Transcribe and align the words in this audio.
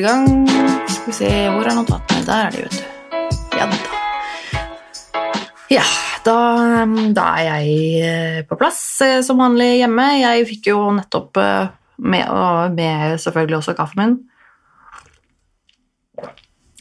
I 0.00 0.02
gang. 0.02 0.46
Skal 0.88 1.10
vi 1.10 1.12
se, 1.12 1.30
hvor 1.52 1.66
er 1.68 1.74
notatene? 1.76 2.22
Der 2.24 2.46
er 2.46 2.54
de, 2.54 2.62
vet 2.64 2.76
du. 2.78 2.84
Ja 3.58 3.66
da. 3.68 3.80
Ja, 5.68 5.82
da, 6.24 6.36
da 7.12 7.24
er 7.36 7.42
jeg 7.44 7.74
eh, 8.06 8.38
på 8.48 8.56
plass 8.56 8.80
eh, 9.04 9.18
som 9.26 9.42
vanlig 9.42 9.82
hjemme. 9.82 10.06
Jeg 10.22 10.46
fikk 10.48 10.70
jo 10.70 10.78
nettopp 10.96 11.36
eh, 11.42 11.68
med, 12.00 12.32
med 12.78 13.20
selvfølgelig 13.20 13.58
også 13.58 13.76
kaffen 13.76 14.00
min. 14.00 14.16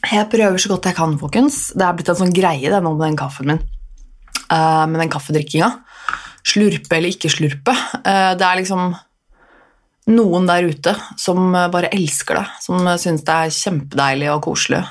Jeg 0.05 0.30
prøver 0.31 0.63
så 0.63 0.72
godt 0.72 0.88
jeg 0.88 0.99
kan, 1.02 1.20
folkens. 1.20 1.59
Det 1.75 1.83
er 1.89 1.99
blitt 1.99 2.13
en 2.16 2.22
sånn 2.22 2.33
greie 2.39 2.72
det 2.72 2.80
nå 2.86 2.95
med 2.95 3.03
den 3.09 3.20
kaffen 3.20 3.52
min. 3.52 3.61
Uh, 4.47 4.88
med 4.88 5.03
den 5.03 5.11
kaffedrikkinga. 5.11 5.73
Slurpe 6.47 6.95
eller 6.95 7.11
ikke 7.11 7.30
slurpe. 7.36 7.75
Uh, 7.99 8.31
det 8.39 8.47
er 8.47 8.61
liksom 8.63 8.95
noen 10.09 10.48
der 10.49 10.68
ute 10.70 10.95
som 11.20 11.52
bare 11.54 11.91
elsker 11.94 12.40
det. 12.40 12.48
Som 12.66 12.88
syns 13.02 13.26
det 13.27 13.36
er 13.36 13.54
kjempedeilig 13.54 14.31
og 14.34 14.44
koselig 14.48 14.84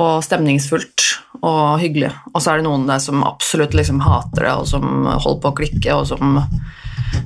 og 0.00 0.24
stemningsfullt 0.26 1.04
og 1.44 1.78
hyggelig. 1.78 2.10
Og 2.32 2.42
så 2.42 2.50
er 2.50 2.60
det 2.60 2.66
noen 2.66 2.86
der 2.88 3.02
som 3.02 3.22
absolutt 3.26 3.76
liksom 3.76 4.00
hater 4.02 4.48
det, 4.48 4.54
og 4.58 4.66
som 4.66 5.06
holder 5.06 5.42
på 5.44 5.52
å 5.52 5.56
klikke, 5.60 5.94
og 5.94 6.08
som 6.10 6.40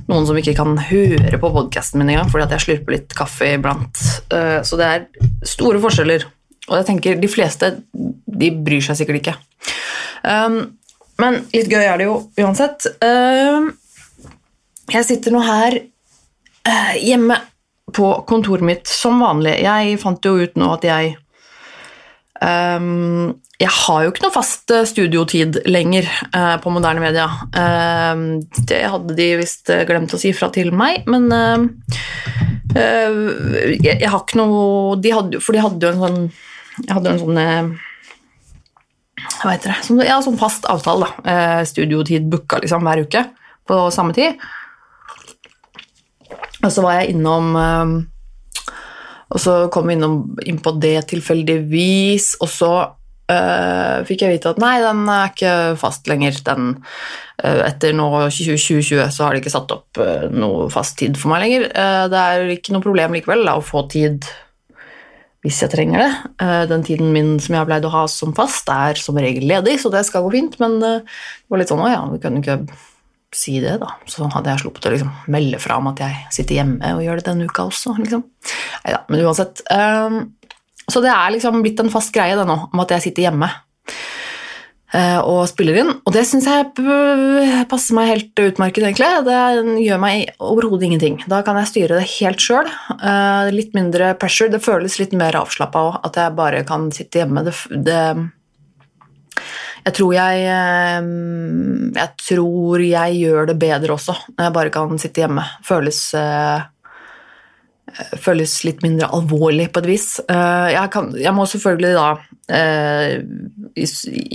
noen 0.09 0.27
som 0.27 0.37
ikke 0.37 0.53
kan 0.57 0.75
høre 0.89 1.39
på 1.41 1.51
podkasten 1.53 2.01
min 2.01 2.11
engang 2.13 2.29
fordi 2.29 2.45
at 2.45 2.55
jeg 2.57 2.65
slurper 2.65 2.97
litt 2.97 3.15
kaffe 3.17 3.53
iblant. 3.55 4.03
Eh, 4.33 4.59
Så 4.61 4.77
det 4.77 4.85
er 4.89 5.07
store 5.45 5.81
forskjeller. 5.81 6.27
Og 6.69 6.75
jeg 6.77 6.85
tenker 6.85 7.17
de 7.17 7.29
fleste 7.31 7.71
de 7.93 8.51
bryr 8.53 8.83
seg 8.85 8.99
sikkert 8.99 9.21
ikke. 9.23 9.35
Um, 10.21 10.75
men 11.19 11.41
litt 11.55 11.71
gøy 11.71 11.81
er 11.81 11.97
det 11.97 12.05
jo 12.05 12.19
uansett. 12.37 12.85
Um, 13.01 13.71
jeg 14.93 15.07
sitter 15.07 15.33
nå 15.33 15.41
her 15.45 15.79
eh, 15.79 15.87
hjemme 16.99 17.37
på 17.93 18.23
kontoret 18.27 18.65
mitt 18.65 18.87
som 18.87 19.19
vanlig. 19.23 19.57
Jeg 19.63 19.99
fant 20.01 20.25
jo 20.25 20.37
ut 20.43 20.57
nå 20.59 20.69
at 20.75 20.85
jeg 20.87 21.13
um, 22.41 23.33
Jeg 23.59 23.71
har 23.75 24.03
jo 24.03 24.11
ikke 24.13 24.23
noe 24.23 24.35
fast 24.35 24.71
eh, 24.71 24.85
studiotid 24.87 25.61
lenger 25.67 26.07
uh, 26.35 26.55
på 26.63 26.71
moderne 26.71 27.03
media. 27.03 27.27
Uh, 27.55 28.39
det 28.69 28.83
hadde 28.85 29.17
de 29.17 29.29
visst 29.41 29.71
eh, 29.73 29.85
glemt 29.89 30.13
å 30.15 30.21
si 30.21 30.31
fra 30.35 30.51
til 30.55 30.71
meg, 30.75 31.03
men 31.11 31.27
uh, 31.33 31.65
eh, 32.75 33.19
jeg, 33.75 33.97
jeg 33.97 34.07
har 34.07 34.23
ikke 34.23 34.39
noe 34.39 34.95
de 35.01 35.13
hadde, 35.15 35.43
For 35.43 35.55
de 35.55 35.65
hadde 35.65 35.85
jo 35.85 35.91
en 35.91 36.03
sånn 36.05 36.19
Jeg 36.85 36.93
hadde 36.95 37.09
jo 37.09 37.15
en 37.17 37.23
sånn 37.25 37.43
eh, 37.43 37.85
hva 39.39 39.51
heter 39.51 39.73
det? 39.73 40.05
Sånn, 40.23 40.37
fast 40.39 40.63
avtale. 40.71 41.03
da. 41.03 41.31
Eh, 41.31 41.61
studiotid 41.67 42.29
booka 42.31 42.61
liksom 42.63 42.85
hver 42.87 43.01
uke 43.03 43.25
på 43.67 43.79
samme 43.91 44.15
tid. 44.15 44.39
Og 46.59 46.71
så 46.73 46.83
var 46.83 46.99
jeg 46.99 47.15
innom 47.15 47.51
eh, 47.55 47.91
Og 49.29 49.41
så 49.41 49.57
kom 49.73 49.89
vi 49.89 49.97
innom, 49.97 50.21
inn 50.45 50.59
på 50.63 50.73
det 50.81 50.97
tilfeldigvis, 51.11 52.33
og 52.41 52.49
så 52.49 52.71
eh, 53.29 54.01
fikk 54.09 54.25
jeg 54.25 54.35
vite 54.35 54.53
at 54.55 54.61
nei, 54.61 54.75
den 54.81 55.03
er 55.13 55.29
ikke 55.29 55.55
fast 55.79 56.09
lenger. 56.09 56.39
Den, 56.47 56.71
eh, 57.43 57.61
etter 57.67 57.93
nå 57.93 58.09
2020 58.25 59.05
så 59.13 59.27
har 59.27 59.35
de 59.35 59.43
ikke 59.43 59.53
satt 59.53 59.71
opp 59.75 60.01
eh, 60.01 60.27
noe 60.33 60.67
fast 60.73 60.97
tid 61.01 61.19
for 61.19 61.33
meg 61.33 61.45
lenger. 61.45 61.69
Det 62.09 62.25
er 62.25 62.53
ikke 62.55 62.75
noe 62.75 62.85
problem 62.85 63.17
likevel 63.17 63.45
da, 63.45 63.59
å 63.59 63.65
få 63.65 63.85
tid 63.91 64.25
hvis 65.45 65.61
jeg 65.63 65.71
trenger 65.71 66.01
det. 66.01 66.11
Den 66.67 66.81
tiden 66.83 67.13
min 67.15 67.37
som 67.39 67.53
jeg 67.53 67.61
har 67.61 67.67
pleid 67.69 67.85
å 67.87 67.93
ha 67.93 68.01
som 68.11 68.33
fast, 68.35 68.67
er 68.73 68.99
som 68.99 69.15
regel 69.15 69.45
ledig, 69.47 69.77
så 69.79 69.93
det 69.93 70.01
skal 70.09 70.25
gå 70.25 70.33
fint, 70.33 70.57
men 70.59 70.81
det 70.81 70.95
var 71.47 71.61
litt 71.61 71.71
sånn, 71.71 71.85
å 71.85 71.93
ja, 71.93 72.01
vi 72.11 72.19
kan 72.19 72.41
ikke 72.41 72.57
si 73.35 73.59
det, 73.61 73.75
da. 73.81 73.91
Så 74.09 74.25
hadde 74.33 74.49
jeg 74.53 74.63
sluppet 74.63 74.87
å 74.89 74.93
liksom 74.95 75.11
melde 75.29 75.59
fra 75.61 75.77
om 75.77 75.87
at 75.91 75.99
jeg 76.01 76.15
sitter 76.39 76.59
hjemme 76.61 76.93
og 76.95 77.03
gjør 77.05 77.19
det 77.21 77.27
denne 77.29 77.45
uka 77.49 77.67
også, 77.69 77.93
liksom. 78.01 78.23
Neida, 78.85 79.03
men 79.09 79.25
uansett. 79.25 79.61
eh, 79.69 80.19
Så 80.89 81.01
det 81.05 81.11
er 81.13 81.35
liksom 81.35 81.61
blitt 81.61 81.79
en 81.83 81.91
fast 81.93 82.09
greie 82.15 82.35
det 82.39 82.47
nå, 82.49 82.55
om 82.73 82.79
at 82.81 82.89
jeg 82.95 83.03
sitter 83.09 83.27
hjemme 83.27 83.49
eh, 84.93 85.19
og 85.21 85.43
spiller 85.51 85.77
inn, 85.83 85.91
og 86.01 86.13
det 86.15 86.23
syns 86.25 86.47
jeg 86.49 86.71
passer 87.69 87.93
meg 87.93 88.09
helt 88.09 88.41
utmerket, 88.41 88.87
egentlig. 88.87 89.11
Det 89.27 89.83
gjør 89.85 90.01
meg 90.01 90.31
overhodet 90.41 90.87
ingenting. 90.89 91.19
Da 91.29 91.43
kan 91.45 91.59
jeg 91.61 91.69
styre 91.69 91.99
det 91.99 92.07
helt 92.15 92.41
sjøl. 92.41 92.65
Litt 93.53 93.75
mindre 93.77 94.15
pressure. 94.17 94.49
Det 94.49 94.63
føles 94.65 94.97
litt 94.97 95.13
mer 95.13 95.37
avslappa 95.37 95.85
òg, 95.91 95.99
at 96.09 96.17
jeg 96.17 96.35
bare 96.41 96.63
kan 96.65 96.89
sitte 96.95 97.21
hjemme. 97.21 97.45
Det, 97.45 97.53
det 97.85 98.01
jeg 99.85 99.95
tror 99.95 100.11
jeg 100.15 100.41
eh, 100.49 101.07
Jeg 101.95 102.09
tror 102.23 102.83
jeg 102.83 103.21
gjør 103.21 103.49
det 103.51 103.55
bedre 103.61 103.95
også 103.95 104.15
når 104.35 104.43
jeg 104.45 104.55
bare 104.57 104.73
kan 104.73 104.99
sitte 105.01 105.23
hjemme. 105.23 105.45
Føles 105.65 106.01
eh, 106.17 106.67
føles 108.21 108.53
litt 108.67 108.83
mindre 108.85 109.09
alvorlig 109.15 109.69
på 109.73 109.81
et 109.83 109.89
vis. 109.89 110.09
Eh, 110.29 110.67
Jeg, 110.75 110.91
kan, 110.93 111.09
jeg 111.17 111.33
må 111.35 111.47
selvfølgelig 111.49 111.93
da, 111.97 112.09
eh, 112.53 113.15
i, 113.75 113.87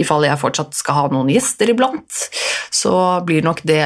i 0.03 0.06
fall 0.09 0.27
jeg 0.27 0.41
fortsatt 0.43 0.75
skal 0.75 0.99
ha 0.99 1.05
noen 1.12 1.31
gjester 1.32 1.71
iblant, 1.71 2.25
så 2.75 2.97
blir 3.26 3.47
nok 3.47 3.62
det 3.69 3.84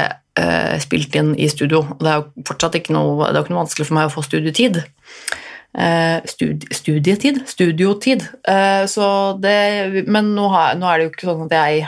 spilt 0.79 1.11
inn 1.19 1.33
i 1.35 1.49
studio. 1.51 1.81
Det 1.99 2.07
er 2.07 2.21
jo 2.21 2.45
fortsatt 2.47 2.77
ikke 2.79 2.93
noe, 2.95 3.27
ikke 3.35 3.51
noe 3.51 3.65
vanskelig 3.65 3.89
for 3.89 3.97
meg 3.97 4.05
å 4.07 4.13
få 4.13 4.21
studietid. 4.23 4.77
Eh, 5.77 6.21
studietid? 6.25 7.43
Studiotid. 7.47 8.27
Eh, 8.47 8.85
Så 8.85 9.37
det, 9.39 10.05
men 10.07 10.33
nå, 10.35 10.49
er 10.49 10.75
det 10.75 11.05
jo 11.05 11.11
ikke 11.13 11.29
sånn 11.29 11.45
at 11.45 11.57
jeg 11.57 11.87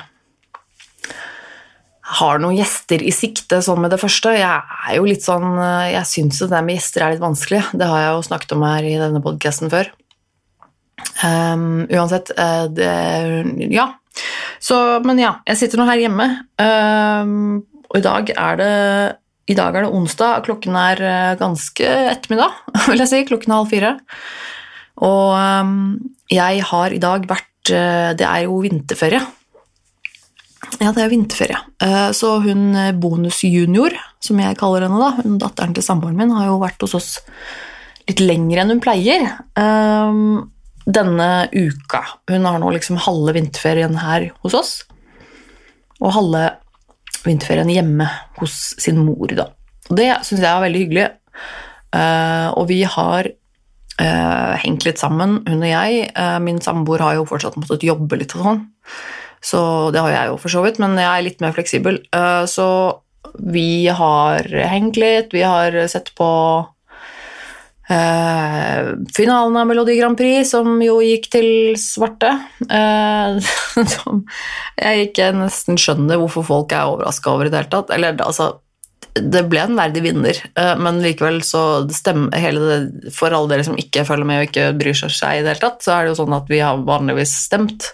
har 2.11 2.41
noen 2.43 2.57
gjester 2.59 3.01
i 3.01 3.13
sikte 3.15 3.61
sånn 3.63 3.79
med 3.81 3.93
det 3.93 4.01
første. 4.01 4.33
Jeg 4.35 4.61
er 4.89 4.97
jo 4.97 5.07
litt 5.07 5.23
sånn, 5.23 5.55
eh, 5.57 5.93
jeg 5.95 6.09
syns 6.11 6.43
det 6.43 6.61
med 6.61 6.77
gjester 6.77 7.05
er 7.05 7.15
litt 7.15 7.23
vanskelig. 7.23 7.63
Det 7.73 7.87
har 7.87 8.03
jeg 8.03 8.13
jo 8.13 8.27
snakket 8.29 8.55
om 8.57 8.67
her 8.67 8.83
i 8.83 8.99
denne 8.99 9.23
podcasten 9.23 9.71
før. 9.71 9.89
Um, 11.23 11.87
uansett, 11.89 12.29
det, 12.75 12.89
ja. 13.73 13.87
Så, 14.61 15.01
men 15.05 15.17
ja, 15.17 15.39
jeg 15.47 15.57
sitter 15.57 15.79
nå 15.81 15.87
her 15.87 15.97
hjemme, 15.97 16.27
um, 16.61 17.63
og 17.89 17.97
i 17.97 18.03
dag 18.05 18.29
er 18.35 18.59
det 18.59 18.75
i 19.51 19.57
dag 19.57 19.75
er 19.75 19.85
det 19.85 19.91
onsdag, 19.97 20.41
klokken 20.47 20.75
er 20.79 21.01
eh, 21.03 21.33
ganske 21.39 21.91
ettermiddag, 22.13 22.55
vil 22.89 23.03
jeg 23.03 23.11
si, 23.11 23.21
klokken 23.29 23.51
er 23.53 23.59
halv 23.61 23.71
fire. 23.71 23.91
Og 25.01 25.35
um, 25.35 25.75
jeg 26.31 26.63
har 26.69 26.93
i 26.93 26.99
dag 27.01 27.23
vært 27.29 27.71
eh, 27.73 28.11
Det 28.19 28.25
er 28.27 28.43
jo 28.45 28.59
vinterferie. 28.63 29.21
Ja, 30.81 30.91
det 30.95 31.03
er 31.03 31.11
vinterferie. 31.11 31.57
Eh, 31.83 32.09
Så 32.17 32.35
hun 32.45 32.71
bonusjunior, 33.01 33.95
som 34.23 34.39
jeg 34.41 34.57
kaller 34.59 34.85
henne, 34.85 35.01
da, 35.01 35.11
hun 35.25 35.39
datteren 35.41 35.73
til 35.77 35.85
samboeren 35.85 36.17
min, 36.19 36.31
har 36.37 36.47
jo 36.51 36.59
vært 36.61 36.81
hos 36.85 36.95
oss 36.97 37.09
litt 38.07 38.21
lenger 38.23 38.61
enn 38.63 38.75
hun 38.75 38.81
pleier. 38.83 39.27
eh, 39.57 40.21
Denne 40.91 41.27
uka. 41.53 41.99
Hun 42.31 42.45
har 42.49 42.57
nå 42.61 42.71
liksom 42.73 42.97
halve 43.05 43.35
vinterferien 43.37 43.99
her 44.01 44.29
hos 44.41 44.55
oss, 44.57 44.71
og 46.01 46.15
halve 46.15 46.47
vinterferien 47.25 47.69
hjemme 47.71 48.07
hos 48.39 48.75
sin 48.81 48.99
mor, 49.01 49.31
da. 49.37 49.49
Og 49.89 49.97
det 49.99 50.09
syns 50.25 50.41
jeg 50.41 50.49
er 50.49 50.65
veldig 50.65 50.81
hyggelig. 50.85 51.07
Uh, 51.91 52.49
Og 52.55 52.69
vi 52.69 52.81
har 52.87 53.27
uh, 53.27 54.53
hengt 54.63 54.85
litt 54.87 55.01
sammen, 55.01 55.41
hun 55.47 55.63
og 55.63 55.71
jeg. 55.71 56.05
Uh, 56.15 56.39
Min 56.43 56.61
samboer 56.63 57.03
har 57.03 57.17
jo 57.19 57.27
fortsatt 57.27 57.57
måttet 57.59 57.83
jobbe 57.87 58.19
litt 58.21 58.35
og 58.37 58.45
sånn. 58.47 58.61
Så 59.41 59.61
det 59.91 60.03
har 60.03 60.13
jeg 60.13 60.31
jo 60.31 60.37
for 60.37 60.53
så 60.53 60.61
vidt, 60.63 60.77
men 60.79 60.93
jeg 60.99 61.09
er 61.09 61.25
litt 61.25 61.39
mer 61.41 61.55
fleksibel. 61.55 61.95
Så 62.45 62.65
vi 63.41 63.87
har 63.89 64.45
hengt 64.69 64.99
litt, 65.01 65.33
vi 65.33 65.41
har 65.41 65.73
sett 65.89 66.11
på 66.13 66.27
eh, 67.91 68.91
finalen 69.15 69.57
av 69.59 69.67
Melodi 69.69 69.97
Grand 69.99 70.17
Prix, 70.17 70.49
som 70.53 70.79
jo 70.83 70.99
gikk 71.03 71.29
til 71.33 71.49
svarte. 71.79 72.33
Uh, 72.65 73.37
som 73.95 74.25
jeg 74.79 75.09
ikke 75.09 75.31
nesten 75.37 75.79
skjønner 75.79 76.21
hvorfor 76.21 76.47
folk 76.47 76.75
er 76.75 76.91
overraska 76.91 77.35
over 77.35 77.47
i 77.49 77.53
det 77.53 77.63
hele 77.63 77.73
tatt. 77.75 77.93
Eller 77.95 78.17
altså 78.23 78.53
det 79.13 79.41
ble 79.51 79.59
en 79.59 79.75
verdig 79.75 80.03
vinner, 80.05 80.37
eh, 80.55 80.73
men 80.79 81.01
likevel 81.03 81.41
så 81.43 81.83
stemmer 81.91 82.37
hele 82.39 82.61
det 82.63 83.11
For 83.15 83.33
alle 83.35 83.51
dere 83.51 83.65
som 83.67 83.79
ikke 83.79 84.05
følger 84.07 84.27
med 84.27 84.39
og 84.39 84.47
ikke 84.47 84.67
bryr 84.79 84.95
seg 84.95 85.11
i 85.11 85.41
det 85.43 85.51
hele 85.51 85.63
tatt, 85.63 85.83
så 85.83 85.95
er 85.95 86.05
det 86.05 86.13
jo 86.13 86.19
sånn 86.21 86.35
at 86.37 86.51
vi 86.51 86.61
har 86.63 86.79
vanligvis 86.87 87.33
stemt 87.47 87.89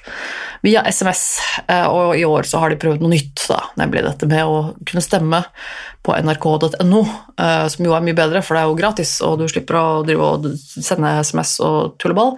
via 0.66 0.84
SMS, 0.86 1.24
eh, 1.66 1.86
og 1.90 2.18
i 2.18 2.26
år 2.28 2.46
så 2.50 2.62
har 2.62 2.74
de 2.74 2.80
prøvd 2.82 3.02
noe 3.02 3.14
nytt, 3.14 3.46
da, 3.50 3.62
nemlig 3.82 4.06
dette 4.06 4.30
med 4.30 4.46
å 4.46 4.58
kunne 4.86 5.06
stemme 5.06 5.42
på 6.06 6.16
nrk.no, 6.18 7.02
eh, 7.42 7.66
som 7.74 7.88
jo 7.88 7.96
er 7.98 8.06
mye 8.06 8.18
bedre, 8.18 8.44
for 8.46 8.58
det 8.58 8.64
er 8.64 8.70
jo 8.70 8.80
gratis, 8.80 9.14
og 9.26 9.40
du 9.42 9.48
slipper 9.50 9.80
å 9.80 9.86
drive 10.06 10.32
og 10.36 10.50
sende 10.60 11.18
SMS 11.22 11.58
og 11.66 11.98
tulleball. 12.02 12.36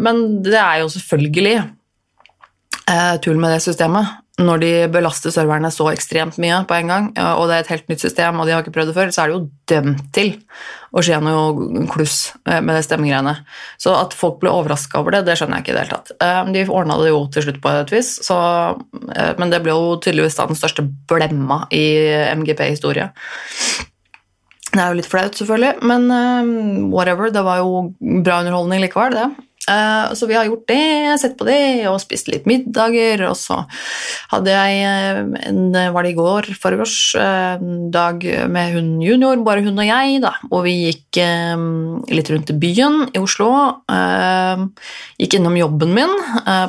Men 0.00 0.22
det 0.44 0.58
er 0.58 0.80
jo 0.82 0.90
selvfølgelig 0.92 1.56
tull 3.22 3.38
med 3.38 3.54
det 3.54 3.62
systemet. 3.62 4.18
Når 4.40 4.60
de 4.62 4.72
belaster 4.92 5.32
serverne 5.34 5.68
så 5.74 5.90
ekstremt 5.92 6.38
mye 6.40 6.62
på 6.68 6.76
en 6.78 6.90
gang, 6.90 7.08
og 7.36 7.48
det 7.50 7.56
er 7.56 7.64
et 7.64 7.72
helt 7.74 7.90
nytt 7.92 8.04
system, 8.04 8.38
og 8.40 8.48
de 8.48 8.54
har 8.54 8.62
ikke 8.64 8.72
prøvd 8.72 8.92
det 8.92 8.96
før, 8.96 9.10
så 9.12 9.22
er 9.22 9.28
det 9.28 9.36
jo 9.36 9.48
dømt 9.68 10.06
til 10.16 10.30
å 10.96 11.02
skje 11.04 11.18
noe 11.22 11.84
kluss 11.90 12.16
eh, 12.48 12.58
med 12.58 12.74
det 12.74 12.84
stemmegreiene. 12.86 13.36
Så 13.80 13.92
at 13.94 14.16
folk 14.16 14.40
ble 14.40 14.52
overraska 14.52 15.02
over 15.02 15.14
det, 15.14 15.22
det 15.28 15.36
skjønner 15.38 15.60
jeg 15.60 15.66
ikke 15.66 15.74
i 15.74 15.76
det 15.76 15.84
hele 15.84 15.98
tatt. 15.98 16.14
Eh, 16.24 16.40
De 16.56 16.64
ordna 16.72 16.96
det 17.02 17.12
jo 17.12 17.20
til 17.34 17.46
slutt 17.46 17.60
på 17.62 17.74
et 17.82 17.92
vis, 17.94 18.14
så, 18.26 18.38
eh, 19.12 19.34
men 19.38 19.52
det 19.52 19.62
ble 19.64 19.76
jo 19.76 20.00
tydeligvis 20.02 20.40
da 20.40 20.48
den 20.50 20.58
største 20.58 20.86
blemma 21.10 21.62
i 21.74 21.84
MGP-historie. 22.32 23.10
Det 24.70 24.78
er 24.78 24.90
jo 24.92 24.98
litt 25.00 25.10
flaut, 25.10 25.34
selvfølgelig, 25.34 25.82
men 25.82 26.90
whatever. 26.94 27.30
Det 27.34 27.42
var 27.42 27.58
jo 27.58 27.88
bra 28.22 28.40
underholdning 28.44 28.84
likevel, 28.84 29.16
det. 29.18 29.46
Uh, 29.68 30.14
så 30.16 30.26
vi 30.26 30.34
har 30.34 30.48
gjort 30.48 30.64
det, 30.70 31.18
sett 31.20 31.36
på 31.38 31.44
det 31.46 31.84
og 31.90 32.00
spist 32.02 32.30
litt 32.32 32.46
middager. 32.48 33.26
Og 33.28 33.36
så 33.38 33.60
hadde 34.32 34.54
jeg 34.54 34.80
en, 35.50 35.60
var 35.94 36.06
det 36.06 36.14
i 36.14 36.18
går, 36.18 36.48
foregårs, 36.62 36.96
dag 37.92 38.24
med 38.50 38.74
hun 38.74 38.88
junior, 39.04 39.40
bare 39.46 39.64
hun 39.66 39.78
og 39.78 39.86
jeg, 39.86 40.20
da. 40.24 40.32
Og 40.50 40.64
vi 40.66 40.74
gikk 40.88 41.20
litt 42.10 42.32
rundt 42.32 42.52
i 42.54 42.58
byen 42.64 42.98
i 43.12 43.20
Oslo. 43.22 43.50
Gikk 45.20 45.38
innom 45.38 45.58
jobben 45.58 45.94
min 45.96 46.16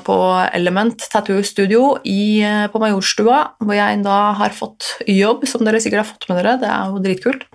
på 0.05 0.17
Element 0.51 1.07
Tattoo 1.11 1.41
Studio 1.47 1.95
på 2.01 2.81
Majorstua, 2.83 3.43
hvor 3.61 3.77
jeg 3.77 4.01
da 4.05 4.21
har 4.39 4.55
fått 4.55 4.95
jobb, 5.09 5.47
som 5.49 5.65
dere 5.65 5.81
sikkert 5.83 6.03
har 6.03 6.11
fått 6.13 6.29
med 6.29 6.41
dere. 6.41 6.57
Det 6.61 6.71
er 6.71 6.91
jo 6.91 7.05
dritkult. 7.05 7.47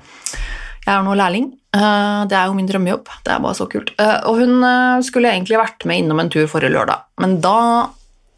Jeg 0.86 0.94
er 0.94 1.02
nå 1.02 1.14
lærling. 1.18 1.48
Eh, 1.74 2.20
det 2.30 2.36
er 2.38 2.46
jo 2.46 2.54
min 2.54 2.68
drømmejobb. 2.68 3.08
Det 3.26 3.32
er 3.34 3.42
bare 3.42 3.58
så 3.58 3.66
kult. 3.70 3.90
Eh, 3.98 4.18
og 4.30 4.38
hun 4.38 4.62
eh, 4.62 5.02
skulle 5.06 5.32
egentlig 5.34 5.58
vært 5.58 5.86
med 5.88 6.02
innom 6.02 6.22
en 6.22 6.30
tur 6.30 6.46
forrige 6.50 6.74
lørdag, 6.76 7.06
men 7.22 7.40
da 7.44 7.58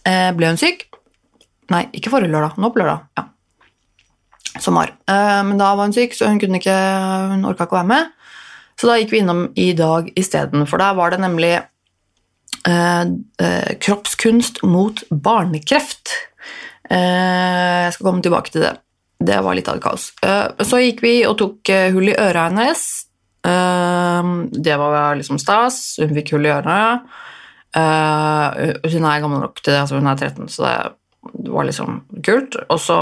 ble 0.08 0.48
hun 0.48 0.56
syk. 0.56 0.86
Nei, 1.68 1.82
ikke 1.92 2.08
forrige 2.08 2.32
lørdag. 2.32 2.54
Nå 2.56 2.70
på 2.72 2.80
lørdag. 2.80 3.02
Ja. 3.18 3.26
Som 4.64 4.78
var. 4.78 4.94
Men 5.04 5.58
da 5.60 5.74
var 5.76 5.84
hun 5.84 5.92
syk, 5.92 6.14
så 6.16 6.30
hun 6.30 6.38
kunne 6.40 6.56
ikke 6.62 6.76
Hun 7.34 7.44
orka 7.44 7.66
ikke 7.66 7.76
å 7.76 7.80
være 7.82 7.90
med. 7.90 8.14
Så 8.80 8.88
da 8.88 8.96
gikk 8.96 9.12
vi 9.12 9.20
innom 9.20 9.42
i 9.52 9.66
dag 9.76 10.08
isteden, 10.16 10.64
for 10.70 10.80
der 10.80 10.96
var 10.96 11.12
det 11.12 11.20
nemlig 11.20 11.58
kroppskunst 13.84 14.62
mot 14.64 15.04
barnekreft. 15.12 16.16
jeg 16.88 17.92
skal 17.98 18.08
komme 18.08 18.24
tilbake 18.24 18.54
til 18.54 18.64
det. 18.64 18.78
Det 19.18 19.40
var 19.42 19.56
litt 19.58 19.68
av 19.68 19.78
et 19.78 19.82
kaos. 19.82 20.12
så 20.62 20.78
gikk 20.78 21.02
vi 21.02 21.14
og 21.26 21.38
tok 21.40 21.70
hull 21.94 22.12
i 22.12 22.16
øra 22.18 22.46
hennes. 22.46 22.84
Ehm, 23.46 24.48
det 24.52 24.76
var 24.76 25.16
liksom 25.18 25.38
stas. 25.38 25.96
Hun 26.00 26.14
fikk 26.14 26.32
hull 26.36 26.46
i. 26.46 26.54
Uh, 27.76 28.48
hun 28.88 29.04
er 29.04 29.20
gammel 29.22 29.42
nok 29.44 29.60
til 29.60 29.74
det, 29.74 29.80
altså 29.82 29.98
hun 29.98 30.08
er 30.08 30.16
13, 30.16 30.48
så 30.48 30.70
det 31.34 31.52
var 31.52 31.66
liksom 31.68 32.00
kult. 32.24 32.56
Og 32.68 32.80
så 32.80 32.98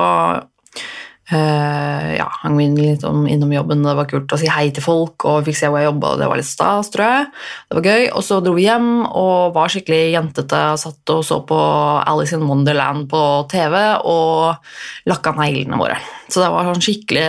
ja, 1.27 2.27
hang 2.43 2.55
vi 2.55 2.69
litt 2.77 3.03
innom 3.03 3.51
jobben, 3.51 3.83
det 3.83 3.95
var 3.99 4.07
kult 4.07 4.31
å 4.31 4.39
si 4.39 4.47
hei 4.51 4.69
til 4.75 4.85
folk, 4.85 5.25
og 5.27 5.47
fikk 5.49 5.59
se 5.59 5.71
hvor 5.71 5.83
jeg 5.83 5.89
jobba, 5.89 6.13
det 6.21 6.29
var 6.31 6.39
litt 6.39 6.49
stas, 6.49 6.91
tror 6.95 7.05
jeg. 7.07 7.25
Det 7.67 7.79
var 7.79 7.89
gøy. 7.91 8.05
Og 8.13 8.23
så 8.27 8.39
dro 8.45 8.53
vi 8.55 8.67
hjem 8.69 8.91
og 9.09 9.57
var 9.57 9.73
skikkelig 9.73 10.15
jentete, 10.15 10.63
satt 10.79 11.15
og 11.15 11.25
så 11.27 11.41
på 11.49 11.59
Alice 12.07 12.37
in 12.37 12.47
Wonderland 12.47 13.09
på 13.11 13.23
TV 13.51 13.75
og 14.07 15.11
lakka 15.11 15.35
neglene 15.41 15.81
våre. 15.81 15.99
Så 16.31 16.45
det 16.45 16.53
var 16.55 16.71
sånn 16.71 16.87
skikkelig 16.87 17.29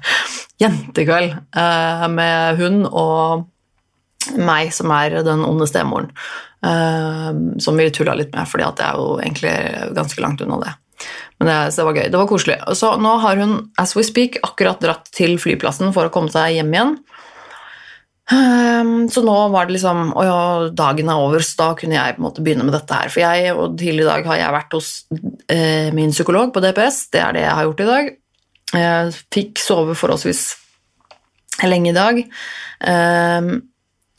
jentekveld 0.62 1.34
eh, 1.34 2.08
med 2.12 2.62
hun 2.62 2.82
og 2.86 3.46
meg, 4.38 4.72
som 4.74 4.90
er 4.94 5.20
den 5.26 5.44
onde 5.46 5.68
stemoren. 5.70 6.10
Eh, 6.66 7.30
som 7.62 7.78
vi 7.78 7.90
tulla 7.90 8.16
litt 8.18 8.34
med, 8.34 8.48
fordi 8.48 8.66
at 8.66 8.82
jeg 8.82 8.88
er 8.88 9.02
jo 9.02 9.20
egentlig 9.20 9.54
ganske 9.98 10.22
langt 10.24 10.42
unna 10.46 10.62
det. 10.62 10.74
Men 11.38 11.50
det, 11.50 11.56
så 11.72 11.82
det 11.82 11.86
var 11.88 11.98
gøy. 12.00 12.08
Det 12.12 12.20
var 12.20 12.28
koselig. 12.30 12.56
Så 12.78 12.94
nå 13.00 13.12
har 13.22 13.40
hun 13.42 13.56
as 13.80 13.92
we 13.96 14.04
speak, 14.06 14.40
akkurat 14.46 14.80
dratt 14.82 15.10
til 15.14 15.36
flyplassen 15.40 15.92
for 15.96 16.08
å 16.08 16.12
komme 16.12 16.32
seg 16.32 16.56
hjem 16.56 16.72
igjen. 16.72 16.96
Um, 18.26 19.04
så 19.12 19.22
nå 19.22 19.34
var 19.52 19.68
det 19.68 19.76
liksom 19.76 20.08
Å 20.18 20.22
ja, 20.26 20.38
dagen 20.74 21.12
er 21.12 21.20
over, 21.22 21.44
så 21.46 21.60
da 21.60 21.66
kunne 21.78 21.94
jeg 21.94 22.16
på 22.16 22.18
en 22.18 22.24
måte 22.26 22.42
begynne 22.42 22.66
med 22.66 22.74
dette 22.74 22.98
her. 22.98 23.12
For 23.12 23.22
jeg, 23.22 23.52
og 23.54 23.76
tidligere 23.78 24.06
i 24.06 24.10
dag 24.10 24.30
har 24.32 24.40
jeg 24.40 24.56
vært 24.56 24.76
hos 24.78 24.90
eh, 25.52 25.92
min 25.94 26.14
psykolog 26.14 26.50
på 26.54 26.62
DPS. 26.64 27.04
Det 27.14 27.22
er 27.22 27.36
det 27.36 27.44
jeg 27.44 27.54
har 27.58 27.68
gjort 27.68 27.84
i 27.84 27.90
dag. 27.92 28.12
Jeg 28.74 29.14
fikk 29.36 29.62
sove 29.62 29.94
forholdsvis 29.94 30.42
lenge 31.68 31.92
i 31.92 31.96
dag. 31.96 32.18
Um, 32.82 33.52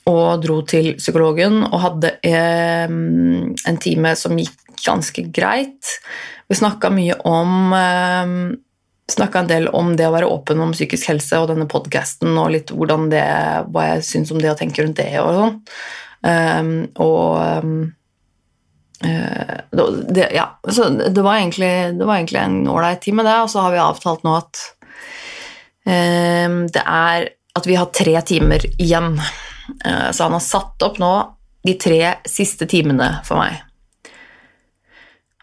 og 0.07 0.39
dro 0.45 0.61
til 0.63 0.93
psykologen 1.01 1.65
og 1.67 1.81
hadde 1.83 2.13
eh, 2.23 2.87
en 2.87 3.81
time 3.83 4.15
som 4.15 4.39
gikk 4.39 4.55
ganske 4.85 5.25
greit. 5.35 5.97
Vi 6.47 6.55
snakka 6.55 6.91
mye 6.93 7.19
om 7.27 7.75
um, 7.75 8.39
Snakka 9.07 9.39
en 9.39 9.47
del 9.47 9.69
om 9.71 9.93
det 9.95 10.03
å 10.03 10.11
være 10.11 10.27
åpen 10.27 10.59
om 10.59 10.73
psykisk 10.75 11.07
helse 11.07 11.37
og 11.39 11.45
denne 11.47 11.63
podkasten 11.71 12.33
og 12.35 12.49
litt 12.51 12.73
hvordan 12.75 13.05
det, 13.13 13.23
hva 13.71 13.85
jeg 13.93 14.01
syns 14.03 14.33
om 14.35 14.41
det 14.41 14.49
og 14.51 14.57
tenker 14.59 14.83
rundt 14.83 14.99
det 14.99 15.13
og 15.21 15.29
sånn. 15.37 15.53
Um, 16.27 16.73
og 16.99 17.93
Eh, 19.03 19.57
det, 20.09 20.29
ja, 20.33 20.59
det, 21.09 21.21
var 21.21 21.35
egentlig, 21.35 21.97
det 21.99 22.05
var 22.05 22.15
egentlig 22.15 22.39
en 22.39 22.67
ålreit 22.67 23.01
tid 23.01 23.13
med 23.13 23.25
det, 23.25 23.35
og 23.41 23.49
så 23.49 23.61
har 23.61 23.71
vi 23.71 23.81
avtalt 23.81 24.23
nå 24.25 24.37
at 24.39 24.63
det 25.87 26.81
er 26.81 27.29
at 27.57 27.67
vi 27.69 27.77
har 27.79 27.93
tre 27.95 28.19
timer 28.27 28.65
igjen. 28.75 29.15
Uh, 29.85 30.09
så 30.11 30.27
han 30.27 30.35
har 30.35 30.43
satt 30.43 30.83
opp 30.83 30.99
nå 30.99 31.11
de 31.63 31.77
tre 31.79 32.01
siste 32.27 32.67
timene 32.69 33.07
for 33.27 33.39
meg. 33.39 33.61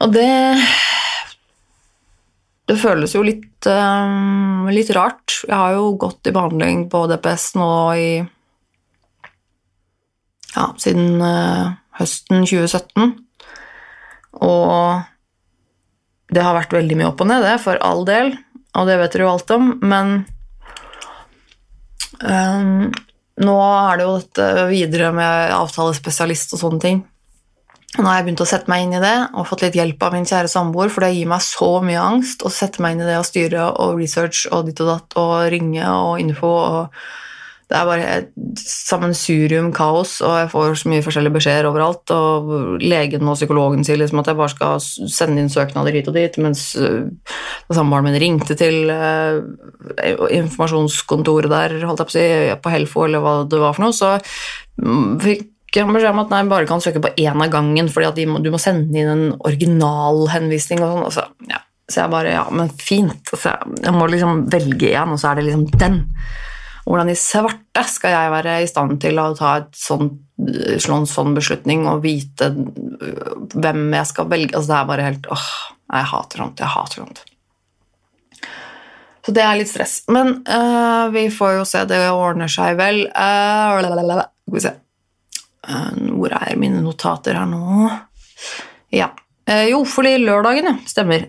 Og 0.03 0.13
det 0.15 0.31
Det 2.65 2.79
føles 2.81 3.13
jo 3.13 3.21
litt, 3.21 3.67
um, 3.69 4.65
litt 4.73 4.89
rart. 4.97 5.43
Jeg 5.45 5.53
har 5.53 5.75
jo 5.77 5.99
gått 6.01 6.25
i 6.27 6.33
behandling 6.33 6.87
på 6.89 7.03
DPS 7.11 7.51
nå 7.61 7.69
i 8.01 8.09
Ja, 10.55 10.71
siden 10.81 11.21
uh, 11.21 11.77
høsten 12.01 12.47
2017. 12.49 13.13
Og 14.41 15.05
det 16.35 16.43
har 16.43 16.57
vært 16.57 16.73
veldig 16.75 16.99
mye 16.99 17.11
opp 17.11 17.21
og 17.21 17.29
ned, 17.31 17.45
det, 17.45 17.59
for 17.63 17.79
all 17.85 18.07
del, 18.09 18.33
og 18.75 18.89
det 18.89 18.97
vet 18.99 19.13
dere 19.15 19.27
jo 19.27 19.33
alt 19.35 19.53
om, 19.55 19.67
men 19.85 20.15
um, 22.25 22.89
nå 23.45 23.57
er 23.67 23.99
det 24.01 24.07
jo 24.07 24.17
dette 24.19 24.49
videre 24.71 25.13
med 25.15 25.55
avtalespesialist 25.55 26.57
og 26.57 26.63
sånne 26.65 26.83
ting. 26.83 27.03
Nå 27.95 28.09
har 28.09 28.17
jeg 28.19 28.27
begynt 28.27 28.43
å 28.43 28.49
sette 28.49 28.71
meg 28.71 28.85
inn 28.85 28.97
i 28.99 29.03
det 29.03 29.17
og 29.39 29.47
fått 29.47 29.63
litt 29.63 29.77
hjelp 29.79 30.03
av 30.03 30.17
min 30.17 30.27
kjære 30.27 30.51
samboer, 30.51 30.91
for 30.91 31.07
det 31.07 31.13
gir 31.15 31.29
meg 31.31 31.45
så 31.47 31.69
mye 31.85 32.01
angst 32.03 32.43
å 32.43 32.51
sette 32.51 32.83
meg 32.83 32.97
inn 32.97 33.05
i 33.05 33.11
det 33.11 33.21
og 33.21 33.29
styre 33.29 33.69
og 33.71 34.01
research 34.01 34.49
og 34.51 34.67
ditt 34.67 34.83
og 34.83 34.91
datt 34.91 35.21
og 35.21 35.37
ringe 35.55 35.85
og 35.87 36.19
info 36.23 36.51
og 36.55 37.05
det 37.65 37.79
er 37.79 37.87
bare 37.89 38.09
et 38.19 38.61
sammensurium 38.61 39.71
kaos, 39.75 40.19
og 40.23 40.35
jeg 40.37 40.51
får 40.53 40.75
så 40.79 40.91
mye 40.93 41.05
forskjellige 41.05 41.35
beskjeder 41.39 41.69
overalt. 41.71 42.13
Og 42.13 42.83
legen 42.83 43.31
og 43.31 43.39
psykologen 43.39 43.87
sier 43.87 43.97
liksom 43.99 44.21
at 44.21 44.29
jeg 44.29 44.39
bare 44.39 44.53
skal 44.53 44.85
sende 44.85 45.41
inn 45.41 45.49
søknader 45.51 45.97
hit 45.97 46.11
og 46.13 46.19
dit, 46.19 46.37
mens 46.45 46.67
uh, 46.77 47.09
samboeren 47.73 48.11
min 48.11 48.21
ringte 48.21 48.55
til 48.61 48.93
uh, 48.93 49.41
informasjonskontoret 50.29 51.51
der, 51.51 51.79
holdt 51.89 52.05
jeg 52.05 52.11
på 52.11 52.13
å 52.13 52.19
si, 52.19 52.61
på 52.67 52.75
Helfo 52.77 53.09
eller 53.09 53.25
hva 53.25 53.35
det 53.49 53.65
var 53.65 53.75
for 53.79 53.89
noe, 53.89 53.97
så 53.97 54.13
mm, 54.85 55.17
fikk 55.75 55.83
jeg 55.83 55.91
beskjed 55.91 56.15
om 56.15 56.23
at 56.23 56.31
nei, 56.31 56.43
bare 56.47 56.71
kan 56.71 56.83
søke 56.83 57.03
på 57.03 57.11
én 57.19 57.35
av 57.43 57.51
gangen, 57.51 57.89
fordi 57.91 58.29
må, 58.31 58.39
du 58.39 58.53
må 58.55 58.61
sende 58.63 58.95
inn 58.95 59.11
en 59.11 59.25
originalhenvisning 59.43 60.83
og 60.85 60.93
sånn. 60.93 61.15
Så, 61.17 61.25
ja. 61.51 61.61
Så 61.91 62.01
jeg 62.01 62.13
bare 62.15 62.31
Ja, 62.33 62.45
men 62.55 62.71
fint. 62.71 63.29
Så 63.29 63.51
jeg 63.51 63.93
må 63.93 64.07
liksom 64.09 64.47
velge 64.53 64.93
igjen, 64.93 65.11
og 65.13 65.19
så 65.21 65.33
er 65.33 65.41
det 65.41 65.49
liksom 65.49 65.67
den. 65.75 65.99
Hvordan 66.85 67.11
i 67.11 67.17
svarte 67.19 67.83
skal 67.91 68.15
jeg 68.15 68.33
være 68.33 68.55
i 68.63 68.69
stand 68.71 69.01
til 69.03 69.19
å 69.19 69.27
ta 69.37 69.57
et 69.63 69.75
sånt, 69.77 70.21
slå 70.81 71.01
en 71.01 71.09
sånn 71.09 71.35
beslutning 71.37 71.85
og 71.89 72.03
vite 72.05 72.51
hvem 72.55 73.85
jeg 73.99 74.11
skal 74.11 74.31
velge? 74.31 74.55
Altså, 74.55 74.71
det 74.71 74.79
er 74.79 74.91
bare 74.93 75.09
helt 75.09 75.29
åh, 75.33 75.49
Jeg 75.95 76.11
hater 76.13 76.45
sånt. 76.45 76.63
Jeg 76.63 76.73
hater 76.77 77.03
sånt. 77.03 77.25
Så 79.25 79.35
det 79.35 79.43
er 79.43 79.59
litt 79.59 79.73
stress. 79.73 79.99
Men 80.13 80.39
uh, 80.45 81.11
vi 81.13 81.27
får 81.33 81.59
jo 81.59 81.69
se. 81.69 81.85
Det 81.89 82.01
ordner 82.13 82.53
seg 82.53 82.79
vel. 82.79 83.07
Uh, 83.11 83.81
skal 83.81 84.57
vi 84.57 84.65
se 84.69 84.75
Hvor 85.65 86.35
er 86.37 86.57
mine 86.61 86.81
notater 86.85 87.35
her 87.39 87.47
nå? 87.49 87.89
Ja. 88.95 89.09
jo, 89.69 89.85
fordi 89.89 90.17
lørdagen, 90.23 90.67
ja. 90.71 90.75
Stemmer. 90.89 91.27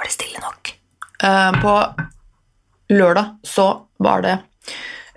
var 0.00 0.08
det 0.08 0.14
stille 0.14 0.40
nok? 0.40 0.72
Eh, 1.22 1.52
på 1.60 1.74
lørdag 2.88 3.36
så 3.44 3.66
var 4.00 4.22
det 4.24 4.36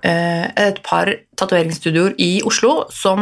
eh, 0.03 0.45
et 0.67 0.81
par 0.83 1.09
tatoveringsstudioer 1.39 2.17
i 2.21 2.41
Oslo 2.45 2.83
som 2.91 3.21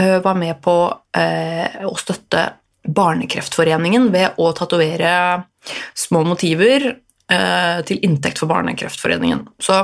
eh, 0.00 0.18
var 0.20 0.36
med 0.38 0.60
på 0.62 0.76
å 0.90 1.94
støtte 1.98 2.42
Barnekreftforeningen 2.80 4.08
ved 4.12 4.38
å 4.40 4.52
tatovere 4.56 5.12
små 5.98 6.22
motiver 6.24 6.86
til 7.86 7.98
inntekt 8.02 8.40
for 8.40 8.50
Barnekreftforeningen. 8.50 9.44
Så 9.62 9.76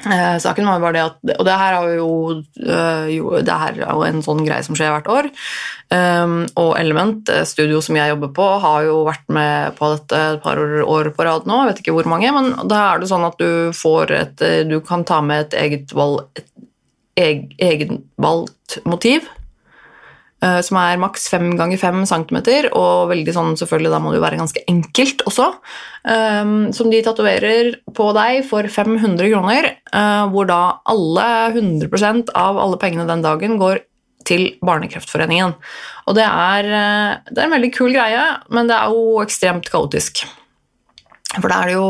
Eh, 0.00 0.36
saken 0.40 0.66
var 0.66 0.80
bare 0.80 0.94
det 0.96 1.02
at 1.04 1.38
Og 1.38 1.44
det 1.46 1.56
her 1.60 1.74
er 1.76 1.90
jo, 1.98 2.08
øh, 2.40 3.08
jo, 3.12 3.26
det 3.44 3.58
her 3.60 3.76
er 3.76 3.90
jo 3.92 4.04
en 4.06 4.22
sånn 4.24 4.40
greie 4.46 4.64
som 4.64 4.74
skjer 4.78 4.90
hvert 4.94 5.10
år. 5.12 5.28
Um, 5.92 6.46
og 6.56 6.78
Element, 6.80 7.28
studio 7.44 7.82
som 7.84 7.98
jeg 7.98 8.14
jobber 8.14 8.32
på, 8.32 8.46
har 8.64 8.86
jo 8.86 9.02
vært 9.04 9.28
med 9.28 9.76
på 9.76 9.90
dette 9.92 10.22
et 10.32 10.42
par 10.42 10.56
år 10.56 11.12
på 11.12 11.26
rad 11.28 11.44
nå. 11.46 11.60
Jeg 11.60 11.70
vet 11.70 11.82
ikke 11.84 11.96
hvor 11.98 12.08
mange, 12.08 12.32
men 12.32 12.54
da 12.72 12.80
er 12.86 13.02
det 13.02 13.10
sånn 13.12 13.28
at 13.28 13.36
du 13.38 13.76
får 13.76 14.16
et 14.16 14.46
Du 14.70 14.80
kan 14.80 15.04
ta 15.04 15.20
med 15.20 15.46
et 15.46 15.58
eget 15.60 15.92
valg, 15.92 16.24
et 16.40 16.48
eg, 17.20 17.52
egenvalgt 17.60 18.80
motiv. 18.88 19.28
Eh, 20.42 20.58
som 20.64 20.78
er 20.80 21.00
maks 21.00 21.28
5 21.32 21.54
ganger 21.58 21.80
5 21.80 22.02
cm, 22.10 22.38
og 22.78 23.12
veldig 23.12 23.34
sånn, 23.36 23.54
selvfølgelig 23.60 23.92
da 23.94 24.00
må 24.02 24.12
det 24.12 24.20
jo 24.20 24.24
være 24.26 24.40
ganske 24.40 24.64
enkelt 24.70 25.24
også, 25.30 25.48
eh, 26.14 26.52
som 26.76 26.92
de 26.92 27.04
tatoverer 27.06 27.72
på 27.94 28.10
deg 28.18 28.42
for 28.48 28.66
500 28.66 29.30
kroner, 29.30 29.70
eh, 29.92 30.24
hvor 30.34 30.50
da 30.50 30.60
alle 30.92 31.28
100% 31.56 32.34
av 32.34 32.60
alle 32.60 32.80
pengene 32.82 33.08
den 33.08 33.24
dagen 33.24 33.58
går 33.62 33.84
til 34.28 34.52
Barnekreftforeningen. 34.62 35.56
Og 36.06 36.14
det 36.14 36.26
er, 36.28 36.68
det 37.26 37.40
er 37.40 37.48
en 37.48 37.56
veldig 37.56 37.72
kul 37.74 37.90
greie, 37.90 38.22
men 38.54 38.68
det 38.70 38.76
er 38.76 38.92
jo 38.94 39.18
ekstremt 39.18 39.66
kaotisk. 39.66 40.22
For 41.40 41.48
da 41.50 41.62
er 41.62 41.72
det 41.72 41.74
jo 41.74 41.88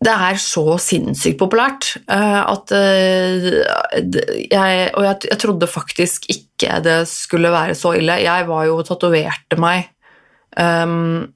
det 0.00 0.12
er 0.12 0.38
så 0.40 0.78
sinnssykt 0.80 1.36
populært 1.40 1.90
uh, 2.08 2.40
at 2.48 2.72
uh, 2.72 3.48
jeg, 4.48 4.86
Og 4.96 5.04
jeg, 5.04 5.38
trodde 5.42 5.68
faktisk 5.68 6.24
ikke 6.32 6.78
det 6.84 7.02
skulle 7.08 7.52
være 7.52 7.74
så 7.76 7.92
ille. 7.98 8.20
Jeg 8.24 8.46
var 8.48 8.64
jo 8.68 8.80
tatoverte 8.84 9.58
meg 9.60 9.90
um, 10.56 11.28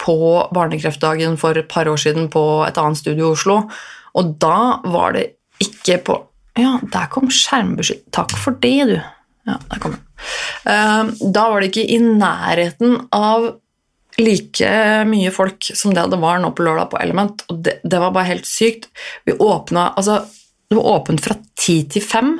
på 0.00 0.16
barnekreftdagen 0.54 1.38
for 1.38 1.58
et 1.58 1.70
par 1.70 1.90
år 1.90 1.98
siden 2.02 2.28
på 2.32 2.44
et 2.66 2.78
annet 2.78 2.98
studio 2.98 3.28
i 3.28 3.34
Oslo, 3.34 3.62
og 4.14 4.34
da 4.42 4.80
var 4.90 5.14
det 5.18 5.26
ikke 5.62 6.00
på 6.06 6.20
Ja, 6.58 6.74
der 6.82 7.06
kom 7.08 7.28
skjermbeskytt. 7.30 8.08
Takk 8.12 8.34
for 8.36 8.58
det, 8.58 8.88
du. 8.90 8.96
Ja, 9.46 9.54
der 9.70 9.78
kom 9.80 9.94
den. 9.94 10.02
Uh, 10.66 11.30
da 11.30 11.46
var 11.46 11.62
det 11.62 11.70
ikke 11.70 11.86
i 11.94 12.00
nærheten 12.02 12.96
av 13.14 13.52
like 14.22 14.70
mye 15.08 15.32
folk 15.34 15.70
som 15.74 15.94
det 15.96 16.06
det 16.12 16.20
var 16.20 16.40
nå 16.42 16.52
på 16.54 16.64
lørdag 16.66 16.90
på 16.92 17.00
Element, 17.00 17.44
og 17.50 17.64
det, 17.66 17.78
det 17.84 18.00
var 18.02 18.14
bare 18.14 18.30
helt 18.32 18.48
sykt. 18.48 18.90
Vi 19.26 19.36
åpna 19.36 19.90
Altså, 19.96 20.22
det 20.70 20.78
var 20.78 21.00
åpent 21.00 21.22
fra 21.24 21.36
ti 21.58 21.82
til 21.90 22.04
fem. 22.04 22.36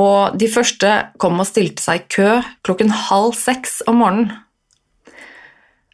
Og 0.00 0.34
de 0.38 0.48
første 0.50 0.90
kom 1.22 1.38
og 1.38 1.46
stilte 1.46 1.82
seg 1.84 2.00
i 2.02 2.08
kø 2.16 2.30
klokken 2.66 2.90
halv 2.90 3.36
seks 3.38 3.78
om 3.90 4.00
morgenen. 4.02 4.32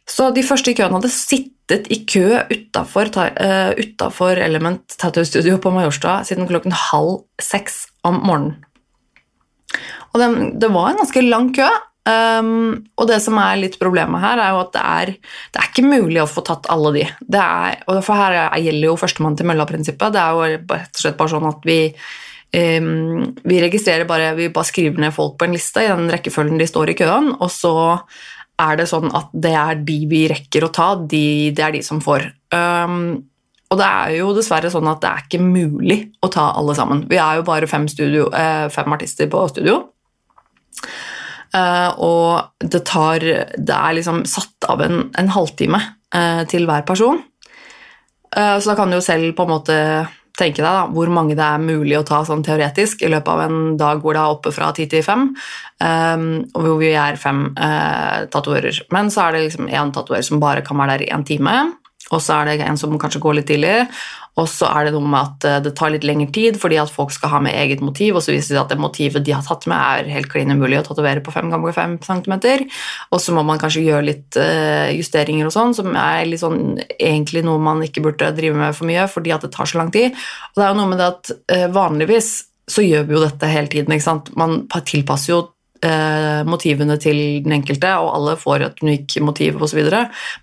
Så 0.09 0.31
de 0.35 0.43
første 0.43 0.71
i 0.71 0.77
køen 0.77 0.95
hadde 0.95 1.11
sittet 1.13 1.87
i 1.93 2.01
kø 2.09 2.41
utafor 2.51 3.11
uh, 3.13 4.33
Element 4.33 4.97
Tattoo 4.97 5.23
Studio 5.23 5.59
på 5.61 5.71
Majorstua 5.71 6.21
siden 6.27 6.49
klokken 6.49 6.73
halv 6.75 7.21
seks 7.39 7.85
om 8.03 8.19
morgenen. 8.25 8.57
Og 10.11 10.19
den, 10.19 10.59
det 10.59 10.71
var 10.73 10.89
en 10.89 10.99
ganske 10.99 11.23
lang 11.23 11.53
kø, 11.55 11.69
Um, 12.01 12.79
og 12.97 13.05
det 13.11 13.19
som 13.21 13.37
er 13.37 13.59
litt 13.61 13.77
problemet 13.81 14.23
her, 14.23 14.39
er 14.41 14.55
jo 14.55 14.63
at 14.63 14.73
det 14.73 14.81
er, 14.81 15.11
det 15.53 15.61
er 15.61 15.69
ikke 15.69 15.85
mulig 15.85 16.23
å 16.23 16.29
få 16.29 16.41
tatt 16.47 16.69
alle 16.73 16.93
de. 16.97 17.05
Er, 17.37 17.77
for 18.01 18.17
her 18.17 18.37
gjelder 18.57 18.87
jo 18.89 18.97
førstemann 18.97 19.37
til 19.37 19.49
mølla-prinsippet. 19.51 20.15
Det 20.15 20.21
er 20.21 20.33
jo 20.33 20.61
rett 20.73 20.97
og 20.97 21.03
slett 21.03 21.19
bare 21.19 21.33
sånn 21.35 21.49
at 21.51 21.69
vi, 21.69 21.79
um, 22.57 23.23
vi 23.45 23.63
registrerer 23.63 24.09
bare 24.09 24.33
Vi 24.39 24.49
bare 24.53 24.71
skriver 24.71 25.05
ned 25.05 25.15
folk 25.15 25.37
på 25.37 25.47
en 25.47 25.57
liste 25.57 25.85
i 25.85 25.91
den 25.91 26.09
rekkefølgen 26.11 26.61
de 26.61 26.69
står 26.69 26.93
i 26.93 26.99
køen, 27.03 27.33
og 27.37 27.49
så 27.53 27.75
er 28.61 28.77
det 28.77 28.89
sånn 28.89 29.09
at 29.17 29.29
det 29.33 29.53
er 29.57 29.79
de 29.85 29.99
vi 30.09 30.25
rekker 30.29 30.65
å 30.65 30.73
ta, 30.73 30.93
de, 30.95 31.49
det 31.55 31.65
er 31.65 31.77
de 31.77 31.85
som 31.85 32.01
får. 32.01 32.27
Um, 32.53 33.21
og 33.71 33.79
det 33.79 33.87
er 33.87 34.17
jo 34.17 34.33
dessverre 34.35 34.69
sånn 34.73 34.89
at 34.91 34.99
det 35.03 35.09
er 35.09 35.25
ikke 35.25 35.45
mulig 35.45 36.01
å 36.19 36.29
ta 36.33 36.49
alle 36.59 36.75
sammen. 36.75 37.05
Vi 37.07 37.17
er 37.21 37.39
jo 37.39 37.47
bare 37.47 37.69
fem, 37.71 37.85
studio, 37.87 38.27
eh, 38.35 38.67
fem 38.73 38.91
artister 38.91 39.29
på 39.31 39.45
studio. 39.47 39.77
Uh, 41.51 41.91
og 41.99 42.63
det 42.63 42.79
tar 42.87 43.19
Det 43.19 43.75
er 43.75 43.95
liksom 43.97 44.21
satt 44.29 44.69
av 44.71 44.79
en, 44.85 45.09
en 45.19 45.31
halvtime 45.35 45.81
uh, 46.15 46.43
til 46.47 46.67
hver 46.69 46.85
person. 46.87 47.19
Uh, 48.31 48.55
så 48.55 48.71
da 48.71 48.77
kan 48.79 48.91
du 48.91 48.99
jo 48.99 49.03
selv 49.03 49.33
på 49.35 49.47
en 49.47 49.51
måte 49.51 49.77
tenke 50.39 50.61
deg 50.61 50.65
da, 50.65 50.85
hvor 50.87 51.11
mange 51.11 51.35
det 51.35 51.43
er 51.43 51.61
mulig 51.61 51.97
å 51.99 52.05
ta 52.07 52.21
sånn 52.25 52.43
teoretisk 52.45 53.03
i 53.03 53.09
løpet 53.11 53.33
av 53.33 53.41
en 53.43 53.75
dag 53.77 53.99
hvor 54.01 54.15
det 54.15 54.21
er 54.23 54.37
oppe 54.37 54.53
fra 54.55 54.71
ti 54.73 54.87
til 54.89 55.03
fem, 55.05 55.27
og 55.83 56.55
hvor 56.55 56.79
vi 56.79 56.93
er 56.97 57.19
fem 57.19 57.43
uh, 57.51 58.23
tatoverer. 58.31 58.79
Men 58.95 59.11
så 59.13 59.25
er 59.25 59.35
det 59.35 59.43
liksom 59.49 59.67
én 59.67 59.91
tatoverer 59.93 60.25
som 60.25 60.41
bare 60.41 60.63
kan 60.65 60.79
være 60.79 60.95
der 60.95 61.05
i 61.05 61.11
én 61.13 61.27
time. 61.27 61.57
Og 62.11 62.23
så 62.23 62.39
er 62.39 62.49
det 62.49 62.65
en 62.65 62.79
som 62.79 62.95
kanskje 62.99 63.21
går 63.23 63.37
litt 63.37 63.49
tidlig, 63.51 63.75
og 64.39 64.47
så 64.47 64.69
er 64.71 64.87
det 64.87 64.93
noe 64.95 65.03
med 65.11 65.19
at 65.19 65.47
eh, 65.47 65.59
det 65.65 65.73
tar 65.75 65.91
litt 65.91 66.05
lengre 66.07 66.31
tid 66.33 66.59
fordi 66.59 66.77
at 66.79 66.91
folk 66.91 67.11
skal 67.11 67.33
ha 67.33 67.41
med 67.43 67.55
eget 67.57 67.83
motiv, 67.83 68.15
og 68.15 68.23
så 68.23 68.31
viser 68.31 68.53
det 68.53 68.57
seg 68.57 68.61
at 68.63 68.71
det 68.71 68.79
motivet 68.81 69.25
de 69.27 69.35
har 69.35 69.43
tatt 69.45 69.67
med, 69.69 69.77
er 69.77 70.11
helt 70.15 70.31
klin 70.31 70.53
umulig 70.53 70.79
å 70.79 70.85
tatovere 70.87 71.23
på 71.23 71.33
5 71.35 71.51
ganger 71.51 71.75
5 71.75 71.97
cm. 72.07 72.35
Og 73.11 73.23
så 73.23 73.35
må 73.35 73.43
man 73.47 73.59
kanskje 73.61 73.83
gjøre 73.89 74.07
litt 74.07 74.39
eh, 74.39 74.93
justeringer 74.95 75.49
og 75.49 75.55
sånn, 75.55 75.75
som 75.77 75.91
er 75.91 76.23
litt 76.29 76.43
sånn, 76.43 76.79
egentlig 76.95 77.43
noe 77.47 77.59
man 77.61 77.83
ikke 77.85 78.03
burde 78.05 78.31
drive 78.37 78.57
med 78.57 78.77
for 78.77 78.89
mye 78.89 79.07
fordi 79.11 79.35
at 79.35 79.43
det 79.45 79.51
tar 79.55 79.69
så 79.69 79.81
lang 79.81 79.91
tid. 79.93 80.15
Og 80.53 80.61
det 80.61 80.67
er 80.67 80.71
jo 80.71 80.79
noe 80.79 80.93
med 80.93 81.01
det 81.01 81.09
at 81.11 81.33
eh, 81.51 81.67
vanligvis 81.71 82.31
så 82.71 82.85
gjør 82.85 83.07
vi 83.09 83.17
jo 83.17 83.25
dette 83.25 83.49
hele 83.51 83.67
tiden. 83.67 83.91
ikke 83.91 84.07
sant? 84.07 84.31
Man 84.39 84.63
tilpasser 84.71 85.33
jo 85.33 85.41
eh, 85.85 86.41
motivene 86.47 86.97
til 87.01 87.19
den 87.45 87.55
enkelte, 87.57 87.91
og 88.01 88.13
alle 88.15 88.35
får 88.39 88.65
et 88.65 88.83
unikt 88.83 89.17
motiv 89.25 89.61
osv. 89.61 89.81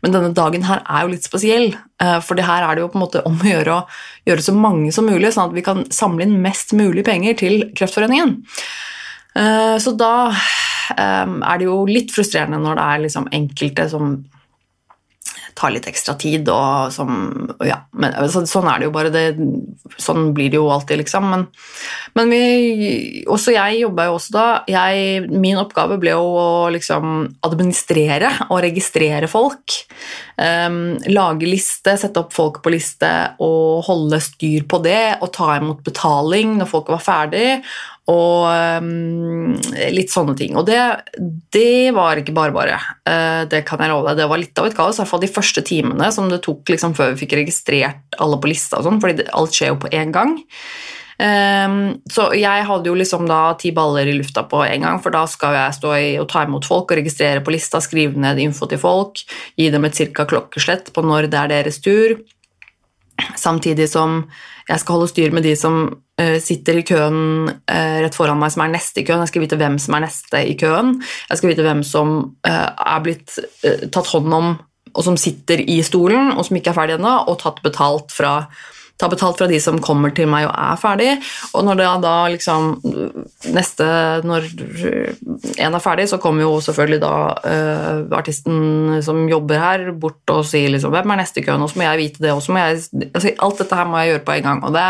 Men 0.02 0.14
denne 0.14 0.32
dagen 0.36 0.66
her 0.68 0.82
er 0.84 1.04
jo 1.04 1.12
litt 1.14 1.26
spesiell, 1.26 1.70
eh, 2.02 2.18
for 2.24 2.40
her 2.50 2.66
er 2.66 2.74
det 2.74 2.84
jo 2.84 2.90
på 2.92 3.00
en 3.00 3.04
måte 3.06 3.24
om 3.28 3.38
å 3.38 3.50
gjøre 3.52 3.76
å 3.76 3.84
gjøre 4.28 4.46
så 4.48 4.56
mange 4.56 4.92
som 4.94 5.08
mulig, 5.08 5.32
sånn 5.34 5.50
at 5.50 5.56
vi 5.56 5.66
kan 5.66 5.84
samle 5.94 6.26
inn 6.26 6.40
mest 6.44 6.74
mulig 6.76 7.06
penger 7.08 7.38
til 7.42 7.68
Kreftforeningen. 7.78 8.38
Eh, 9.38 9.76
så 9.82 9.94
da 9.98 10.30
eh, 10.32 11.26
er 11.26 11.60
det 11.60 11.68
jo 11.68 11.84
litt 11.88 12.12
frustrerende 12.14 12.60
når 12.62 12.78
det 12.78 12.88
er 12.88 13.06
liksom 13.06 13.30
enkelte 13.38 13.88
som 13.92 14.18
tar 15.58 15.72
litt 15.74 15.88
ekstra 15.90 16.14
tid 16.20 16.48
og 16.52 16.92
som 16.94 17.10
Ja, 17.66 17.80
men 17.98 18.14
så, 18.30 18.44
sånn 18.48 18.68
er 18.70 18.80
det 18.80 18.88
jo 18.88 18.94
bare. 18.94 19.10
Det, 19.12 19.24
sånn 19.98 20.32
blir 20.36 20.52
det 20.52 20.60
jo 20.60 20.68
alltid, 20.72 21.02
liksom. 21.02 21.26
Men, 21.32 21.46
men 22.18 22.32
vi 22.32 23.24
Også 23.30 23.54
jeg 23.56 23.82
jobba 23.82 24.08
jo 24.08 24.16
også 24.18 24.34
da. 24.36 24.46
Jeg, 24.70 25.26
min 25.32 25.58
oppgave 25.60 25.98
ble 26.00 26.14
jo 26.14 26.24
å 26.38 26.48
liksom 26.74 27.20
administrere 27.48 28.30
og 28.48 28.62
registrere 28.64 29.30
folk. 29.30 29.80
Um, 30.38 30.96
lage 31.10 31.48
liste, 31.50 31.96
sette 31.98 32.22
opp 32.22 32.34
folk 32.36 32.62
på 32.62 32.72
liste 32.72 33.10
og 33.42 33.84
holde 33.88 34.20
styr 34.22 34.68
på 34.70 34.82
det 34.84 35.18
og 35.18 35.32
ta 35.34 35.56
imot 35.58 35.82
betaling 35.86 36.58
når 36.60 36.70
folk 36.70 36.92
var 36.94 37.02
ferdig 37.02 37.48
og 38.08 38.48
um, 38.80 39.56
litt 39.92 40.12
sånne 40.12 40.34
ting. 40.38 40.56
Og 40.56 40.64
det, 40.68 40.80
det, 41.52 41.92
var 41.96 42.16
ikke 42.16 42.32
bare 42.36 42.54
bare. 42.56 42.78
Uh, 43.04 43.44
det 43.50 43.64
kan 43.68 43.82
jeg 43.84 43.92
love 43.92 44.08
deg. 44.08 44.22
Det 44.22 44.28
var 44.30 44.40
litt 44.40 44.60
av 44.60 44.68
et 44.68 44.76
kaos. 44.76 44.96
I 44.96 45.02
hvert 45.02 45.10
fall 45.10 45.24
de 45.24 45.28
første 45.32 45.47
timene 45.56 46.10
som 46.14 46.28
det 46.30 46.42
tok 46.44 46.68
liksom, 46.68 46.94
før 46.98 47.12
vi 47.12 47.24
fikk 47.24 47.38
registrert 47.40 48.18
alle 48.20 48.38
på 48.40 48.50
lista, 48.50 48.78
og 48.78 48.86
sånn, 48.86 49.00
fordi 49.02 49.26
alt 49.32 49.56
skjer 49.56 49.74
jo 49.74 49.80
på 49.82 49.92
én 49.96 50.14
gang. 50.14 50.38
Um, 51.18 51.96
så 52.06 52.28
jeg 52.38 52.62
hadde 52.68 52.86
jo 52.86 52.94
liksom 52.94 53.24
da 53.26 53.56
ti 53.58 53.72
baller 53.74 54.06
i 54.06 54.14
lufta 54.14 54.44
på 54.46 54.60
en 54.62 54.84
gang, 54.86 55.00
for 55.02 55.14
da 55.14 55.24
skal 55.26 55.56
jeg 55.56 55.78
stå 55.80 55.94
i 55.96 56.10
og 56.22 56.28
ta 56.30 56.44
imot 56.46 56.68
folk 56.68 56.92
og 56.92 57.00
registrere 57.00 57.42
på 57.42 57.54
lista, 57.54 57.80
skrive 57.82 58.20
ned 58.22 58.38
info 58.44 58.68
til 58.70 58.78
folk, 58.78 59.24
gi 59.58 59.66
dem 59.74 59.88
et 59.88 59.98
cirka 59.98 60.28
klokkeslett 60.30 60.92
på 60.94 61.02
når 61.02 61.26
det 61.32 61.40
er 61.40 61.52
deres 61.56 61.82
tur, 61.82 62.20
samtidig 63.34 63.88
som 63.90 64.22
jeg 64.68 64.82
skal 64.82 64.98
holde 64.98 65.10
styr 65.10 65.34
med 65.34 65.46
de 65.48 65.56
som 65.58 65.80
uh, 65.90 66.38
sitter 66.44 66.78
i 66.78 66.86
køen 66.86 67.48
uh, 67.48 67.98
rett 68.04 68.14
foran 68.14 68.38
meg, 68.38 68.52
som 68.54 68.62
er 68.66 68.74
neste 68.76 69.02
i 69.02 69.06
køen. 69.08 69.24
Jeg 69.24 69.32
skal 69.32 69.44
vite 69.46 69.58
hvem 69.58 69.78
som 69.80 69.96
er 69.96 70.04
neste 70.04 70.42
i 70.44 70.54
køen. 70.60 70.98
Jeg 71.30 71.40
skal 71.40 71.50
vite 71.50 71.64
hvem 71.64 71.80
som 71.88 72.16
uh, 72.46 72.68
er 72.76 73.04
blitt 73.04 73.38
tatt 73.64 74.12
hånd 74.12 74.38
om, 74.38 74.52
og 74.94 75.04
som 75.06 75.16
sitter 75.20 75.62
i 75.62 75.80
stolen, 75.86 76.34
og 76.36 76.46
som 76.48 76.58
ikke 76.58 76.72
er 76.72 76.78
ferdig 76.80 76.98
ennå, 76.98 77.14
og 77.28 77.40
tatt 77.42 77.62
betalt 77.64 78.14
fra 78.14 78.42
ta 78.98 79.08
betalt 79.08 79.38
fra 79.38 79.46
de 79.46 79.58
som 79.62 79.78
kommer 79.82 80.10
til 80.14 80.26
meg 80.30 80.48
og 80.48 80.54
er 80.58 80.78
ferdig. 80.80 81.10
Og 81.54 81.62
når 81.66 81.78
det 81.78 81.90
da 82.02 82.14
liksom 82.32 82.72
neste 83.54 83.86
Når 84.26 84.48
en 85.62 85.76
er 85.78 85.82
ferdig, 85.82 86.08
så 86.10 86.18
kommer 86.22 86.42
jo 86.42 86.58
selvfølgelig 86.64 87.00
da 87.04 87.12
uh, 87.44 88.18
artisten 88.18 88.98
som 89.04 89.28
jobber 89.30 89.62
her, 89.62 89.86
bort 89.92 90.34
og 90.34 90.44
sier 90.48 90.72
liksom 90.72 90.92
hvem 90.94 91.14
er 91.14 91.22
neste 91.22 91.42
i 91.42 91.46
køen, 91.46 91.62
og 91.62 91.70
så 91.70 91.78
må 91.78 91.86
jeg 91.86 92.02
vite 92.02 92.26
det, 92.26 92.34
og 92.34 92.42
så 92.42 92.54
må 92.54 92.64
jeg 92.64 92.82
altså, 93.12 93.34
Alt 93.46 93.62
dette 93.62 93.78
her 93.78 93.88
må 93.88 94.02
jeg 94.02 94.12
gjøre 94.12 94.26
på 94.26 94.36
en 94.36 94.50
gang. 94.50 94.66
Og 94.66 94.74
det, 94.74 94.88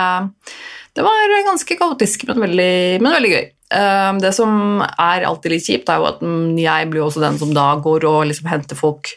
det 0.96 1.04
var 1.04 1.38
ganske 1.50 1.78
kaotisk, 1.82 2.26
men 2.30 2.44
veldig, 2.48 2.74
men 3.04 3.16
veldig 3.18 3.34
gøy. 3.36 3.46
Ehm, 3.74 4.16
det 4.22 4.30
som 4.32 4.80
er 4.80 5.26
alltid 5.28 5.52
litt 5.52 5.66
kjipt, 5.66 5.90
er 5.92 6.00
jo 6.00 6.08
at 6.08 6.22
jeg 6.56 6.88
blir 6.88 7.04
også 7.04 7.20
den 7.20 7.36
som 7.40 7.52
da 7.56 7.66
går 7.84 8.06
og 8.08 8.22
liksom 8.30 8.48
henter 8.48 8.78
folk. 8.78 9.10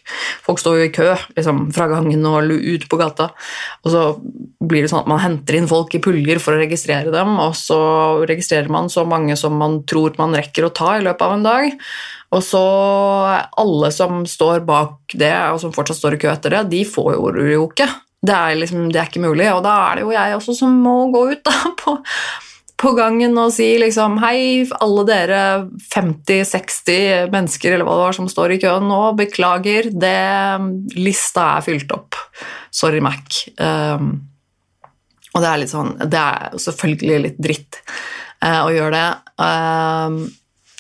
Folk 0.44 0.60
står 0.60 0.80
jo 0.80 0.88
i 0.90 0.94
kø 0.96 1.08
liksom, 1.38 1.70
fra 1.76 1.88
gangen 1.92 2.26
og 2.28 2.52
ut 2.52 2.88
på 2.92 3.00
gata. 3.00 3.30
Og 3.86 3.94
så 3.94 4.04
blir 4.60 4.84
det 4.84 4.92
sånn 4.92 5.06
at 5.06 5.12
man 5.12 5.24
henter 5.24 5.56
inn 5.58 5.72
folk 5.72 5.96
i 5.96 6.04
puljer 6.04 6.42
for 6.44 6.58
å 6.58 6.64
registrere 6.64 7.14
dem, 7.14 7.38
og 7.40 7.56
så 7.58 7.80
registrerer 8.28 8.72
man 8.72 8.92
så 8.92 9.06
mange 9.08 9.40
som 9.40 9.56
man 9.60 9.82
tror 9.88 10.20
man 10.20 10.36
rekker 10.36 10.68
å 10.68 10.76
ta 10.76 10.98
i 10.98 11.06
løpet 11.06 11.28
av 11.28 11.38
en 11.38 11.48
dag. 11.48 11.82
Og 12.32 12.44
så 12.44 12.62
alle 13.60 13.90
som 13.96 14.24
står 14.28 14.64
bak 14.68 15.16
det, 15.20 15.34
og 15.52 15.60
som 15.64 15.76
fortsatt 15.76 16.00
står 16.00 16.16
i 16.16 16.24
kø 16.24 16.32
etter 16.32 16.58
det, 16.58 16.68
de 16.76 16.86
får 16.88 17.16
jo 17.16 17.66
ikke. 17.70 17.88
Det 18.22 18.36
er, 18.36 18.56
liksom, 18.60 18.92
det 18.94 19.00
er 19.02 19.08
ikke 19.10 19.24
mulig, 19.24 19.48
og 19.50 19.64
da 19.66 19.74
er 19.88 19.98
det 19.98 20.04
jo 20.06 20.12
jeg 20.14 20.36
også 20.36 20.54
som 20.60 20.76
må 20.84 20.96
gå 21.14 21.24
ut 21.32 21.42
da, 21.48 21.56
på 21.82 21.96
på 22.82 22.94
gangen 22.98 23.38
og 23.38 23.52
si 23.54 23.68
liksom 23.82 24.18
Hei, 24.24 24.66
alle 24.82 25.06
dere 25.08 25.44
50-60 25.92 27.30
mennesker 27.34 27.76
eller 27.76 27.88
hva 27.88 27.98
det 27.98 28.08
var 28.08 28.18
som 28.18 28.30
står 28.32 28.56
i 28.56 28.60
køen 28.64 28.90
nå, 28.90 29.02
beklager, 29.20 29.92
det, 29.94 30.18
lista 30.98 31.54
er 31.58 31.66
fylt 31.68 31.94
opp. 31.96 32.18
Sorry, 32.74 33.02
Mac. 33.04 33.44
Um, 33.62 34.14
og 35.32 35.44
det 35.44 35.48
er 35.48 35.60
litt 35.62 35.72
sånn 35.72 35.94
Det 36.02 36.20
er 36.20 36.60
selvfølgelig 36.60 37.24
litt 37.28 37.42
dritt. 37.42 37.82
uh, 38.44 38.64
å 38.66 38.72
gjøre 38.74 38.98
det. 38.98 39.10
Um, 39.38 40.22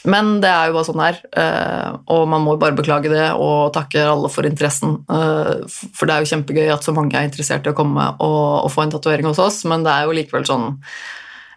men 0.09 0.33
det 0.41 0.49
er 0.49 0.69
jo 0.71 0.75
bare 0.79 0.87
sånn 0.87 1.01
det 1.03 1.07
er, 1.11 1.17
uh, 1.37 1.97
og 2.15 2.25
man 2.31 2.41
må 2.41 2.57
bare 2.57 2.73
beklage 2.73 3.11
det 3.11 3.27
og 3.37 3.69
takke 3.75 4.01
alle 4.09 4.31
for 4.33 4.49
interessen. 4.49 4.97
for 5.05 6.09
det 6.09 6.15
er 6.15 6.23
jo 6.23 6.31
kjempegøy 6.33 6.73
at 6.73 6.87
så 6.87 6.95
mange 6.97 7.13
er 7.13 7.29
interessert 7.29 7.67
i 7.67 7.69
å 7.69 7.77
komme 7.77 8.07
og 8.17 8.71
få 8.73 8.87
en 8.87 8.93
tatovering 8.95 9.29
hos 9.29 9.41
oss, 9.43 9.61
men 9.69 9.85
det 9.85 9.93
er 9.93 10.09
jo 10.09 10.15
likevel 10.17 10.47
sånn 10.49 10.71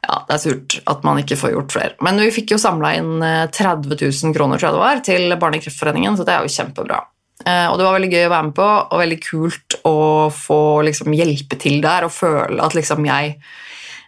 ja, 0.05 0.21
det 0.29 0.37
er 0.37 0.43
surt 0.43 0.79
at 0.91 1.03
man 1.07 1.19
ikke 1.21 1.39
får 1.41 1.55
gjort 1.57 1.75
flere. 1.75 1.97
Men 2.05 2.21
vi 2.23 2.31
fikk 2.35 2.55
jo 2.55 2.61
samla 2.61 2.95
inn 3.01 3.13
30 3.21 3.97
000 3.97 4.37
kroner 4.37 4.61
tror 4.61 4.69
jeg 4.71 4.77
det 4.77 4.85
var, 4.85 5.03
til 5.09 5.37
Barnekreftforeningen, 5.41 6.17
så 6.19 6.27
det 6.29 6.37
er 6.37 6.47
jo 6.47 6.55
kjempebra. 6.55 7.03
Eh, 7.43 7.67
og 7.67 7.77
det 7.79 7.87
var 7.87 7.97
veldig 7.97 8.11
gøy 8.13 8.27
å 8.29 8.33
være 8.33 8.49
med 8.49 8.57
på, 8.57 8.71
og 8.85 9.01
veldig 9.03 9.21
kult 9.25 9.79
å 9.89 9.97
få 10.33 10.61
liksom, 10.87 11.15
hjelpe 11.19 11.59
til 11.61 11.81
der 11.85 12.07
og 12.07 12.15
føle 12.15 12.61
at 12.63 12.77
liksom, 12.79 13.07
jeg 13.09 13.39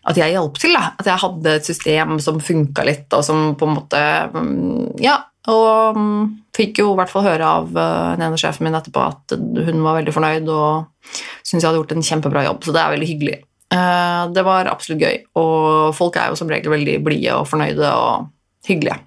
at 0.07 0.19
jeg 0.21 0.37
hjalp 0.37 0.59
til. 0.63 0.77
Da. 0.77 0.93
At 1.01 1.09
jeg 1.11 1.23
hadde 1.23 1.55
et 1.59 1.67
system 1.67 2.21
som 2.23 2.43
funka 2.43 2.85
litt, 2.87 3.09
og 3.11 3.25
som 3.27 3.49
på 3.59 3.67
en 3.69 3.81
måte 3.81 4.03
mm, 4.35 5.01
Ja. 5.05 5.23
Og 5.47 5.95
mm, 5.95 6.23
fikk 6.57 6.81
jo 6.81 6.89
i 6.91 6.97
hvert 6.99 7.11
fall 7.13 7.23
høre 7.23 7.47
av 7.47 7.69
uh, 7.71 8.15
den 8.17 8.25
ene 8.27 8.39
sjefen 8.41 8.67
min 8.67 8.75
etterpå 8.75 8.99
at 8.99 9.35
hun 9.37 9.85
var 9.85 10.01
veldig 10.01 10.15
fornøyd 10.17 10.49
og 10.51 10.89
syntes 11.07 11.61
jeg 11.61 11.69
hadde 11.69 11.79
gjort 11.79 11.95
en 11.95 12.07
kjempebra 12.09 12.43
jobb, 12.49 12.67
så 12.67 12.75
det 12.75 12.81
er 12.83 12.95
veldig 12.97 13.09
hyggelig. 13.13 13.37
Uh, 13.73 14.31
det 14.31 14.45
var 14.47 14.71
absolutt 14.71 15.03
gøy, 15.03 15.17
og 15.39 15.95
folk 15.97 16.17
er 16.21 16.31
jo 16.31 16.39
som 16.39 16.51
regel 16.51 16.71
veldig 16.75 17.01
blide 17.05 17.35
og 17.35 17.49
fornøyde 17.51 17.91
og 17.91 18.29
hyggelige. 18.69 19.01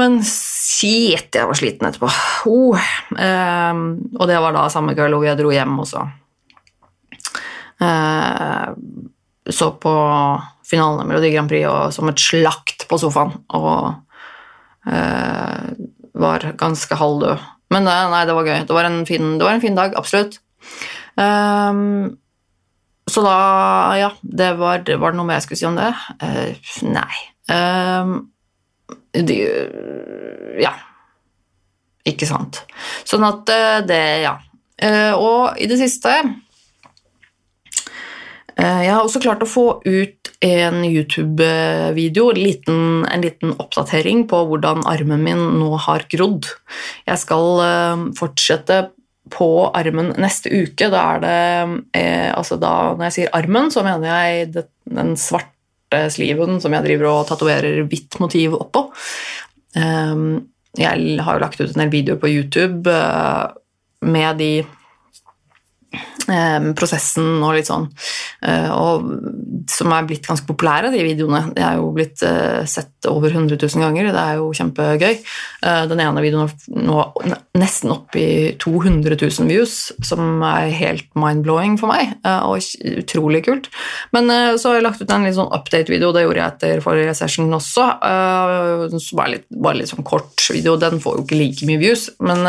Men 0.00 0.18
shit, 0.26 1.28
jeg 1.34 1.46
var 1.46 1.58
sliten 1.58 1.86
etterpå. 1.86 2.08
Oh. 2.50 2.86
Eh, 3.14 3.82
og 4.18 4.24
det 4.26 4.40
var 4.42 4.56
da 4.56 4.64
samme 4.72 4.94
kveld 4.96 5.14
hvor 5.14 5.26
jeg 5.28 5.38
dro 5.38 5.52
hjem 5.54 5.76
også. 5.84 6.02
eh, 7.84 8.72
Så 9.54 9.70
på 9.78 9.94
finalen 10.66 11.04
av 11.04 11.06
Melodi 11.06 11.30
Grand 11.34 11.50
Prix 11.52 11.68
og 11.70 11.94
som 11.94 12.10
et 12.10 12.18
slakt 12.18 12.88
på 12.90 12.98
sofaen 12.98 13.36
og 13.54 13.92
eh, 14.90 15.70
var 16.14 16.48
ganske 16.58 16.98
halvdød. 16.98 17.46
Men 17.70 17.86
det, 17.86 17.94
nei, 18.10 18.24
det 18.26 18.34
var 18.34 18.50
gøy. 18.50 18.60
Det 18.66 18.74
var 18.74 18.90
en 18.90 19.00
fin, 19.06 19.38
var 19.38 19.54
en 19.54 19.62
fin 19.62 19.78
dag, 19.78 19.94
absolutt. 19.98 20.40
Um, 21.14 22.16
så 23.10 23.20
da, 23.24 23.36
ja 24.00 24.10
det 24.22 24.54
var, 24.56 24.84
det 24.86 24.96
noe 24.96 25.26
mer 25.28 25.38
jeg 25.38 25.46
skulle 25.48 25.60
si 25.60 25.68
om 25.68 25.76
det? 25.76 25.90
Uh, 26.22 26.72
nei. 26.88 27.20
Um, 27.52 28.16
de, 29.12 29.38
Ja. 30.64 30.74
Ikke 32.04 32.26
sant. 32.28 32.58
Sånn 33.08 33.24
at 33.24 33.48
eh, 33.48 33.78
det 33.88 34.04
Ja. 34.26 34.34
Og 35.16 35.56
i 35.56 35.64
det 35.70 35.78
siste 35.80 36.10
Jeg 38.58 38.90
har 38.90 39.00
også 39.00 39.22
klart 39.22 39.40
å 39.40 39.48
få 39.48 39.80
ut 39.86 40.28
en 40.44 40.82
YouTube-video, 40.84 42.26
en, 42.34 43.06
en 43.08 43.24
liten 43.24 43.54
oppdatering 43.56 44.26
på 44.28 44.42
hvordan 44.50 44.84
armen 44.90 45.24
min 45.24 45.40
nå 45.62 45.70
har 45.86 46.04
grodd. 46.12 46.50
Jeg 47.08 47.22
skal 47.22 47.64
fortsette 48.18 48.82
på 49.34 49.48
armen 49.74 50.12
neste 50.20 50.52
uke. 50.52 50.88
Da 50.92 51.02
er 51.14 51.24
det 51.24 52.04
altså 52.34 52.58
da, 52.60 52.94
Når 52.94 53.08
jeg 53.08 53.16
sier 53.18 53.34
armen, 53.36 53.70
så 53.74 53.82
mener 53.86 54.06
jeg 54.08 54.64
den 54.84 55.14
svarte 55.20 56.04
sliven 56.14 56.60
som 56.62 56.74
jeg 56.74 56.86
driver 56.86 57.10
og 57.10 57.28
tatoverer 57.28 57.82
hvitt 57.90 58.18
motiv 58.22 58.56
oppå. 58.58 58.86
Um, 59.74 60.46
jeg 60.78 61.18
har 61.22 61.36
jo 61.36 61.42
lagt 61.42 61.60
ut 61.60 61.70
en 61.70 61.84
del 61.84 61.92
videoer 61.92 62.18
på 62.22 62.30
YouTube 62.30 62.90
uh, 62.90 63.50
med 64.04 64.38
de 64.38 64.50
eh, 64.62 64.72
prosessen 66.78 67.42
og 67.44 67.54
litt 67.56 67.68
sånn. 67.68 67.86
Eh, 68.44 68.70
og, 68.72 69.06
som 69.70 69.92
er 69.94 70.06
blitt 70.08 70.26
ganske 70.26 70.46
populære, 70.48 70.92
de 70.94 71.02
videoene. 71.04 71.42
De 71.56 71.64
er 71.64 71.78
jo 71.80 71.90
blitt 71.96 72.22
eh, 72.26 72.62
sett 72.70 73.08
over 73.10 73.32
100 73.32 73.58
000 73.58 73.84
ganger. 73.84 74.10
Det 74.14 74.22
er 74.22 74.40
jo 74.40 74.50
kjempegøy. 74.56 75.14
Eh, 75.14 75.82
den 75.90 76.02
ene 76.04 76.24
videoen 76.24 76.48
er 76.48 76.84
nå 76.88 77.04
nesten 77.58 77.92
opp 77.94 78.16
i 78.18 78.54
200 78.60 79.18
000 79.20 79.50
views, 79.50 79.76
som 80.04 80.42
er 80.46 80.72
helt 80.74 81.06
mind-blowing 81.18 81.76
for 81.80 81.92
meg, 81.92 82.16
og 82.24 82.64
utrolig 83.04 83.44
kult. 83.46 83.68
Men 84.14 84.30
så 84.58 84.70
har 84.70 84.78
jeg 84.78 84.86
lagt 84.86 85.02
ut 85.02 85.12
en 85.14 85.26
litt 85.26 85.36
sånn 85.36 85.52
update-video, 85.54 86.10
det 86.14 86.24
gjorde 86.24 86.40
jeg 86.40 86.54
etter 86.54 86.82
forrige 86.84 87.14
session 87.18 87.54
også. 87.54 87.86
Så 88.98 89.18
bare 89.18 89.36
litt, 89.36 89.46
bare 89.54 89.78
litt 89.78 89.92
sånn 89.92 90.06
kort 90.06 90.42
video. 90.50 90.74
Den 90.80 91.00
får 91.02 91.20
jo 91.20 91.26
ikke 91.26 91.38
like 91.38 91.68
mye 91.70 91.82
views, 91.82 92.08
men 92.24 92.42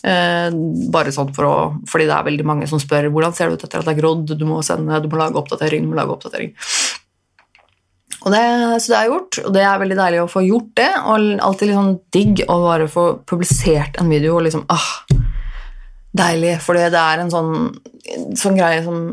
bare 0.00 1.12
sånn 1.12 1.34
for 1.36 1.44
å, 1.44 1.54
fordi 1.90 2.06
det 2.08 2.14
er 2.16 2.28
veldig 2.30 2.46
mange 2.48 2.68
som 2.70 2.80
spør 2.80 3.10
hvordan 3.12 3.34
ser 3.36 3.50
det 3.50 3.58
ut 3.58 3.66
etter 3.66 3.82
at 3.82 3.88
det 3.88 3.92
er 3.92 4.00
grodd, 4.00 4.32
du 4.32 4.46
må 4.48 4.62
sende, 4.64 5.02
du 5.04 5.10
må 5.12 5.20
lage 5.20 5.36
oppdatering, 5.36 5.84
du 5.84 5.92
må 5.92 5.98
lage 5.98 6.14
oppdatering. 6.14 6.54
Og 8.20 8.34
det, 8.34 8.40
så 8.84 8.92
det 8.92 8.98
er 8.98 9.08
gjort, 9.08 9.38
og 9.46 9.52
det 9.56 9.62
er 9.64 9.80
veldig 9.80 9.96
deilig 9.96 10.22
å 10.22 10.28
få 10.28 10.42
gjort 10.44 10.72
det. 10.76 10.90
Og 11.08 11.28
alltid 11.46 11.72
sånn 11.72 11.94
digg 12.12 12.42
å 12.52 12.56
bare 12.66 12.88
få 12.92 13.04
publisert 13.28 13.96
en 14.00 14.12
video 14.12 14.36
og 14.36 14.44
liksom 14.48 14.66
ah, 14.72 14.90
Deilig, 16.10 16.56
for 16.58 16.74
det 16.74 16.88
er 16.98 17.20
en 17.22 17.28
sånn, 17.30 17.68
sånn 18.34 18.56
greie 18.58 18.80
som 18.82 19.04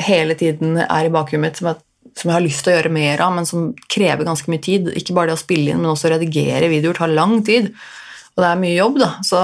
hele 0.00 0.32
tiden 0.40 0.78
er 0.80 1.04
i 1.04 1.12
bakhuet 1.12 1.42
mitt, 1.42 1.58
som 1.60 1.68
jeg, 1.68 1.82
som 2.16 2.30
jeg, 2.30 2.32
har 2.32 2.44
lyst 2.46 2.62
til 2.64 2.72
å 2.72 2.76
gjøre 2.78 2.92
mer 2.96 3.20
av, 3.20 3.34
men 3.36 3.48
som 3.48 3.66
krever 3.92 4.24
ganske 4.24 4.48
mye 4.48 4.64
tid. 4.64 4.88
Ikke 4.96 5.12
bare 5.16 5.34
det 5.34 5.36
å 5.36 5.42
spille 5.42 5.74
inn, 5.74 5.82
men 5.82 5.92
også 5.92 6.14
redigere 6.14 6.70
videoer 6.72 6.96
tar 6.96 7.12
lang 7.12 7.42
tid. 7.44 7.68
Og 8.32 8.40
det 8.40 8.48
er 8.48 8.62
mye 8.62 8.78
jobb, 8.78 8.96
da. 9.02 9.10
Så 9.24 9.42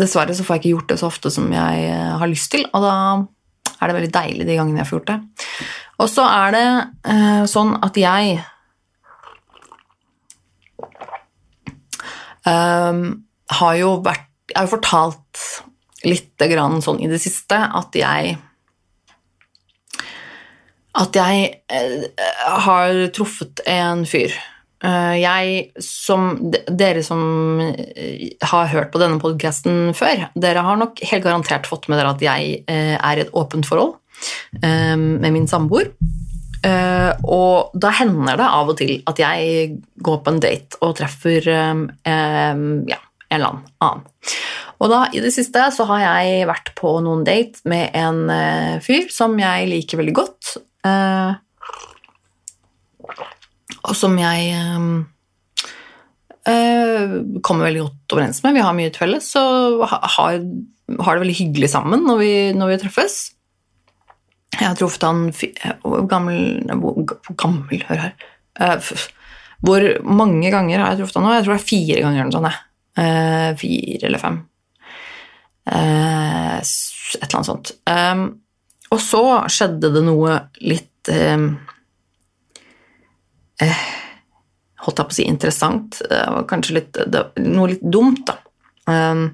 dessverre 0.00 0.34
så 0.36 0.46
får 0.46 0.56
jeg 0.56 0.62
ikke 0.62 0.74
gjort 0.74 0.92
det 0.92 0.98
så 1.00 1.10
ofte 1.10 1.32
som 1.32 1.50
jeg 1.52 1.84
eh, 1.90 2.14
har 2.20 2.30
lyst 2.30 2.50
til, 2.54 2.66
og 2.72 2.84
da 2.84 2.94
er 3.80 3.88
det 3.88 3.96
veldig 3.96 4.12
deilig 4.14 4.46
de 4.48 4.56
gangene 4.58 4.82
jeg 4.82 4.88
får 4.90 4.98
gjort 4.98 5.12
det. 5.12 5.18
Og 6.00 6.08
så 6.08 6.24
er 6.28 6.56
det 6.56 6.66
eh, 7.12 7.42
sånn 7.50 7.74
at 7.84 7.98
jeg 8.00 8.38
um, 12.48 13.02
har 13.60 13.74
jo 13.80 13.94
vært 14.04 14.26
Jeg 14.50 14.56
har 14.58 14.66
jo 14.66 14.72
fortalt 14.72 15.42
lite 16.02 16.46
grann 16.50 16.80
sånn 16.82 16.98
i 17.04 17.08
det 17.10 17.20
siste 17.22 17.54
at 17.54 17.94
jeg 17.94 18.32
At 20.98 21.14
jeg 21.14 21.44
eh, 21.70 22.08
har 22.66 22.96
truffet 23.14 23.62
en 23.70 24.02
fyr. 24.10 24.34
Uh, 24.80 25.16
jeg 25.20 25.82
som 25.84 26.30
Dere 26.64 27.02
som 27.04 27.60
har 27.60 28.70
hørt 28.72 28.88
på 28.94 29.00
denne 29.02 29.20
podkasten 29.20 29.90
før, 29.96 30.30
dere 30.40 30.64
har 30.64 30.78
nok 30.80 31.02
helt 31.10 31.26
garantert 31.26 31.68
fått 31.68 31.90
med 31.90 32.00
dere 32.00 32.14
at 32.14 32.24
jeg 32.24 32.62
uh, 32.64 32.96
er 32.96 33.20
i 33.20 33.26
et 33.26 33.34
åpent 33.36 33.68
forhold. 33.68 33.98
Med 34.60 35.30
min 35.32 35.46
samboer. 35.48 35.86
Og 37.24 37.70
da 37.72 37.92
hender 37.96 38.36
det 38.36 38.48
av 38.52 38.68
og 38.68 38.76
til 38.76 38.98
at 39.08 39.16
jeg 39.22 39.78
går 40.04 40.18
på 40.20 40.34
en 40.34 40.40
date 40.44 40.76
og 40.84 40.92
treffer 40.98 41.46
ja, 41.48 41.70
en 42.04 42.84
eller 43.30 43.62
annen. 43.80 44.02
Og 44.76 44.92
da, 44.92 44.98
i 45.16 45.22
det 45.24 45.32
siste 45.32 45.62
så 45.72 45.86
har 45.88 46.02
jeg 46.02 46.50
vært 46.50 46.74
på 46.76 46.92
noen 47.06 47.24
date 47.24 47.64
med 47.64 47.96
en 47.96 48.28
fyr 48.84 49.08
som 49.14 49.40
jeg 49.40 49.70
liker 49.72 50.02
veldig 50.02 50.16
godt. 50.20 50.52
Og 53.84 53.96
som 53.96 54.16
jeg 54.20 54.54
kommer 57.44 57.68
veldig 57.68 57.82
godt 57.84 58.14
overens 58.16 58.40
med. 58.42 58.56
Vi 58.56 58.62
har 58.64 58.74
mye 58.74 58.90
til 58.90 59.02
felles 59.04 59.28
og 59.38 59.84
har, 59.90 60.06
har, 60.16 60.38
det 60.40 61.22
veldig 61.22 61.36
hyggelig 61.36 61.68
sammen 61.70 62.06
når 62.08 62.18
vi, 62.18 62.32
når 62.56 62.72
vi 62.72 62.78
treffes. 62.82 63.18
Jeg 64.56 64.66
har 64.66 64.76
truffet 64.78 65.06
han 65.06 65.28
eh, 65.30 65.74
Hvor 65.84 66.06
gammel 66.10 66.64
Hvor 66.80 67.36
gammel, 67.38 67.84
hør 67.86 68.00
her. 68.02 68.90
Hvor 69.60 69.86
mange 70.02 70.50
ganger 70.50 70.82
har 70.82 70.92
jeg 70.92 71.02
truffet 71.02 71.20
han 71.20 71.26
nå? 71.28 71.34
Jeg 71.36 71.46
tror 71.46 71.54
det 71.54 71.60
er 71.60 71.68
fire 71.68 72.04
ganger. 72.06 72.22
eller 72.24 72.34
sånt, 72.34 72.60
uh, 72.98 73.50
fire 73.60 74.08
eller 74.08 74.22
fem. 74.24 74.38
Et 75.70 77.20
eller 77.20 77.36
annet 77.36 77.50
sånt. 77.50 77.74
Og 78.90 79.02
så 79.04 79.22
skjedde 79.52 79.92
det 79.94 80.02
noe 80.02 80.40
litt 80.64 81.10
um, 83.60 83.88
Holdt 84.80 84.96
jeg 84.96 85.08
på 85.10 85.12
å 85.12 85.16
si 85.18 85.24
interessant. 85.28 85.98
Det 86.08 86.18
var 86.32 86.46
kanskje 86.48 86.78
litt, 86.78 86.96
det, 87.12 87.20
noe 87.44 87.68
litt 87.68 87.82
dumt, 87.84 88.22
da. 88.30 88.38
Um, 88.88 89.26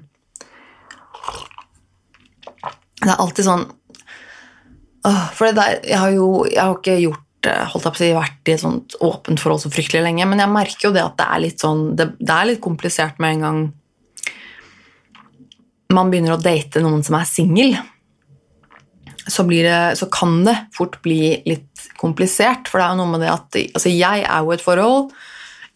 det 2.99 3.13
er 3.13 3.21
alltid 3.23 3.47
sånn 3.47 3.63
for 5.37 5.47
der, 5.55 5.79
jeg 5.87 5.99
har 6.01 6.11
jo 6.11 6.27
jeg 6.49 6.59
har 6.59 6.73
ikke 6.75 6.95
gjort 6.99 7.47
eh, 7.47 7.65
holdt 7.71 7.85
jeg 7.85 7.93
på 7.93 7.95
å 7.95 8.01
si, 8.01 8.09
vært 8.17 8.49
i 8.49 8.55
et 8.55 8.63
sånt 8.63 8.95
åpent 9.05 9.39
forhold 9.39 9.63
så 9.63 9.71
fryktelig 9.71 10.03
lenge, 10.03 10.25
men 10.29 10.41
jeg 10.43 10.51
merker 10.51 10.89
jo 10.89 10.93
det 10.95 11.03
at 11.05 11.17
det 11.19 11.27
er 11.31 11.43
litt 11.45 11.63
sånn 11.63 11.83
det, 11.95 12.09
det 12.19 12.33
er 12.33 12.49
litt 12.49 12.63
komplisert 12.63 13.21
med 13.23 13.37
en 13.37 13.45
gang 13.45 13.61
man 15.95 16.11
begynner 16.11 16.35
å 16.35 16.41
date 16.41 16.83
noen 16.83 17.05
som 17.05 17.15
er 17.15 17.29
singel. 17.29 17.77
Så, 19.27 19.43
så, 19.43 20.07
kan 20.11 20.41
det 20.43 20.55
fort 20.75 20.97
bli 21.03 21.37
litt 21.47 21.76
komplisert, 21.99 22.69
for 22.69 22.81
det 22.81 22.87
er 22.87 22.95
jo 22.95 23.01
noe 23.01 23.13
med 23.13 23.23
det 23.23 23.33
at 23.33 23.59
altså 23.61 23.93
Jeg 23.93 24.25
er 24.25 24.43
jo 24.43 24.55
et 24.55 24.65
forhold. 24.65 25.13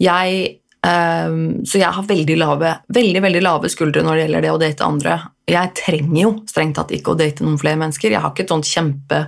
Jeg 0.01 0.57
Um, 0.81 1.59
så 1.61 1.77
jeg 1.77 1.93
har 1.93 2.05
veldig 2.09 2.35
lave, 2.41 2.71
veldig, 2.89 3.19
veldig 3.21 3.41
lave 3.45 3.69
skuldre 3.69 4.01
når 4.01 4.15
det 4.15 4.21
gjelder 4.23 4.41
det 4.41 4.49
å 4.49 4.61
date 4.63 4.85
andre. 4.87 5.17
Jeg 5.45 5.73
trenger 5.77 6.21
jo 6.23 6.31
strengt 6.49 6.79
tatt 6.79 6.93
ikke 6.95 7.13
å 7.13 7.19
date 7.19 7.45
noen 7.45 7.59
flere 7.61 7.77
mennesker. 7.77 8.09
Jeg 8.09 8.23
har 8.23 8.33
ikke 8.33 8.47
et 8.47 8.53
sånt 8.53 8.65
kjempe, 8.65 9.19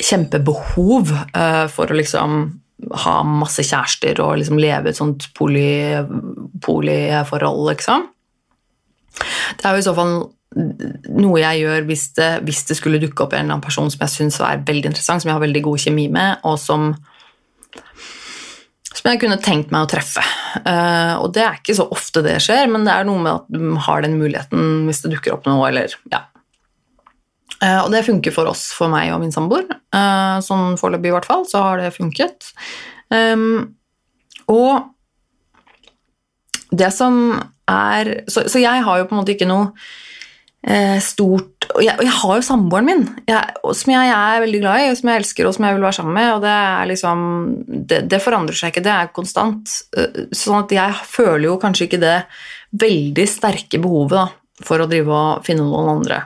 kjempebehov 0.00 1.12
uh, 1.12 1.66
for 1.68 1.92
å 1.92 1.98
liksom 1.98 2.40
ha 3.04 3.14
masse 3.26 3.64
kjærester 3.66 4.22
og 4.24 4.38
liksom 4.40 4.60
leve 4.62 4.94
et 4.94 4.96
sånt 4.96 5.28
poly, 5.36 6.00
polyforhold, 6.64 7.66
liksom. 7.74 8.08
Det 9.58 9.66
er 9.66 9.76
jo 9.76 9.82
i 9.82 9.86
så 9.86 9.94
fall 9.96 10.16
noe 10.56 11.40
jeg 11.42 11.62
gjør 11.62 11.86
hvis 11.88 12.04
det, 12.16 12.28
hvis 12.48 12.64
det 12.70 12.78
skulle 12.78 13.00
dukke 13.02 13.24
opp 13.24 13.34
en 13.34 13.44
eller 13.44 13.58
annen 13.58 13.64
person 13.64 13.90
som 13.92 14.02
jeg 14.04 14.14
syns 14.14 14.40
er 14.44 14.64
veldig 14.66 14.90
interessant, 14.90 15.22
som 15.22 15.30
jeg 15.30 15.36
har 15.36 15.44
veldig 15.44 15.62
god 15.66 15.82
kjemi 15.84 16.06
med, 16.12 16.40
og 16.48 16.56
som, 16.62 16.88
som 18.88 19.10
jeg 19.10 19.20
kunne 19.22 19.38
tenkt 19.44 19.74
meg 19.74 19.84
å 19.84 19.90
treffe. 19.92 20.24
Uh, 20.64 21.20
og 21.20 21.30
det 21.36 21.44
er 21.44 21.60
ikke 21.60 21.76
så 21.78 21.86
ofte 21.94 22.24
det 22.24 22.38
skjer, 22.44 22.66
men 22.72 22.88
det 22.88 22.96
er 22.96 23.06
noe 23.08 23.22
med 23.22 23.32
at 23.34 23.52
du 23.52 23.76
har 23.88 24.04
den 24.04 24.18
muligheten 24.20 24.88
hvis 24.88 25.04
det 25.04 25.12
dukker 25.14 25.36
opp 25.36 25.48
noe, 25.48 25.68
eller 25.68 25.94
ja. 26.12 26.24
Uh, 27.58 27.80
og 27.84 27.88
det 27.92 28.06
funker 28.06 28.34
for 28.34 28.48
oss, 28.48 28.68
for 28.74 28.90
meg 28.92 29.12
og 29.12 29.20
min 29.22 29.34
samboer. 29.34 29.66
Uh, 29.94 30.38
sånn 30.44 30.78
foreløpig 30.80 31.10
i 31.10 31.16
hvert 31.16 31.28
fall, 31.28 31.44
så 31.48 31.64
har 31.64 31.82
det 31.82 31.96
funket. 31.96 32.52
Um, 33.12 33.74
og 34.48 34.94
det 36.70 36.90
som 36.94 37.38
er 37.68 38.12
så, 38.30 38.46
så 38.48 38.60
jeg 38.60 38.84
har 38.84 39.00
jo 39.00 39.08
på 39.08 39.14
en 39.14 39.20
måte 39.20 39.34
ikke 39.34 39.48
noe 39.48 39.70
eh, 40.64 40.98
stort 41.04 41.68
og 41.68 41.82
jeg, 41.84 41.98
og 41.98 42.04
jeg, 42.06 42.14
har 42.16 42.38
jo 42.38 42.46
samboeren 42.46 42.88
min, 42.88 43.02
jeg, 43.28 43.56
som 43.76 43.92
jeg, 43.92 44.12
er 44.14 44.42
veldig 44.44 44.60
glad 44.62 44.84
i, 44.84 44.94
som 44.96 45.10
jeg 45.10 45.22
elsker 45.22 45.48
og 45.48 45.54
som 45.56 45.66
jeg 45.66 45.76
vil 45.76 45.84
være 45.84 45.98
sammen 45.98 46.16
med. 46.16 46.30
og 46.32 46.44
Det 46.44 46.56
liksom, 46.92 47.26
det, 47.92 48.00
det 48.08 48.22
forandrer 48.24 48.56
seg 48.56 48.72
ikke, 48.72 48.84
det 48.86 48.94
er 48.94 49.12
konstant. 49.16 49.74
Eh, 49.96 50.22
sånn 50.32 50.62
at 50.62 50.74
jeg 50.74 50.96
føler 51.10 51.50
jo 51.50 51.58
kanskje 51.60 51.88
ikke 51.88 52.02
det 52.02 52.16
veldig 52.80 53.28
sterke 53.28 53.80
behovet 53.84 54.16
da, 54.16 54.26
for 54.64 54.80
å 54.80 54.88
drive 54.90 55.14
og 55.14 55.46
finne 55.46 55.66
noen 55.68 55.92
andre. 55.98 56.22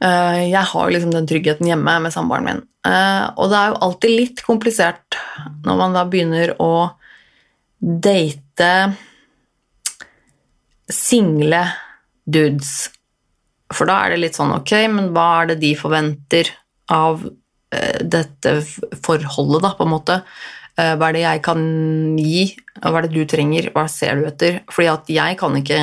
Eh, 0.00 0.42
jeg 0.48 0.66
har 0.72 0.92
liksom 0.92 1.12
den 1.12 1.28
tryggheten 1.28 1.68
hjemme 1.68 1.96
med 2.04 2.14
samboeren 2.14 2.46
min. 2.46 2.62
Eh, 2.88 3.26
og 3.36 3.50
det 3.52 3.58
er 3.58 3.72
jo 3.72 3.80
alltid 3.86 4.16
litt 4.16 4.44
komplisert 4.46 5.18
når 5.66 5.80
man 5.82 5.96
da 5.96 6.06
begynner 6.08 6.54
å 6.60 6.72
date 7.80 8.49
single 10.90 11.64
dudes. 12.26 12.90
For 13.70 13.86
da 13.86 14.00
er 14.04 14.14
det 14.14 14.22
litt 14.24 14.38
sånn 14.38 14.54
ok, 14.56 14.72
men 14.92 15.12
hva 15.14 15.26
er 15.40 15.52
det 15.52 15.60
de 15.62 15.74
forventer 15.78 16.50
av 16.90 17.22
uh, 17.22 17.98
dette 18.02 18.56
forholdet, 19.04 19.62
da, 19.66 19.74
på 19.78 19.86
en 19.86 19.92
måte? 19.92 20.18
Uh, 20.74 20.96
hva 20.98 21.10
er 21.10 21.16
det 21.16 21.26
jeg 21.26 21.44
kan 21.46 21.66
gi? 22.18 22.46
Hva 22.80 22.96
er 22.98 23.06
det 23.06 23.14
du 23.14 23.22
trenger? 23.30 23.70
Hva 23.74 23.86
ser 23.90 24.18
du 24.18 24.26
etter? 24.30 24.62
Fordi 24.72 24.90
at 24.90 25.12
jeg 25.14 25.38
kan 25.40 25.60
ikke 25.60 25.80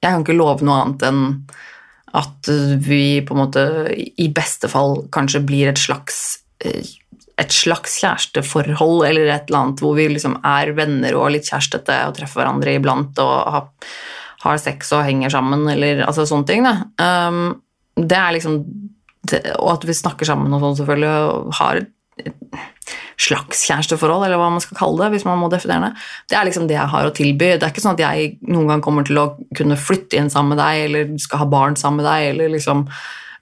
jeg 0.00 0.14
kan 0.14 0.24
ikke 0.24 0.38
love 0.38 0.64
noe 0.64 0.78
annet 0.80 1.02
enn 1.10 1.24
at 2.16 2.48
vi 2.82 3.20
på 3.22 3.36
en 3.36 3.42
måte 3.42 3.64
i 3.92 4.30
beste 4.34 4.70
fall 4.72 5.04
kanskje 5.14 5.44
blir 5.46 5.68
et 5.70 5.78
slags 5.78 6.40
uh, 6.64 6.86
et 7.40 7.54
slags 7.54 7.98
kjæresteforhold 8.02 9.04
eller 9.08 9.30
et 9.32 9.48
eller 9.48 9.62
annet 9.62 9.82
hvor 9.82 9.94
vi 9.96 10.08
liksom 10.12 10.38
er 10.44 10.74
venner 10.76 11.16
og 11.16 11.30
litt 11.34 11.48
kjærestete 11.48 11.96
og 12.08 12.16
treffer 12.18 12.42
hverandre 12.42 12.74
iblant 12.76 13.20
og 13.24 13.36
har 13.56 13.68
har 14.40 14.60
sex 14.60 14.92
og 14.96 15.04
henger 15.04 15.32
sammen, 15.32 15.66
eller 15.68 16.04
altså 16.06 16.26
sånne 16.28 16.48
ting. 16.48 16.66
Da. 16.66 16.76
Um, 17.28 17.60
det 18.00 18.16
er 18.16 18.36
liksom 18.36 18.60
det, 19.30 19.42
Og 19.60 19.74
at 19.74 19.84
vi 19.84 19.96
snakker 19.96 20.28
sammen 20.28 20.52
og 20.56 20.62
sånn, 20.64 20.78
selvfølgelig, 20.80 21.10
og 21.28 21.56
har 21.58 21.82
et 21.82 21.90
slags 23.20 23.60
kjæresteforhold, 23.68 24.24
eller 24.24 24.40
hva 24.40 24.48
man 24.54 24.62
skal 24.64 24.78
kalle 24.78 25.04
det, 25.04 25.10
hvis 25.14 25.26
man 25.28 25.38
må 25.42 25.50
definere 25.52 25.90
det. 25.90 26.06
Det 26.32 26.38
er 26.38 26.48
liksom 26.48 26.68
det 26.70 26.78
jeg 26.78 26.92
har 26.94 27.08
å 27.08 27.12
tilby. 27.16 27.50
Det 27.52 27.66
er 27.66 27.74
ikke 27.74 27.84
sånn 27.84 27.98
at 27.98 28.04
jeg 28.06 28.30
noen 28.48 28.72
gang 28.72 28.84
kommer 28.84 29.04
til 29.06 29.20
å 29.20 29.26
kunne 29.56 29.76
flytte 29.76 30.16
inn 30.16 30.32
sammen 30.32 30.56
med 30.56 30.62
deg, 30.62 30.84
eller 30.88 31.12
skal 31.20 31.44
ha 31.44 31.50
barn 31.52 31.76
sammen 31.76 32.00
med 32.00 32.08
deg, 32.08 32.30
eller 32.32 32.54
liksom 32.56 32.86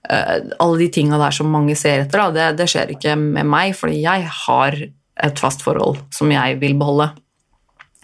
Alle 0.09 0.79
de 0.81 0.87
tinga 0.95 1.19
der 1.21 1.35
som 1.35 1.51
mange 1.53 1.75
ser 1.77 2.05
etter, 2.05 2.21
da, 2.21 2.31
det, 2.33 2.61
det 2.61 2.69
skjer 2.71 2.95
ikke 2.95 3.17
med 3.19 3.49
meg, 3.49 3.75
fordi 3.77 3.99
jeg 4.01 4.29
har 4.45 4.77
et 4.79 5.41
fast 5.43 5.65
forhold 5.67 5.99
som 6.15 6.31
jeg 6.33 6.61
vil 6.63 6.77
beholde. 6.79 7.11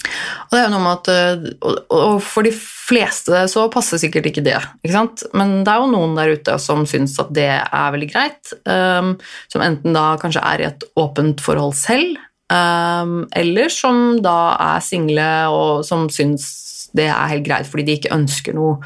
Og 0.05 0.53
det 0.53 0.61
er 0.61 0.67
jo 0.67 0.73
noe 0.75 0.85
med 0.85 0.99
at, 0.99 1.11
eh, 1.13 1.77
og 1.95 2.19
For 2.25 2.47
de 2.47 2.53
fleste 2.55 3.45
så 3.51 3.67
passer 3.73 4.01
sikkert 4.03 4.29
ikke 4.29 4.45
det, 4.45 4.59
ikke 4.85 4.93
sant? 4.93 5.25
men 5.33 5.63
det 5.65 5.73
er 5.73 5.81
jo 5.81 5.93
noen 5.95 6.13
der 6.19 6.35
ute 6.37 6.59
som 6.61 6.85
syns 6.89 7.17
at 7.23 7.33
det 7.35 7.49
er 7.49 7.95
veldig 7.95 8.11
greit. 8.13 8.53
Um, 8.69 9.15
som 9.49 9.65
enten 9.65 9.97
da 9.97 10.11
kanskje 10.21 10.45
er 10.45 10.61
i 10.61 10.69
et 10.69 10.85
åpent 11.01 11.41
forhold 11.41 11.73
selv, 11.79 12.19
um, 12.53 13.23
eller 13.33 13.73
som 13.73 14.21
da 14.25 14.37
er 14.61 14.85
single 14.85 15.31
og 15.55 15.87
som 15.89 16.11
syns 16.13 16.51
det 16.95 17.09
er 17.09 17.33
helt 17.33 17.47
greit 17.47 17.67
fordi 17.67 17.87
de 17.89 17.97
ikke 17.97 18.13
ønsker 18.15 18.55
noe, 18.55 18.77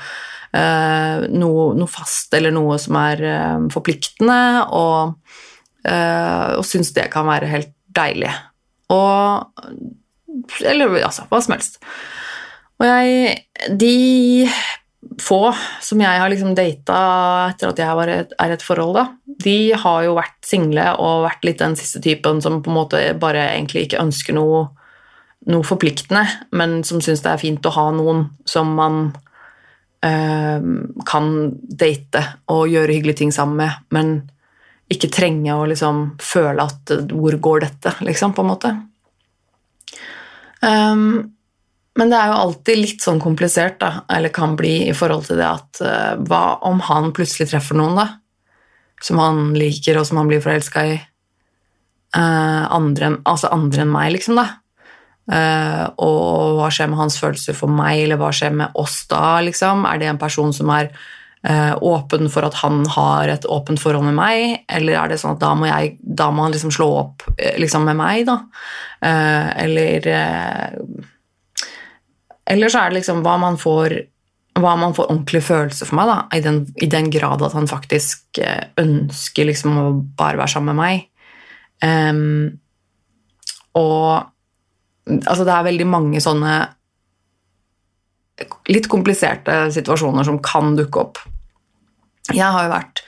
noe, 0.55 1.69
noe 1.77 1.91
fast 1.91 2.33
eller 2.39 2.55
noe 2.55 2.79
som 2.81 2.97
er 3.03 3.25
uh, 3.25 3.69
forpliktende, 3.73 4.41
og, 4.73 5.19
uh, 5.85 6.57
og 6.57 6.65
syns 6.67 6.95
det 6.97 7.11
kan 7.13 7.29
være 7.29 7.51
helt 7.53 7.75
deilig. 7.99 8.33
Og 8.95 9.49
eller 10.65 11.01
altså, 11.03 11.27
hva 11.29 11.41
som 11.43 11.57
helst. 11.57 11.81
Og 12.79 12.87
jeg 12.87 13.39
De 13.79 14.49
få 15.23 15.41
som 15.83 16.01
jeg 16.03 16.21
har 16.21 16.31
liksom 16.31 16.55
data 16.59 16.97
etter 17.51 17.71
at 17.71 17.81
jeg 17.81 18.09
et, 18.13 18.33
er 18.39 18.51
i 18.53 18.55
et 18.55 18.65
forhold, 18.65 18.95
da, 18.95 19.05
de 19.43 19.73
har 19.79 20.03
jo 20.05 20.17
vært 20.19 20.37
single 20.47 20.85
og 21.01 21.25
vært 21.25 21.47
litt 21.47 21.63
den 21.63 21.77
siste 21.79 22.03
typen 22.05 22.43
som 22.45 22.61
på 22.63 22.71
en 22.71 22.77
måte 22.77 23.01
bare 23.19 23.47
egentlig 23.55 23.87
ikke 23.87 24.03
ønsker 24.03 24.37
noe, 24.37 24.67
noe 25.51 25.67
forpliktende, 25.67 26.25
men 26.51 26.83
som 26.87 27.03
syns 27.03 27.25
det 27.25 27.33
er 27.33 27.43
fint 27.43 27.67
å 27.67 27.75
ha 27.75 27.89
noen 27.95 28.27
som 28.47 28.75
man 28.79 29.01
kan 29.99 31.31
date 31.81 32.21
og 32.55 32.69
gjøre 32.71 32.95
hyggelige 32.95 33.19
ting 33.19 33.33
sammen 33.35 33.59
med, 33.59 33.81
men 33.91 34.13
ikke 34.93 35.11
trenge 35.13 35.53
å 35.53 35.67
liksom 35.69 36.05
føle 36.23 36.65
at 36.65 36.93
Hvor 37.11 37.37
går 37.43 37.65
dette, 37.67 37.93
liksom, 38.07 38.33
på 38.37 38.45
en 38.45 38.51
måte. 38.53 38.71
Um, 40.63 41.35
men 41.99 42.13
det 42.13 42.19
er 42.19 42.31
jo 42.31 42.39
alltid 42.45 42.81
litt 42.81 43.05
sånn 43.05 43.21
komplisert, 43.23 43.79
da, 43.83 44.05
eller 44.15 44.33
kan 44.35 44.57
bli, 44.59 44.89
i 44.89 44.97
forhold 44.97 45.29
til 45.29 45.41
det 45.41 45.49
at 45.49 45.83
uh, 45.83 46.15
Hva 46.29 46.61
om 46.67 46.81
han 46.89 47.13
plutselig 47.17 47.51
treffer 47.51 47.79
noen, 47.79 47.99
da? 47.99 48.09
Som 49.03 49.21
han 49.23 49.53
liker, 49.59 49.99
og 49.99 50.09
som 50.09 50.21
han 50.23 50.31
blir 50.31 50.43
forelska 50.43 50.87
i? 50.89 50.97
Uh, 52.17 52.65
andre, 52.73 53.19
altså 53.29 53.51
andre 53.53 53.85
enn 53.85 53.93
meg, 53.93 54.15
liksom, 54.17 54.41
da. 54.41 54.63
Uh, 55.29 55.85
og 56.01 56.57
hva 56.57 56.71
skjer 56.73 56.89
med 56.89 57.03
hans 57.03 57.19
følelser 57.21 57.57
for 57.57 57.73
meg, 57.73 58.05
eller 58.07 58.21
hva 58.21 58.33
skjer 58.33 58.55
med 58.57 58.77
oss 58.81 59.03
da, 59.11 59.39
liksom? 59.45 59.85
Er 59.89 60.01
det 60.01 60.09
en 60.09 60.21
person 60.21 60.55
som 60.57 60.73
er 60.73 60.89
uh, 61.45 61.75
åpen 61.85 62.31
for 62.33 62.49
at 62.49 62.57
han 62.63 62.81
har 62.97 63.29
et 63.33 63.45
åpent 63.45 63.83
forhold 63.83 64.09
med 64.09 64.17
meg, 64.17 64.65
eller 64.73 64.97
er 65.03 65.13
det 65.13 65.21
sånn 65.21 65.37
at 65.37 65.43
da 65.45 65.53
må, 65.59 65.69
jeg, 65.69 65.99
da 66.01 66.31
må 66.33 66.47
han 66.47 66.57
liksom 66.57 66.73
slå 66.75 66.89
opp 67.03 67.29
liksom 67.61 67.85
med 67.89 68.01
meg, 68.01 68.25
da? 68.29 68.41
Eller 68.99 70.09
eller 72.49 72.73
så 72.73 72.81
er 72.81 72.91
det 72.91 73.03
liksom 73.03 73.21
hva 73.27 73.37
man 73.41 73.59
får 73.61 73.95
hva 74.59 74.73
man 74.79 74.95
får 74.97 75.11
ordentlig 75.13 75.43
følelse 75.47 75.87
for 75.87 75.99
meg, 75.99 76.09
da, 76.11 76.17
i 76.35 76.43
den, 76.43 76.65
i 76.83 76.89
den 76.91 77.13
grad 77.15 77.45
at 77.47 77.55
han 77.55 77.69
faktisk 77.71 78.41
eh, 78.43 78.65
ønsker 78.81 79.47
liksom 79.47 79.77
å 79.79 79.85
bare 80.19 80.41
være 80.41 80.51
sammen 80.51 80.75
med 80.75 80.81
meg. 80.83 81.05
Um, 81.79 82.59
og 83.79 84.27
altså, 85.09 85.45
det 85.47 85.55
er 85.55 85.69
veldig 85.69 85.89
mange 85.89 86.23
sånne 86.25 86.59
litt 88.71 88.87
kompliserte 88.91 89.67
situasjoner 89.75 90.27
som 90.27 90.39
kan 90.45 90.77
dukke 90.79 91.03
opp. 91.03 91.21
Jeg 92.31 92.45
har 92.45 92.67
jo 92.67 92.71
vært 92.71 93.03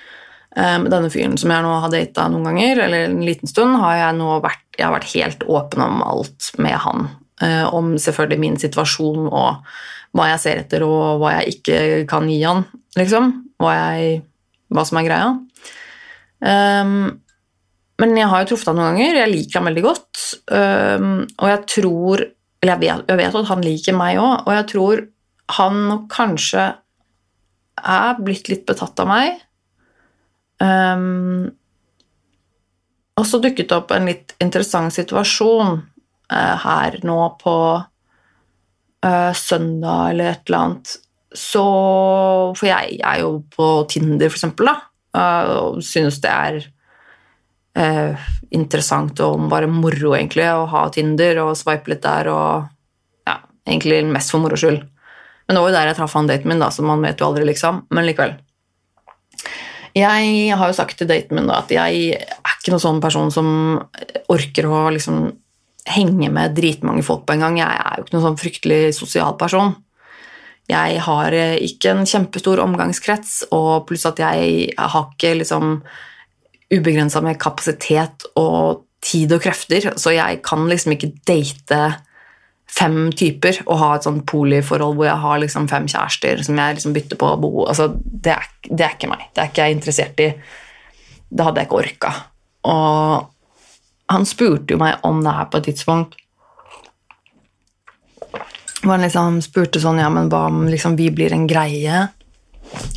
um, 0.57 0.89
denne 0.91 1.11
fyren 1.13 1.37
som 1.39 1.53
jeg 1.53 1.65
nå 1.65 1.77
har 1.85 1.93
data 1.93 2.27
noen 2.33 2.49
ganger, 2.51 2.83
eller 2.87 3.07
en 3.07 3.21
liten 3.27 3.51
stund, 3.51 3.79
har 3.83 3.99
jeg 4.01 4.19
nå 4.19 4.41
vært, 4.43 4.65
jeg 4.79 4.89
har 4.89 4.97
vært 4.97 5.13
helt 5.15 5.47
åpen 5.47 5.85
om 5.87 6.03
alt 6.07 6.51
med 6.59 6.79
han. 6.83 7.11
Eh, 7.41 7.65
om 7.73 7.95
selvfølgelig 7.97 8.41
min 8.41 8.59
situasjon 8.61 9.31
og 9.31 9.63
hva 10.17 10.27
jeg 10.33 10.41
ser 10.43 10.59
etter, 10.61 10.83
og 10.85 11.23
hva 11.23 11.39
jeg 11.39 11.55
ikke 11.55 11.79
kan 12.11 12.27
gi 12.29 12.41
han, 12.43 12.67
liksom. 12.99 13.31
Hva, 13.61 13.77
jeg, 13.79 14.21
hva 14.73 14.85
som 14.89 14.99
er 15.01 15.07
greia. 15.07 15.31
Um, 16.41 17.21
men 18.01 18.17
jeg 18.17 18.29
har 18.33 18.43
jo 18.43 18.51
truffet 18.51 18.71
han 18.71 18.79
noen 18.81 18.97
ganger, 18.97 19.19
jeg 19.21 19.33
liker 19.35 19.61
han 19.61 19.69
veldig 19.69 19.85
godt. 19.85 20.21
Og 20.51 21.47
jeg 21.51 21.61
tror 21.75 22.23
Eller 22.61 22.75
jeg 22.75 22.81
vet, 22.81 23.03
jeg 23.09 23.19
vet 23.21 23.37
at 23.41 23.49
han 23.49 23.65
liker 23.65 23.97
meg 23.97 24.19
òg, 24.21 24.43
og 24.45 24.51
jeg 24.53 24.67
tror 24.73 25.03
han 25.57 25.79
nok 25.89 26.03
kanskje 26.13 26.65
er 27.81 28.21
blitt 28.21 28.51
litt 28.53 28.67
betatt 28.69 29.01
av 29.01 29.09
meg. 29.09 29.39
Og 33.21 33.27
så 33.29 33.41
dukket 33.43 33.69
det 33.69 33.77
opp 33.77 33.93
en 33.93 34.09
litt 34.09 34.35
interessant 34.41 34.95
situasjon 34.95 35.77
uh, 36.33 36.57
her 36.65 36.99
nå 37.05 37.19
på 37.41 37.57
uh, 37.77 39.33
søndag 39.37 40.13
eller 40.13 40.33
et 40.33 40.45
eller 40.49 40.61
annet. 40.61 40.95
Så 41.31 41.65
For 42.59 42.67
jeg, 42.67 42.99
er 43.07 43.21
jo 43.23 43.35
på 43.55 43.67
Tinder, 43.93 44.33
for 44.33 44.41
eksempel, 44.41 44.71
da, 44.71 44.77
uh, 45.15 45.53
og 45.61 45.83
synes 45.85 46.21
det 46.25 46.33
er 46.33 46.61
interessant 48.51 49.21
og 49.23 49.45
bare 49.51 49.69
moro, 49.71 50.15
egentlig, 50.17 50.49
å 50.51 50.67
ha 50.73 50.89
Tinder 50.91 51.39
og 51.45 51.57
swipe 51.59 51.93
litt 51.93 52.03
der 52.03 52.31
og 52.33 52.69
Ja, 53.29 53.37
egentlig 53.69 54.01
mest 54.11 54.33
for 54.33 54.43
moro 54.43 54.59
skyld. 54.59 54.81
Men 55.47 55.57
det 55.57 55.63
var 55.63 55.71
jo 55.71 55.77
der 55.77 55.91
jeg 55.91 55.99
traff 55.99 56.15
han 56.15 56.31
daten 56.31 56.51
min, 56.51 56.63
da, 56.63 56.71
så 56.71 56.83
man 56.87 57.03
vet 57.03 57.21
jo 57.21 57.27
aldri, 57.27 57.45
liksom. 57.47 57.85
Men 57.91 58.07
likevel. 58.07 58.37
Jeg 59.99 60.55
har 60.55 60.71
jo 60.71 60.77
sagt 60.77 60.99
til 60.99 61.09
daten 61.11 61.35
min 61.35 61.49
da, 61.51 61.61
at 61.65 61.73
jeg 61.75 62.13
er 62.15 62.57
ikke 62.57 62.75
noen 62.75 62.83
sånn 62.83 63.01
person 63.03 63.33
som 63.35 63.49
orker 64.31 64.69
å 64.71 64.85
liksom 64.95 65.25
henge 65.91 66.29
med 66.31 66.55
dritmange 66.55 67.03
folk 67.07 67.25
på 67.27 67.35
en 67.35 67.43
gang. 67.47 67.59
Jeg 67.59 67.81
er 67.83 67.99
jo 67.99 68.05
ikke 68.05 68.17
noen 68.17 68.27
sånn 68.29 68.41
fryktelig 68.41 68.83
sosial 68.99 69.35
person. 69.41 69.75
Jeg 70.71 71.01
har 71.03 71.35
eh, 71.35 71.57
ikke 71.67 71.97
en 71.97 72.07
kjempestor 72.07 72.63
omgangskrets, 72.63 73.49
og 73.57 73.89
pluss 73.89 74.07
at 74.07 74.21
jeg 74.23 74.71
har 74.79 75.09
ikke 75.09 75.35
liksom 75.41 75.81
ubegrensa 76.71 77.23
med 77.25 77.41
kapasitet 77.43 78.27
og 78.39 78.87
tid 79.05 79.33
og 79.33 79.43
krefter, 79.43 79.93
så 79.97 80.13
jeg 80.13 80.43
kan 80.45 80.67
liksom 80.69 80.95
ikke 80.95 81.13
date 81.29 81.81
fem 82.71 83.11
typer 83.17 83.63
og 83.65 83.81
ha 83.81 83.89
et 83.97 84.07
sånn 84.07 84.21
poliforhold 84.29 84.95
hvor 84.99 85.09
jeg 85.09 85.23
har 85.25 85.41
liksom 85.43 85.67
fem 85.71 85.89
kjærester 85.91 86.43
som 86.47 86.59
jeg 86.61 86.77
liksom 86.77 86.95
bytter 86.95 87.19
på 87.19 87.33
å 87.33 87.39
bo 87.41 87.51
altså, 87.65 87.89
det, 87.97 88.37
er, 88.37 88.47
det 88.69 88.87
er 88.87 88.95
ikke 88.95 89.11
meg. 89.11 89.25
Det 89.35 89.43
er 89.43 89.51
ikke 89.51 89.67
jeg 89.67 89.79
interessert 89.79 90.23
i. 90.23 90.29
Det 91.31 91.47
hadde 91.47 91.63
jeg 91.63 91.71
ikke 91.71 91.81
orka. 91.81 92.13
Og 92.71 94.15
han 94.15 94.27
spurte 94.27 94.75
jo 94.75 94.81
meg 94.81 95.03
om 95.07 95.23
det 95.25 95.35
her 95.35 95.51
på 95.51 95.61
et 95.61 95.69
tidspunkt. 95.71 96.17
Hvor 98.81 98.95
han 98.95 99.05
liksom 99.05 99.43
spurte 99.45 99.83
sånn 99.83 100.01
Ja, 100.01 100.09
men 100.13 100.31
hva 100.33 100.47
om 100.49 100.65
liksom 100.71 100.97
vi 100.99 101.11
blir 101.15 101.35
en 101.37 101.47
greie? 101.51 102.07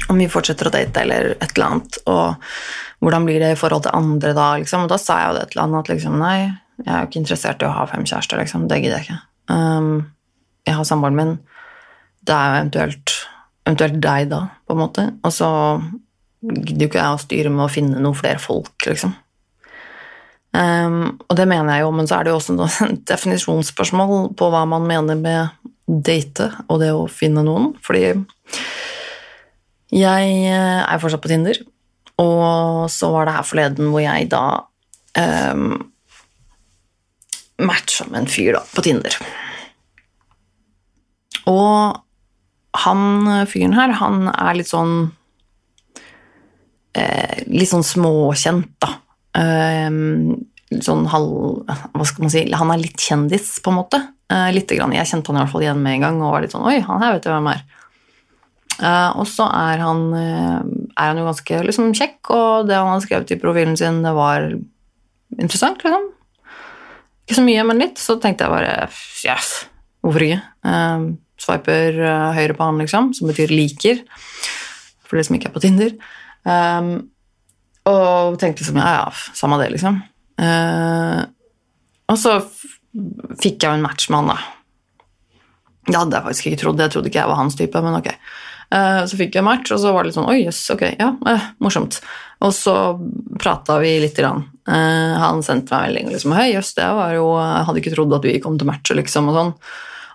Om 0.10 0.22
vi 0.22 0.30
fortsetter 0.32 0.70
å 0.70 0.74
date, 0.74 1.04
eller 1.04 1.34
et 1.36 1.50
eller 1.56 1.66
annet? 1.68 2.00
Og 2.10 2.93
hvordan 3.04 3.26
blir 3.28 3.42
det 3.44 3.54
i 3.54 3.60
forhold 3.60 3.86
til 3.86 3.96
andre 3.98 4.34
da? 4.36 4.50
Liksom? 4.62 4.86
Og 4.86 4.92
da 4.92 5.00
sa 5.02 5.20
jeg 5.20 5.32
jo 5.32 5.40
det 5.40 5.48
til 5.52 5.62
han 5.64 5.80
at 5.80 5.90
liksom, 5.92 6.20
nei, 6.22 6.38
jeg 6.84 6.90
er 6.90 7.02
jo 7.02 7.10
ikke 7.10 7.22
interessert 7.22 7.64
i 7.64 7.68
å 7.68 7.74
ha 7.76 7.88
fem 7.90 8.06
kjærester. 8.08 8.40
Liksom. 8.40 8.68
Det 8.72 8.80
gidder 8.80 9.02
jeg 9.02 9.08
ikke. 9.10 9.20
Um, 9.52 9.90
jeg 10.68 10.78
har 10.78 10.88
samboeren 10.88 11.20
min. 11.20 11.34
Det 12.24 12.36
er 12.36 12.48
jo 12.48 12.62
eventuelt, 12.62 13.16
eventuelt 13.68 14.00
deg, 14.06 14.30
da, 14.32 14.40
på 14.64 14.76
en 14.76 14.82
måte. 14.82 15.06
Og 15.28 15.36
så 15.36 15.50
gidder 16.44 16.86
jo 16.86 16.92
ikke 16.92 17.02
jeg 17.02 17.18
å 17.18 17.22
styre 17.22 17.52
med 17.52 17.66
å 17.66 17.72
finne 17.72 18.04
noen 18.04 18.18
flere 18.18 18.42
folk, 18.42 18.74
liksom. 18.88 19.14
Um, 20.54 21.16
og 21.26 21.38
det 21.40 21.48
mener 21.50 21.74
jeg 21.74 21.82
jo, 21.82 21.92
men 21.98 22.08
så 22.08 22.20
er 22.20 22.28
det 22.28 22.34
jo 22.34 22.38
også 22.38 22.56
et 22.86 23.06
definisjonsspørsmål 23.12 24.34
på 24.38 24.50
hva 24.54 24.64
man 24.70 24.86
mener 24.88 25.18
med 25.20 25.70
date 25.88 26.52
og 26.70 26.80
det 26.84 26.92
å 26.96 27.08
finne 27.12 27.44
noen. 27.46 27.72
Fordi 27.84 28.04
jeg 29.94 30.36
eh, 30.50 30.82
er 30.82 31.02
fortsatt 31.02 31.22
på 31.22 31.30
Tinder, 31.30 31.60
og 32.22 32.92
så 32.94 33.10
var 33.14 33.28
det 33.28 33.36
her 33.38 33.48
forleden 33.48 33.90
hvor 33.94 34.04
jeg 34.04 34.30
da 34.32 34.44
um, 35.18 35.66
matcha 37.64 38.06
med 38.10 38.24
en 38.24 38.30
fyr 38.30 38.54
da, 38.58 38.62
på 38.76 38.84
Tinder. 38.86 39.18
Og 41.50 42.00
han 42.84 43.04
fyren 43.50 43.76
her, 43.78 43.94
han 44.00 44.28
er 44.32 44.58
litt 44.58 44.70
sånn 44.72 45.12
eh, 46.98 47.44
Litt 47.52 47.70
sånn 47.70 47.86
småkjent, 47.86 48.72
da. 48.82 48.96
Eh, 49.38 49.90
sånn 50.82 51.06
halv 51.10 51.64
Hva 51.68 52.06
skal 52.08 52.26
man 52.26 52.34
si 52.34 52.44
Han 52.54 52.74
er 52.74 52.82
litt 52.82 53.02
kjendis, 53.02 53.58
på 53.64 53.74
en 53.74 53.80
måte. 53.82 54.02
Eh, 54.34 54.50
litt 54.56 54.72
grann. 54.74 54.96
Jeg 54.96 55.10
kjente 55.10 55.32
han 55.32 55.42
i 55.42 55.44
hvert 55.44 55.54
fall 55.54 55.66
igjen 55.66 55.84
med 55.84 56.00
en 56.00 56.08
gang 56.08 56.22
og 56.24 56.36
var 56.36 56.46
litt 56.46 56.56
sånn 56.56 56.66
Oi, 56.70 56.80
han 56.86 57.04
her 57.04 57.16
vet 57.16 57.28
jeg 57.28 57.36
hvem 57.36 57.54
er. 57.54 57.64
Uh, 58.74 59.12
og 59.22 59.28
så 59.30 59.46
er 59.54 59.84
han, 59.84 60.00
uh, 60.18 60.62
er 60.94 61.12
han 61.12 61.20
jo 61.20 61.28
ganske 61.28 61.60
liksom, 61.68 61.92
kjekk, 61.98 62.20
og 62.36 62.70
det 62.70 62.78
han 62.78 62.92
hadde 62.92 63.06
skrevet 63.06 63.34
i 63.34 63.40
profilen 63.42 63.78
sin, 63.80 64.02
det 64.06 64.14
var 64.16 64.50
interessant, 65.40 65.84
liksom. 65.86 66.10
Ikke 67.24 67.38
så 67.40 67.46
mye, 67.46 67.64
men 67.68 67.80
litt. 67.80 68.02
Så 68.02 68.18
tenkte 68.22 68.46
jeg 68.46 68.54
bare 68.54 68.90
yes, 69.26 69.52
hvorfor 70.04 70.26
ikke? 70.26 70.42
Uh, 70.68 71.14
swiper 71.40 72.00
høyre 72.36 72.58
på 72.58 72.68
han, 72.68 72.82
liksom, 72.84 73.14
som 73.18 73.32
betyr 73.32 73.54
liker, 73.54 74.04
for 75.08 75.20
det 75.20 75.28
som 75.28 75.38
ikke 75.38 75.52
er 75.52 75.56
på 75.56 75.64
Tinder. 75.64 75.96
Um, 76.44 76.94
og 77.90 78.40
tenkte 78.40 78.64
liksom 78.64 78.80
ja, 78.80 78.92
ja, 79.02 79.36
samme 79.36 79.58
det, 79.60 79.74
liksom. 79.74 79.98
og 82.08 82.20
så 82.20 82.38
fikk 83.42 83.64
jeg 83.64 83.68
jo 83.68 83.76
en 83.76 83.84
match 83.84 84.08
med 84.08 84.22
han, 84.22 84.32
da. 84.32 84.54
Det 85.88 85.98
hadde 85.98 86.16
jeg 86.16 86.26
faktisk 86.28 86.48
ikke 86.48 86.62
trodd. 86.62 86.80
Jeg 86.80 86.94
trodde 86.94 87.12
ikke 87.12 87.20
jeg 87.20 87.32
var 87.32 87.40
hans 87.42 87.58
type, 87.60 87.82
men 87.84 87.98
ok. 87.98 88.10
Eh, 88.74 89.06
så 89.06 89.20
fikk 89.20 89.38
jeg 89.38 89.46
match, 89.46 89.72
og 89.74 89.82
så 89.82 89.94
var 89.94 90.04
det 90.04 90.10
litt 90.12 90.18
sånn 90.18 90.30
Oi, 90.32 90.40
jøss, 90.48 90.64
ok, 90.74 90.84
ja, 90.98 91.12
eh, 91.30 91.48
morsomt. 91.64 92.00
Og 92.44 92.54
så 92.56 92.76
prata 93.40 93.78
vi 93.84 93.96
lite 94.02 94.24
grann. 94.24 94.46
Eh, 94.68 95.16
han 95.22 95.44
sendte 95.46 95.76
meg 95.76 95.90
melding 95.90 96.14
liksom 96.14 96.34
Hei, 96.38 96.54
jøss, 96.54 96.74
det 96.78 96.88
var 96.96 97.12
jo 97.18 97.26
Jeg 97.36 97.66
hadde 97.68 97.82
ikke 97.82 97.92
trodd 97.98 98.16
at 98.16 98.26
vi 98.26 98.38
kom 98.44 98.58
til 98.58 98.70
matchet, 98.70 98.98
liksom, 99.00 99.30
og 99.30 99.40
sånn. 99.40 99.56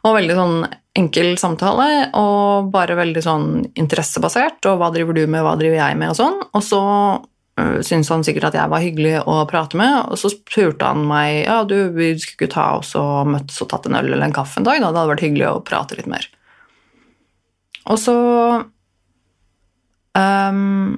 Og 0.09 0.15
veldig 0.15 0.37
sånn 0.39 0.61
enkel 0.99 1.33
samtale, 1.39 1.89
og 2.19 2.71
bare 2.75 2.97
veldig 2.99 3.23
sånn 3.23 3.49
interessebasert. 3.79 4.63
Og 4.71 4.79
hva 4.81 4.93
driver 4.95 5.15
du 5.15 5.25
med, 5.27 5.45
hva 5.47 5.57
driver 5.59 5.79
jeg 5.79 5.99
med, 5.99 6.15
og 6.15 6.19
sånn. 6.19 6.39
Og 6.55 6.65
så 6.65 6.81
uh, 7.59 7.79
syntes 7.87 8.11
han 8.15 8.25
sikkert 8.27 8.49
at 8.51 8.59
jeg 8.59 8.73
var 8.73 8.83
hyggelig 8.83 9.17
å 9.27 9.37
prate 9.51 9.79
med, 9.79 9.99
og 10.07 10.19
så 10.19 10.31
spurte 10.33 10.87
han 10.87 11.05
meg 11.11 11.45
ja, 11.45 11.61
du, 11.67 11.77
vi 11.95 12.13
skulle 12.19 12.39
ikke 12.39 12.55
ta 12.55 12.69
oss 12.79 12.95
og 12.99 13.31
møttes 13.35 13.59
og 13.63 13.71
tatt 13.75 13.91
en 13.91 13.99
øl 13.99 14.11
eller 14.13 14.27
en 14.31 14.35
kaffe 14.39 14.63
en 14.63 14.67
dag, 14.67 14.79
da. 14.79 14.91
Det 14.91 15.03
hadde 15.03 15.13
vært 15.13 15.27
hyggelig 15.27 15.51
å 15.51 15.63
prate 15.67 15.99
litt 15.99 16.11
mer. 16.11 16.31
Og 17.89 17.99
så 18.01 18.15
um, 20.19 20.97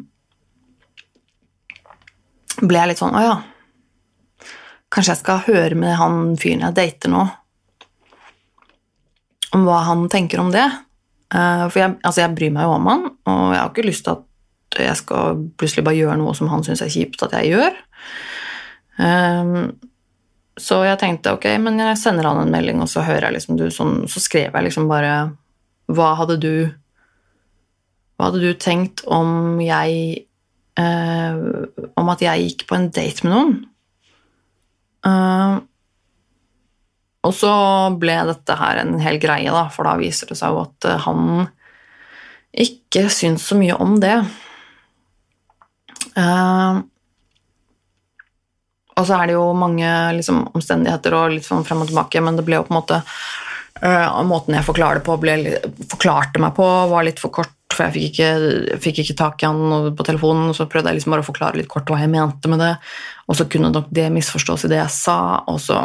ble 2.60 2.80
jeg 2.80 2.90
litt 2.90 3.00
sånn 3.00 3.16
Å 3.16 3.24
ja. 3.24 3.36
Kanskje 4.90 5.14
jeg 5.14 5.22
skal 5.22 5.44
høre 5.46 5.78
med 5.78 5.94
han 6.00 6.34
fyren 6.40 6.64
jeg 6.66 6.76
dater 6.76 7.12
nå, 7.12 7.20
om 9.54 9.66
hva 9.66 9.84
han 9.86 10.08
tenker 10.10 10.42
om 10.42 10.50
det. 10.50 10.66
Uh, 11.30 11.68
for 11.70 11.78
jeg, 11.78 11.94
altså 12.02 12.24
jeg 12.24 12.34
bryr 12.34 12.50
meg 12.56 12.66
jo 12.66 12.72
om 12.74 12.88
han, 12.90 13.06
og 13.30 13.44
jeg 13.54 13.60
har 13.60 13.70
ikke 13.70 13.86
lyst 13.86 14.06
til 14.08 14.18
at 14.18 14.26
jeg 14.82 14.98
skal 14.98 15.44
plutselig 15.58 15.86
bare 15.86 15.98
gjøre 15.98 16.18
noe 16.18 16.34
som 16.38 16.50
han 16.50 16.66
syns 16.66 16.82
er 16.82 16.90
kjipt 16.90 17.22
at 17.26 17.36
jeg 17.38 17.52
gjør. 17.52 17.78
Um, 18.98 19.70
så 20.60 20.82
jeg 20.84 20.98
tenkte 21.00 21.36
ok, 21.38 21.46
men 21.62 21.78
jeg 21.80 21.98
sender 22.02 22.26
han 22.26 22.42
en 22.42 22.50
melding, 22.52 22.82
og 22.82 22.90
så 22.90 23.06
hører 23.06 23.28
jeg 23.28 23.38
liksom 23.38 23.56
du 23.60 23.68
sånn 23.72 24.02
Så 24.10 24.20
skrev 24.20 24.50
jeg 24.50 24.66
liksom 24.66 24.90
bare 24.90 25.30
Hva 25.88 26.10
hadde 26.18 26.36
du 26.42 26.52
hva 28.20 28.28
hadde 28.28 28.42
du 28.44 28.52
tenkt 28.60 29.00
om 29.08 29.56
jeg 29.64 30.26
eh, 30.76 31.38
Om 31.96 32.10
at 32.12 32.20
jeg 32.20 32.42
gikk 32.44 32.66
på 32.68 32.76
en 32.76 32.90
date 32.92 33.24
med 33.24 33.32
noen? 33.32 33.54
Uh, 35.00 35.62
og 37.24 37.32
så 37.32 37.52
ble 38.00 38.18
dette 38.28 38.56
her 38.60 38.82
en 38.82 38.98
hel 39.00 39.16
greie, 39.20 39.48
da, 39.48 39.66
for 39.72 39.88
da 39.88 39.96
viser 40.00 40.28
det 40.28 40.36
seg 40.36 40.52
jo 40.52 40.60
at 40.66 40.88
eh, 40.88 41.02
han 41.06 41.48
ikke 42.64 43.06
syns 43.12 43.46
så 43.48 43.56
mye 43.56 43.76
om 43.80 43.96
det. 44.00 44.14
Uh, 46.16 46.80
og 48.96 49.06
så 49.08 49.16
er 49.16 49.30
det 49.30 49.36
jo 49.36 49.46
mange 49.56 49.88
liksom, 50.16 50.42
omstendigheter 50.56 51.16
og 51.16 51.36
litt 51.36 51.48
sånn 51.48 51.64
frem 51.64 51.84
og 51.84 51.88
tilbake, 51.88 52.24
men 52.24 52.36
det 52.36 52.44
ble 52.48 52.60
jo 52.60 52.66
på 52.68 52.74
en 52.74 52.80
måte 52.82 53.00
uh, 53.00 54.20
Måten 54.28 54.56
jeg 54.56 54.68
forklarte, 54.68 55.04
på, 55.04 55.16
ble, 55.20 55.38
forklarte 55.92 56.44
meg 56.44 56.56
på, 56.56 56.68
var 56.92 57.08
litt 57.08 57.20
for 57.22 57.32
kort 57.40 57.56
for 57.70 57.86
jeg 57.86 57.94
fikk 57.94 58.06
ikke, 58.10 58.76
fikk 58.82 59.00
ikke, 59.04 59.16
tak 59.18 59.42
i 59.42 59.48
han 59.48 59.94
på 59.96 60.06
telefonen. 60.06 60.52
Så 60.56 60.68
prøvde 60.70 60.90
jeg 60.90 61.00
liksom 61.00 61.14
bare 61.14 61.24
å 61.24 61.28
forklare 61.28 61.60
litt 61.60 61.70
kort 61.70 61.90
hva 61.90 62.00
jeg 62.02 62.12
mente 62.12 62.50
med 62.50 62.62
det, 62.62 62.74
og 63.30 63.38
så 63.38 63.46
kunne 63.50 63.72
nok 63.72 63.90
det 63.94 64.08
misforstås 64.14 64.66
i 64.66 64.72
det 64.72 64.80
jeg 64.80 64.94
sa, 64.94 65.18
og 65.50 65.60
så 65.62 65.78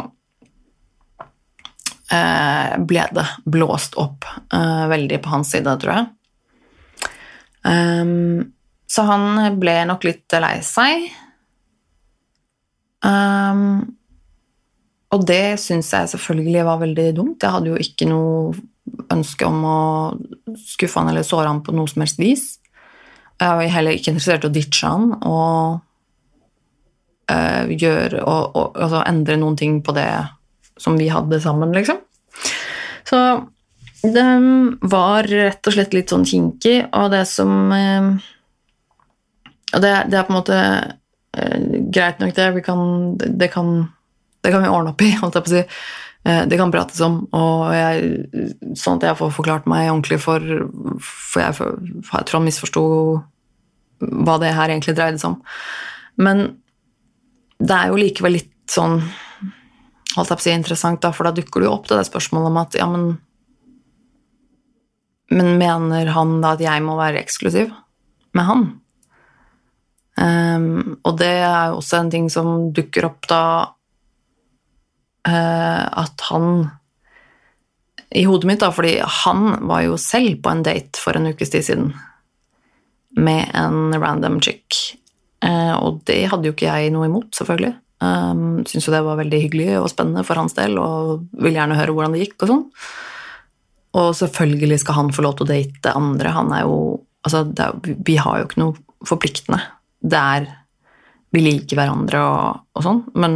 eh, 2.10 2.76
ble 2.90 3.06
det 3.16 3.26
blåst 3.46 3.98
opp 4.02 4.26
eh, 4.26 4.84
veldig 4.92 5.22
på 5.22 5.34
hans 5.34 5.54
side, 5.54 5.76
tror 5.82 5.94
jeg. 5.94 6.12
Um, 7.66 8.52
så 8.86 9.02
han 9.08 9.58
ble 9.58 9.80
nok 9.88 10.06
litt 10.06 10.36
lei 10.42 10.56
seg. 10.62 11.08
Um, 13.06 13.82
og 15.14 15.26
det 15.26 15.58
syns 15.62 15.92
jeg 15.94 16.10
selvfølgelig 16.12 16.64
var 16.66 16.80
veldig 16.82 17.10
dumt. 17.16 17.42
Jeg 17.42 17.54
hadde 17.54 17.72
jo 17.72 17.82
ikke 17.82 18.08
noe 18.10 18.54
ønske 19.12 19.48
om 19.48 19.64
å 19.66 19.80
skuffe 20.60 21.00
han 21.00 21.10
eller 21.10 21.26
såre 21.26 21.48
han 21.50 21.62
på 21.66 21.74
noe 21.76 21.90
som 21.90 22.04
helst 22.04 22.20
vis. 22.20 22.46
Jeg 23.36 23.58
var 23.58 23.74
heller 23.74 23.96
ikke 23.96 24.14
interessert 24.14 24.46
i 24.46 24.48
å 24.48 24.54
ditche 24.54 24.88
han 24.88 25.10
og 25.18 25.82
uh, 27.32 27.64
gjøre 27.68 28.22
og, 28.22 28.56
og 28.56 28.78
altså 28.86 29.02
endre 29.04 29.36
noen 29.40 29.58
ting 29.58 29.80
på 29.84 29.94
det 29.96 30.08
som 30.80 30.96
vi 31.00 31.08
hadde 31.12 31.40
sammen, 31.40 31.72
liksom. 31.76 32.00
Så 33.06 33.18
det 34.06 34.24
var 34.92 35.26
rett 35.30 35.66
og 35.66 35.74
slett 35.74 35.94
litt 35.96 36.12
sånn 36.12 36.26
kinky, 36.28 36.78
og 36.94 37.10
det 37.14 37.24
som 37.30 37.72
uh, 37.72 38.12
Og 39.74 39.82
det, 39.82 39.92
det, 40.12 40.18
er 40.18 40.26
på 40.26 40.32
en 40.32 40.38
måte 40.38 40.58
uh, 41.36 41.56
greit 41.92 42.20
nok, 42.22 42.34
det. 42.36 42.48
Kan, 42.64 42.82
det, 43.18 43.50
kan, 43.52 43.72
det 44.44 44.52
kan 44.54 44.64
vi 44.64 44.72
ordne 44.72 44.94
opp 44.94 45.04
i, 45.04 45.12
holdt 45.20 45.38
jeg 45.38 45.46
på 45.46 45.52
å 45.52 45.56
si. 45.56 45.64
Eh, 46.26 46.42
det 46.50 46.58
kan 46.58 46.72
prates 46.74 47.00
om, 47.06 47.20
og 47.36 47.70
jeg, 47.76 48.46
sånn 48.74 48.98
at 48.98 49.06
jeg 49.10 49.18
får 49.20 49.34
forklart 49.36 49.68
meg 49.70 49.92
ordentlig 49.92 50.18
for 50.24 50.42
For 50.98 51.44
jeg, 51.44 51.54
for, 51.54 51.76
jeg 51.86 52.26
tror 52.26 52.40
han 52.40 52.48
misforsto 52.48 52.84
hva 53.96 54.34
det 54.42 54.52
her 54.52 54.72
egentlig 54.72 54.96
dreide 54.96 55.20
seg 55.22 55.32
om. 55.32 55.36
Men 56.20 56.42
det 57.56 57.72
er 57.72 57.92
jo 57.92 58.00
likevel 58.00 58.36
litt 58.36 58.52
sånn 58.68 58.98
holdt 60.16 60.32
jeg 60.32 60.38
på 60.38 60.42
å 60.42 60.46
si 60.46 60.54
interessant, 60.56 61.00
da, 61.04 61.12
for 61.12 61.28
da 61.28 61.32
dukker 61.36 61.62
det 61.62 61.68
jo 61.68 61.74
opp 61.76 61.86
det 61.88 61.98
der 61.98 62.08
spørsmålet 62.08 62.50
om 62.50 62.58
at 62.60 62.76
ja, 62.78 62.88
men 62.90 63.16
Men 65.28 65.56
mener 65.58 66.06
han 66.14 66.36
da 66.38 66.52
at 66.54 66.60
jeg 66.62 66.82
må 66.86 66.94
være 66.94 67.18
eksklusiv 67.18 67.72
med 68.36 68.44
han? 68.46 68.60
Um, 70.16 70.98
og 71.02 71.16
det 71.18 71.32
er 71.42 71.72
jo 71.72 71.80
også 71.80 71.98
en 71.98 72.10
ting 72.12 72.28
som 72.30 72.70
dukker 72.72 73.08
opp 73.08 73.26
da 73.26 73.40
At 75.26 76.22
han 76.28 76.68
I 78.14 78.22
hodet 78.28 78.46
mitt, 78.46 78.60
da, 78.62 78.68
fordi 78.70 79.00
han 79.02 79.66
var 79.66 79.82
jo 79.82 79.96
selv 79.98 80.36
på 80.44 80.52
en 80.52 80.62
date 80.62 81.00
for 81.02 81.18
en 81.18 81.26
ukes 81.32 81.50
tid 81.50 81.66
siden 81.66 81.88
med 83.16 83.50
en 83.56 83.96
random 83.96 84.38
chick. 84.44 84.76
Uh, 85.44 85.74
og 85.80 86.02
det 86.08 86.26
hadde 86.30 86.48
jo 86.48 86.54
ikke 86.54 86.68
jeg 86.68 86.92
noe 86.94 87.08
imot, 87.08 87.32
selvfølgelig. 87.36 87.74
Um, 88.04 88.60
Syns 88.68 88.88
jo 88.88 88.92
det 88.92 89.02
var 89.06 89.18
veldig 89.20 89.40
hyggelig 89.40 89.68
og 89.80 89.88
spennende 89.92 90.24
for 90.28 90.38
hans 90.40 90.56
del, 90.56 90.76
og 90.80 91.26
vil 91.40 91.56
gjerne 91.56 91.78
høre 91.78 91.96
hvordan 91.96 92.16
det 92.16 92.26
gikk 92.26 92.44
og 92.44 92.52
sånn. 92.52 92.64
Og 93.96 94.10
selvfølgelig 94.18 94.82
skal 94.82 94.98
han 94.98 95.12
få 95.16 95.24
lov 95.24 95.38
til 95.38 95.46
å 95.46 95.52
date 95.54 95.96
andre. 95.96 96.36
Han 96.36 96.54
er 96.54 96.66
jo 96.68 96.78
Altså, 97.26 97.40
er, 97.58 97.72
vi 98.06 98.14
har 98.22 98.36
jo 98.38 98.44
ikke 98.46 98.60
noe 98.60 99.06
forpliktende. 99.08 99.56
Det 99.98 100.14
er 100.14 100.44
Vi 101.34 101.40
liker 101.42 101.74
hverandre 101.74 102.20
og, 102.22 102.60
og 102.78 102.84
sånn, 102.84 103.00
men, 103.18 103.32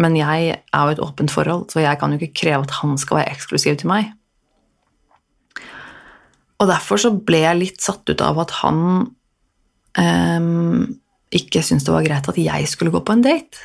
men 0.00 0.16
jeg 0.16 0.54
er 0.56 0.86
jo 0.86 0.94
et 0.94 1.02
åpent 1.04 1.32
forhold, 1.32 1.68
så 1.72 1.82
jeg 1.82 1.98
kan 2.00 2.12
jo 2.12 2.20
ikke 2.20 2.40
kreve 2.42 2.64
at 2.64 2.78
han 2.80 2.96
skal 3.00 3.20
være 3.20 3.34
eksklusiv 3.34 3.76
til 3.80 3.90
meg. 3.90 4.12
Og 6.60 6.68
derfor 6.68 7.00
så 7.00 7.12
ble 7.12 7.42
jeg 7.44 7.58
litt 7.58 7.84
satt 7.84 8.08
ut 8.08 8.22
av 8.24 8.40
at 8.42 8.54
han 8.60 8.80
um, 9.96 10.86
ikke 11.32 11.62
syntes 11.64 11.86
det 11.86 11.94
var 11.94 12.06
greit 12.06 12.28
at 12.28 12.40
jeg 12.40 12.68
skulle 12.68 12.92
gå 12.92 13.00
på 13.04 13.16
en 13.16 13.24
date. 13.24 13.64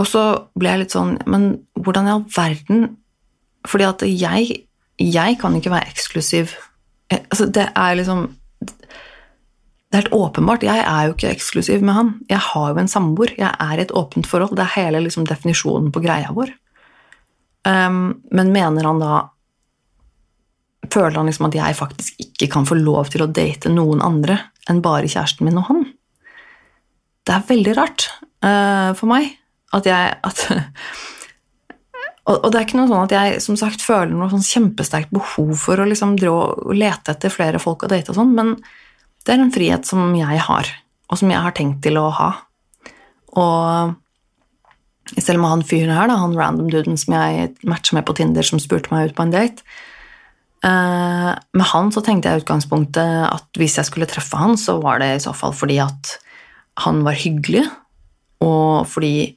Og 0.00 0.08
så 0.08 0.24
ble 0.56 0.70
jeg 0.72 0.80
litt 0.80 0.94
sånn 0.94 1.18
Men 1.28 1.42
hvordan 1.76 2.06
i 2.08 2.12
all 2.14 2.22
verden 2.32 2.86
Fordi 3.68 3.84
at 3.84 4.04
jeg, 4.08 4.62
jeg 4.96 5.36
kan 5.38 5.58
ikke 5.58 5.70
være 5.70 5.90
eksklusiv. 5.92 6.54
Altså, 7.12 7.44
det 7.52 7.66
er 7.76 7.98
liksom 7.98 8.24
Det 9.92 9.98
er 9.98 10.06
helt 10.06 10.14
åpenbart. 10.16 10.62
Jeg 10.64 10.80
er 10.88 11.04
jo 11.04 11.12
ikke 11.12 11.34
eksklusiv 11.34 11.82
med 11.84 11.92
han. 11.92 12.10
Jeg 12.30 12.40
har 12.40 12.70
jo 12.72 12.80
en 12.80 12.88
samboer. 12.88 13.34
Jeg 13.36 13.50
er 13.60 13.76
i 13.76 13.82
et 13.82 13.90
åpent 13.92 14.24
forhold. 14.24 14.54
Det 14.56 14.64
er 14.64 14.78
hele 14.78 15.02
liksom, 15.04 15.26
definisjonen 15.28 15.90
på 15.92 16.00
greia 16.00 16.30
vår. 16.32 16.48
Um, 17.68 18.22
men 18.32 18.54
mener 18.56 18.88
han 18.88 19.02
da 19.02 19.20
Føler 20.92 21.14
han 21.14 21.28
liksom 21.28 21.46
at 21.46 21.54
jeg 21.54 21.76
faktisk 21.78 22.16
ikke 22.20 22.48
kan 22.50 22.64
få 22.66 22.74
lov 22.74 23.06
til 23.12 23.22
å 23.22 23.28
date 23.30 23.70
noen 23.70 24.00
andre 24.02 24.34
enn 24.68 24.80
bare 24.82 25.08
kjæresten 25.08 25.46
min 25.46 25.60
og 25.60 25.68
han? 25.68 25.84
Det 27.22 27.36
er 27.36 27.46
veldig 27.52 27.74
rart 27.78 28.08
uh, 28.42 28.90
for 28.98 29.06
meg 29.12 29.30
at 29.78 29.86
jeg 29.88 30.10
at, 30.26 30.42
og, 32.26 32.34
og, 32.34 32.48
det 32.50 32.58
er 32.58 32.66
ikke 32.66 32.80
noe 32.80 32.90
sånn 32.90 33.06
at 33.06 33.14
jeg 33.14 33.38
som 33.46 33.60
sagt 33.60 33.86
føler 33.86 34.10
noe 34.10 34.28
sånn 34.34 34.44
kjempesterkt 34.44 35.14
behov 35.14 35.54
for 35.62 35.80
å 35.80 35.86
liksom 35.88 36.18
dra 36.20 36.34
og 36.50 36.74
lete 36.74 37.14
etter 37.14 37.32
flere 37.32 37.62
folk 37.62 37.86
å 37.86 37.92
date 37.94 38.12
og 38.12 38.18
sånn, 38.18 38.34
men 38.34 38.56
det 39.26 39.34
er 39.34 39.42
en 39.42 39.54
frihet 39.54 39.86
som 39.86 40.14
jeg 40.18 40.40
har, 40.46 40.68
og 41.10 41.20
som 41.20 41.30
jeg 41.30 41.42
har 41.44 41.54
tenkt 41.56 41.82
til 41.84 41.98
å 42.00 42.08
ha. 42.14 42.30
Og 43.38 43.94
selv 45.18 45.42
med 45.42 45.50
han 45.50 45.64
fyren 45.66 45.94
her, 45.94 46.08
da, 46.10 46.18
han 46.20 46.36
random 46.38 46.70
duden 46.72 46.98
som 47.00 47.14
jeg 47.16 47.52
matcha 47.68 47.96
med 47.96 48.06
på 48.08 48.16
Tinder, 48.18 48.46
som 48.46 48.60
spurte 48.62 48.92
meg 48.92 49.10
ut 49.10 49.16
på 49.16 49.26
en 49.26 49.32
date 49.34 49.64
eh, 50.64 51.30
Med 51.34 51.68
han 51.72 51.90
så 51.92 52.02
tenkte 52.04 52.30
jeg 52.30 52.40
i 52.40 52.44
utgangspunktet 52.44 53.26
at 53.28 53.60
hvis 53.60 53.78
jeg 53.80 53.88
skulle 53.88 54.08
treffe 54.10 54.40
han, 54.40 54.56
så 54.60 54.78
var 54.82 55.02
det 55.02 55.10
i 55.16 55.22
så 55.24 55.34
fall 55.36 55.54
fordi 55.56 55.80
at 55.84 56.16
han 56.82 57.02
var 57.04 57.18
hyggelig, 57.18 57.66
og 58.40 58.88
fordi 58.88 59.34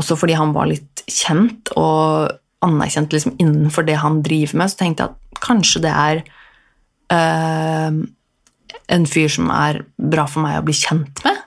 også 0.00 0.16
fordi 0.16 0.36
han 0.38 0.54
var 0.56 0.70
litt 0.70 1.04
kjent 1.10 1.68
og 1.76 2.32
anerkjent 2.64 3.12
liksom 3.12 3.34
innenfor 3.36 3.84
det 3.84 3.98
han 4.00 4.22
driver 4.24 4.62
med, 4.62 4.72
så 4.72 4.80
tenkte 4.80 5.04
jeg 5.04 5.12
at 5.12 5.42
kanskje 5.44 5.82
det 5.84 5.92
er 5.92 6.22
uh, 7.12 7.98
en 8.92 9.06
fyr 9.08 9.30
som 9.32 9.50
er 9.54 9.82
bra 9.96 10.26
for 10.30 10.44
meg 10.44 10.58
å 10.60 10.66
bli 10.66 10.76
kjent 10.76 11.22
med. 11.26 11.40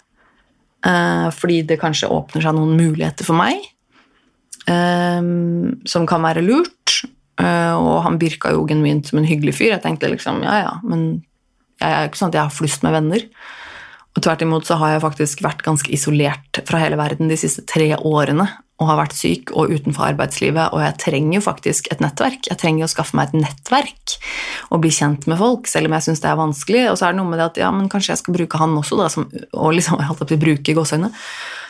Uh, 0.87 1.27
fordi 1.33 1.63
det 1.67 1.79
kanskje 1.81 2.09
åpner 2.13 2.43
seg 2.45 2.55
noen 2.55 2.77
muligheter 2.77 3.25
for 3.27 3.35
meg 3.35 3.57
uh, 4.69 5.21
som 5.89 6.05
kan 6.09 6.23
være 6.23 6.45
lurt. 6.45 6.73
og 7.37 8.01
han 8.01 8.15
virka 8.17 8.49
jo 8.49 8.63
genuint 8.65 9.05
som 9.05 9.19
en 9.19 9.27
hyggelig 9.27 9.57
fyr. 9.59 9.75
Jeg 9.75 9.83
tenkte 9.83 10.09
liksom 10.09 10.39
ja, 10.41 10.55
ja, 10.63 10.71
men 10.81 11.21
jeg 11.77 11.93
er 11.93 12.07
ikke 12.07 12.17
sånn 12.17 12.31
at 12.31 12.37
jeg 12.39 12.47
har 12.47 12.55
flust 12.55 12.85
med 12.85 12.95
venner. 12.95 13.25
Og 14.17 14.23
tvert 14.25 14.41
imot 14.41 14.65
så 14.65 14.79
har 14.81 14.95
jeg 14.95 15.03
faktisk 15.03 15.43
vært 15.45 15.61
ganske 15.65 15.91
isolert 15.93 16.61
fra 16.65 16.79
hele 16.81 16.97
verden 16.97 17.29
de 17.29 17.37
siste 17.37 17.61
tre 17.69 17.91
årene 17.97 18.47
og 18.77 18.89
har 18.91 18.99
vært 18.99 19.15
syk 19.17 19.51
og 19.57 19.71
utenfor 19.73 20.11
arbeidslivet, 20.11 20.69
og 20.69 20.83
jeg 20.83 20.97
trenger 21.01 21.39
jo 21.39 21.43
faktisk 21.47 21.87
et 21.93 22.01
nettverk. 22.03 22.45
Jeg 22.45 22.59
trenger 22.61 22.85
å 22.85 22.91
skaffe 22.91 23.17
meg 23.17 23.31
et 23.31 23.39
nettverk 23.41 24.17
og 24.69 24.83
bli 24.83 24.91
kjent 24.93 25.25
med 25.29 25.39
folk, 25.41 25.69
selv 25.71 25.89
om 25.89 25.95
jeg 25.97 26.05
syns 26.05 26.21
det 26.21 26.29
er 26.29 26.37
vanskelig. 26.37 26.83
Og 26.91 26.99
så 26.99 27.07
er 27.07 27.15
det 27.15 27.19
noe 27.21 27.31
med 27.31 27.41
det 27.41 27.47
at 27.47 27.57
ja, 27.63 27.71
men 27.73 27.89
kanskje 27.89 28.13
jeg 28.13 28.21
skal 28.21 28.37
bruke 28.37 28.61
han 28.61 28.77
også, 28.77 28.99
da, 29.01 29.09
som, 29.09 29.25
og 29.33 29.73
liksom, 29.73 29.97
jeg 29.97 30.11
holdt 30.11 30.23
til 30.29 30.37
å 30.37 30.45
bruke 30.45 30.77
gåseøyne, 30.77 31.11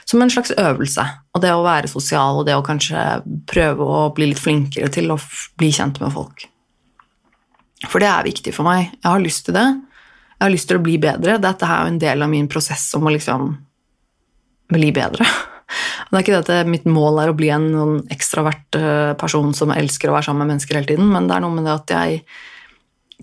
som 0.07 0.23
en 0.23 0.35
slags 0.35 0.51
øvelse. 0.59 1.07
Og 1.31 1.43
det 1.47 1.55
å 1.55 1.63
være 1.63 1.91
sosial, 1.91 2.41
og 2.41 2.47
det 2.49 2.59
å 2.59 2.67
kanskje 2.67 3.07
prøve 3.47 3.87
å 3.87 4.05
bli 4.15 4.31
litt 4.33 4.43
flinkere 4.43 4.91
til 4.91 5.15
å 5.15 5.19
bli 5.59 5.71
kjent 5.79 6.03
med 6.03 6.11
folk. 6.15 6.49
For 7.87 8.03
det 8.03 8.11
er 8.11 8.27
viktig 8.27 8.51
for 8.55 8.67
meg. 8.67 8.89
Jeg 8.99 9.07
har 9.07 9.23
lyst 9.23 9.47
til 9.47 9.55
det. 9.55 9.67
Jeg 10.37 10.43
har 10.43 10.53
lyst 10.53 10.67
til 10.67 10.79
å 10.79 10.83
bli 10.83 10.99
bedre. 11.01 11.39
Dette 11.39 11.67
er 11.67 11.85
jo 11.85 11.93
en 11.93 12.01
del 12.01 12.25
av 12.25 12.35
min 12.35 12.49
prosess 12.51 12.89
om 12.99 13.07
å 13.07 13.13
liksom 13.15 13.53
bli 14.75 14.91
bedre. 14.91 15.27
Og 15.67 16.11
det 16.11 16.19
er 16.19 16.23
ikke 16.23 16.37
det 16.37 16.59
at 16.61 16.69
mitt 16.71 16.85
mål 16.87 17.19
er 17.21 17.31
å 17.31 17.35
bli 17.35 17.49
en 17.51 17.65
noen 17.73 17.97
ekstravert 18.13 18.77
eh, 18.79 19.11
person 19.19 19.51
som 19.57 19.73
elsker 19.75 20.09
å 20.09 20.15
være 20.15 20.29
sammen 20.29 20.45
med 20.45 20.55
mennesker 20.55 20.79
hele 20.79 20.91
tiden, 20.93 21.09
men 21.11 21.27
det 21.27 21.35
er 21.35 21.43
noe 21.43 21.57
med 21.57 21.67
det 21.67 21.73
at 21.73 21.93
jeg 21.97 22.21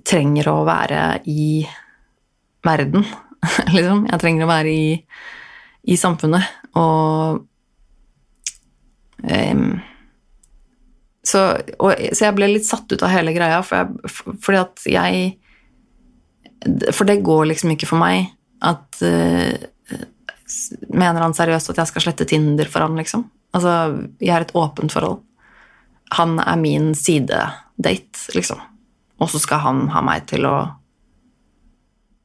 trenger 0.04 0.50
å 0.52 0.58
være 0.66 1.00
i 1.30 1.64
verden, 2.64 3.06
liksom. 3.76 4.04
Jeg 4.10 4.20
trenger 4.20 4.44
å 4.44 4.50
være 4.50 4.74
i, 4.74 4.86
i 5.88 5.96
samfunnet. 6.00 6.44
Og 6.80 7.40
um, 9.24 9.66
så, 11.24 11.42
og, 11.78 11.92
så, 12.12 12.26
jeg 12.26 12.36
ble 12.36 12.50
litt 12.52 12.66
satt 12.68 12.90
ut 12.92 13.04
av 13.04 13.12
hele 13.14 13.32
greia, 13.36 13.62
for 13.64 13.80
jeg, 13.80 14.36
fordi 14.44 14.60
at 14.60 14.86
jeg 14.90 15.32
for 16.96 17.04
det 17.08 17.20
går 17.24 17.50
liksom 17.50 17.74
ikke 17.74 17.88
for 17.88 18.00
meg 18.00 18.30
at 18.64 19.00
uh, 19.04 19.52
Mener 20.92 21.24
han 21.24 21.36
seriøst 21.36 21.72
at 21.72 21.80
jeg 21.80 21.90
skal 21.92 22.04
slette 22.06 22.26
Tinder 22.28 22.68
for 22.70 22.84
han, 22.84 22.98
liksom? 23.00 23.24
Altså, 23.54 23.72
jeg 24.20 24.34
er 24.34 24.44
et 24.44 24.54
åpent 24.58 24.92
forhold. 24.92 25.22
Han 26.18 26.36
er 26.42 26.60
min 26.60 26.92
sidedate, 26.98 28.26
liksom. 28.36 28.60
Og 29.22 29.30
så 29.30 29.40
skal 29.40 29.62
han 29.64 29.86
ha 29.94 30.02
meg 30.04 30.26
til 30.30 30.46
å 30.48 30.56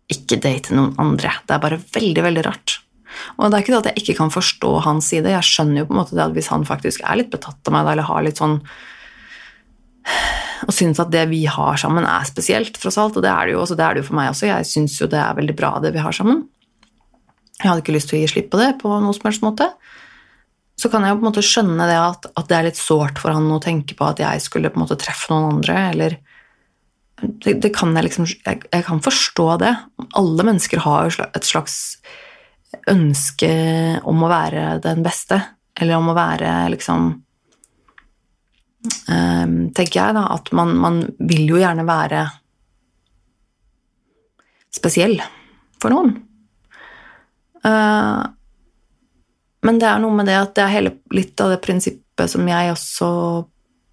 ikke 0.09 0.39
date 0.41 0.75
noen 0.75 0.95
andre. 1.01 1.31
Det 1.45 1.55
er 1.55 1.63
bare 1.63 1.79
veldig, 1.79 2.23
veldig 2.25 2.45
rart. 2.47 2.79
Og 3.37 3.49
det 3.49 3.57
er 3.57 3.63
ikke 3.63 3.73
det 3.73 3.79
at 3.79 3.89
jeg 3.91 4.03
ikke 4.03 4.17
kan 4.19 4.33
forstå 4.33 4.71
hans 4.85 5.09
side. 5.11 5.31
Jeg 5.31 5.45
skjønner 5.45 5.83
jo 5.83 5.89
på 5.89 5.95
en 5.95 5.99
måte 6.01 6.17
det 6.17 6.25
at 6.25 6.35
hvis 6.35 6.49
han 6.51 6.65
faktisk 6.67 7.03
er 7.05 7.21
litt 7.21 7.31
betatt 7.33 7.69
av 7.69 7.75
meg, 7.75 7.91
eller 7.93 8.09
har 8.09 8.25
litt 8.25 8.41
sånn 8.41 8.59
og 10.65 10.73
syns 10.75 10.99
at 11.01 11.11
det 11.13 11.23
vi 11.31 11.43
har 11.49 11.77
sammen, 11.79 12.05
er 12.07 12.25
spesielt, 12.27 12.75
tross 12.81 12.97
alt. 12.99 13.17
Og 13.17 13.25
det 13.25 13.31
er 13.31 13.47
det 13.47 13.55
jo, 13.55 13.61
også, 13.63 13.77
det 13.79 13.85
er 13.85 13.95
det 13.95 14.03
jo 14.03 14.09
for 14.09 14.19
meg 14.19 14.31
også. 14.33 14.49
Jeg 14.49 14.67
syns 14.67 14.97
jo 14.99 15.07
det 15.09 15.19
er 15.21 15.37
veldig 15.37 15.55
bra, 15.57 15.75
det 15.83 15.93
vi 15.95 16.03
har 16.03 16.15
sammen. 16.15 16.43
Jeg 17.59 17.67
hadde 17.67 17.83
ikke 17.83 17.95
lyst 17.95 18.11
til 18.11 18.19
å 18.19 18.21
gi 18.21 18.31
slipp 18.31 18.49
på 18.53 18.59
det 18.61 18.69
på 18.79 18.91
noen 18.91 19.15
som 19.15 19.27
helst 19.27 19.43
måte. 19.43 19.67
Så 20.79 20.87
kan 20.91 21.03
jeg 21.03 21.11
jo 21.11 21.19
på 21.19 21.25
en 21.25 21.29
måte 21.29 21.43
skjønne 21.43 21.87
det 21.89 21.97
at, 21.99 22.29
at 22.39 22.47
det 22.47 22.55
er 22.55 22.67
litt 22.69 22.79
sårt 22.79 23.19
for 23.19 23.35
han 23.35 23.51
å 23.51 23.59
tenke 23.63 23.97
på 23.99 24.07
at 24.07 24.21
jeg 24.23 24.43
skulle 24.45 24.71
på 24.71 24.79
en 24.79 24.85
måte 24.85 24.99
treffe 25.01 25.33
noen 25.33 25.57
andre, 25.57 25.77
eller 25.91 26.17
det, 27.19 27.57
det 27.65 27.73
kan 27.75 27.91
jeg 27.97 28.07
liksom 28.07 28.29
jeg, 28.29 28.61
jeg, 28.63 28.83
kan 28.87 29.01
forstå 29.03 29.47
det. 29.59 29.73
Alle 30.19 30.45
mennesker 30.47 30.85
har 30.85 31.09
jo 31.09 31.25
et 31.27 31.47
slags 31.47 31.79
ønske 32.87 33.49
om 34.07 34.23
å 34.23 34.29
være 34.31 34.77
den 34.85 35.03
beste, 35.03 35.41
eller 35.75 35.99
om 35.99 36.13
å 36.13 36.19
være 36.19 36.53
liksom 36.75 37.11
Um, 39.09 39.73
tenker 39.75 39.99
jeg, 39.99 40.15
da, 40.15 40.21
at 40.37 40.53
man, 40.55 40.69
man 40.79 41.01
vil 41.27 41.49
jo 41.49 41.57
gjerne 41.59 41.83
være 41.83 42.21
spesiell 44.71 45.17
for 45.81 45.91
noen. 45.91 46.13
Uh, 47.65 48.27
men 49.67 49.79
det 49.81 49.89
er 49.89 49.99
noe 50.01 50.15
med 50.15 50.29
det 50.29 50.37
at 50.39 50.53
det 50.55 50.63
er 50.65 50.75
hele, 50.77 50.93
litt 51.15 51.39
av 51.43 51.51
det 51.53 51.61
prinsippet 51.63 52.31
som 52.31 52.47
jeg 52.47 52.73
også 52.73 53.09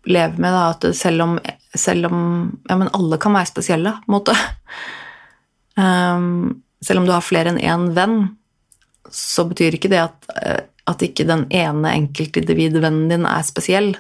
lever 0.06 0.38
med, 0.38 0.54
da, 0.54 0.68
at 0.70 0.86
selv 0.96 1.24
om, 1.24 1.34
selv 1.74 2.10
om 2.10 2.20
Ja, 2.68 2.76
men 2.78 2.92
alle 2.94 3.18
kan 3.22 3.34
være 3.34 3.50
spesielle, 3.50 3.96
på 4.04 4.10
en 4.10 4.16
måte. 4.18 4.36
Um, 5.74 6.62
selv 6.86 7.02
om 7.02 7.08
du 7.08 7.14
har 7.14 7.24
flere 7.24 7.50
enn 7.50 7.62
én 7.62 7.90
venn, 7.96 8.20
så 9.10 9.46
betyr 9.48 9.74
ikke 9.74 9.90
det 9.90 10.02
at, 10.02 10.26
eh, 10.36 10.62
at 10.86 11.02
ikke 11.02 11.26
den 11.26 11.46
ene 11.54 11.92
enkeltindividvennen 11.94 13.08
din 13.10 13.26
er 13.26 13.44
spesiell 13.46 13.94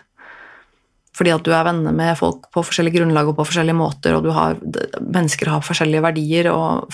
fordi 1.16 1.32
at 1.32 1.44
du 1.46 1.52
er 1.54 1.64
venner 1.64 1.94
med 1.96 2.16
folk 2.18 2.50
på 2.52 2.64
forskjellige 2.66 2.98
grunnlag 2.98 3.30
og 3.30 3.38
på 3.38 3.46
forskjellige 3.48 3.78
måter, 3.78 4.16
og 4.18 4.28
har, 4.36 4.58
mennesker 5.00 5.48
har 5.48 5.64
forskjellige 5.64 6.04
verdier 6.04 6.50
og 6.52 6.90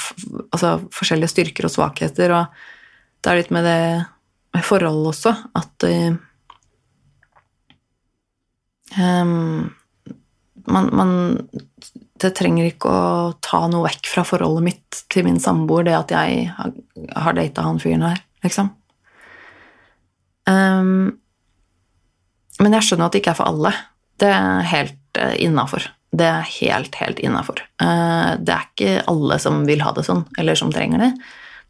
altså, 0.52 0.76
forskjellige 0.94 1.32
styrker 1.32 1.66
og 1.66 1.74
svakheter, 1.74 2.34
og 2.36 3.22
det 3.22 3.32
er 3.32 3.40
litt 3.40 3.54
med 3.54 3.66
det 3.66 3.80
med 4.52 4.66
forholdet 4.66 5.08
også, 5.14 5.32
at 5.56 5.86
um, 9.00 9.70
man, 10.68 10.90
man, 10.92 11.14
det 12.20 12.34
trenger 12.36 12.68
ikke 12.68 12.92
å 12.92 13.32
ta 13.44 13.64
noe 13.72 13.86
vekk 13.86 14.10
fra 14.12 14.26
forholdet 14.28 14.66
mitt 14.66 15.00
til 15.12 15.26
min 15.26 15.40
samboer, 15.40 15.88
det 15.88 15.96
at 15.96 16.12
jeg 16.14 16.50
har 16.52 17.38
data 17.38 17.64
han 17.64 17.80
fyren 17.82 18.04
her, 18.04 18.20
liksom. 18.44 18.70
Um, 20.44 21.16
men 22.60 22.76
jeg 22.76 22.84
skjønner 22.86 23.08
at 23.08 23.14
det 23.14 23.22
ikke 23.22 23.32
er 23.32 23.40
for 23.40 23.48
alle. 23.48 23.72
Det 24.22 24.30
er 24.30 24.70
helt 24.70 25.18
uh, 25.18 25.34
innafor. 25.42 25.88
Det 26.12 26.28
er 26.28 26.48
helt, 26.60 26.96
helt 27.00 27.20
innafor. 27.24 27.64
Uh, 27.82 28.38
det 28.38 28.54
er 28.54 28.66
ikke 28.68 29.04
alle 29.10 29.38
som 29.42 29.62
vil 29.68 29.82
ha 29.84 29.94
det 29.96 30.06
sånn, 30.06 30.24
eller 30.38 30.58
som 30.58 30.72
trenger 30.74 31.02
det. 31.02 31.12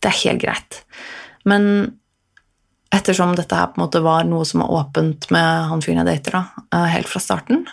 Det 0.03 0.11
er 0.11 0.21
helt 0.27 0.43
greit. 0.43 0.81
Men 1.49 1.65
ettersom 2.93 3.37
dette 3.39 3.57
her 3.57 3.71
på 3.73 3.81
en 3.81 3.87
måte 3.87 4.03
var 4.05 4.27
noe 4.29 4.45
som 4.49 4.65
var 4.65 4.75
åpent 4.83 5.31
med 5.33 5.69
han 5.71 5.85
fyren 5.85 6.03
jeg 6.03 6.11
dater, 6.11 6.41
da, 6.41 6.67
uh, 6.75 6.89
helt 6.93 7.09
fra 7.09 7.23
starten, 7.25 7.65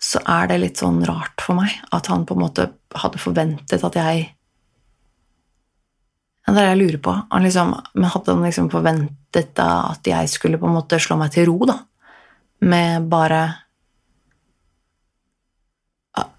så 0.00 0.22
er 0.24 0.48
det 0.48 0.60
litt 0.62 0.80
sånn 0.80 1.02
rart 1.04 1.42
for 1.44 1.58
meg 1.58 1.74
at 1.92 2.08
han 2.08 2.24
på 2.24 2.36
en 2.36 2.44
måte 2.46 2.70
hadde 2.96 3.20
forventet 3.20 3.84
at 3.84 3.98
jeg 4.00 4.30
Det 6.40 6.54
er 6.54 6.56
det 6.56 6.62
jeg 6.70 6.78
lurer 6.80 7.00
på. 7.04 7.12
Han 7.30 7.44
liksom, 7.44 7.74
men 7.94 8.10
hadde 8.10 8.32
han 8.32 8.46
liksom 8.46 8.70
forventet 8.72 9.52
da 9.54 9.92
at 9.92 10.08
jeg 10.08 10.30
skulle 10.32 10.58
på 10.58 10.66
en 10.66 10.78
måte 10.78 10.98
slå 10.98 11.18
meg 11.20 11.34
til 11.34 11.46
ro, 11.50 11.58
da? 11.68 11.76
Med 12.60 13.08
bare 13.08 13.40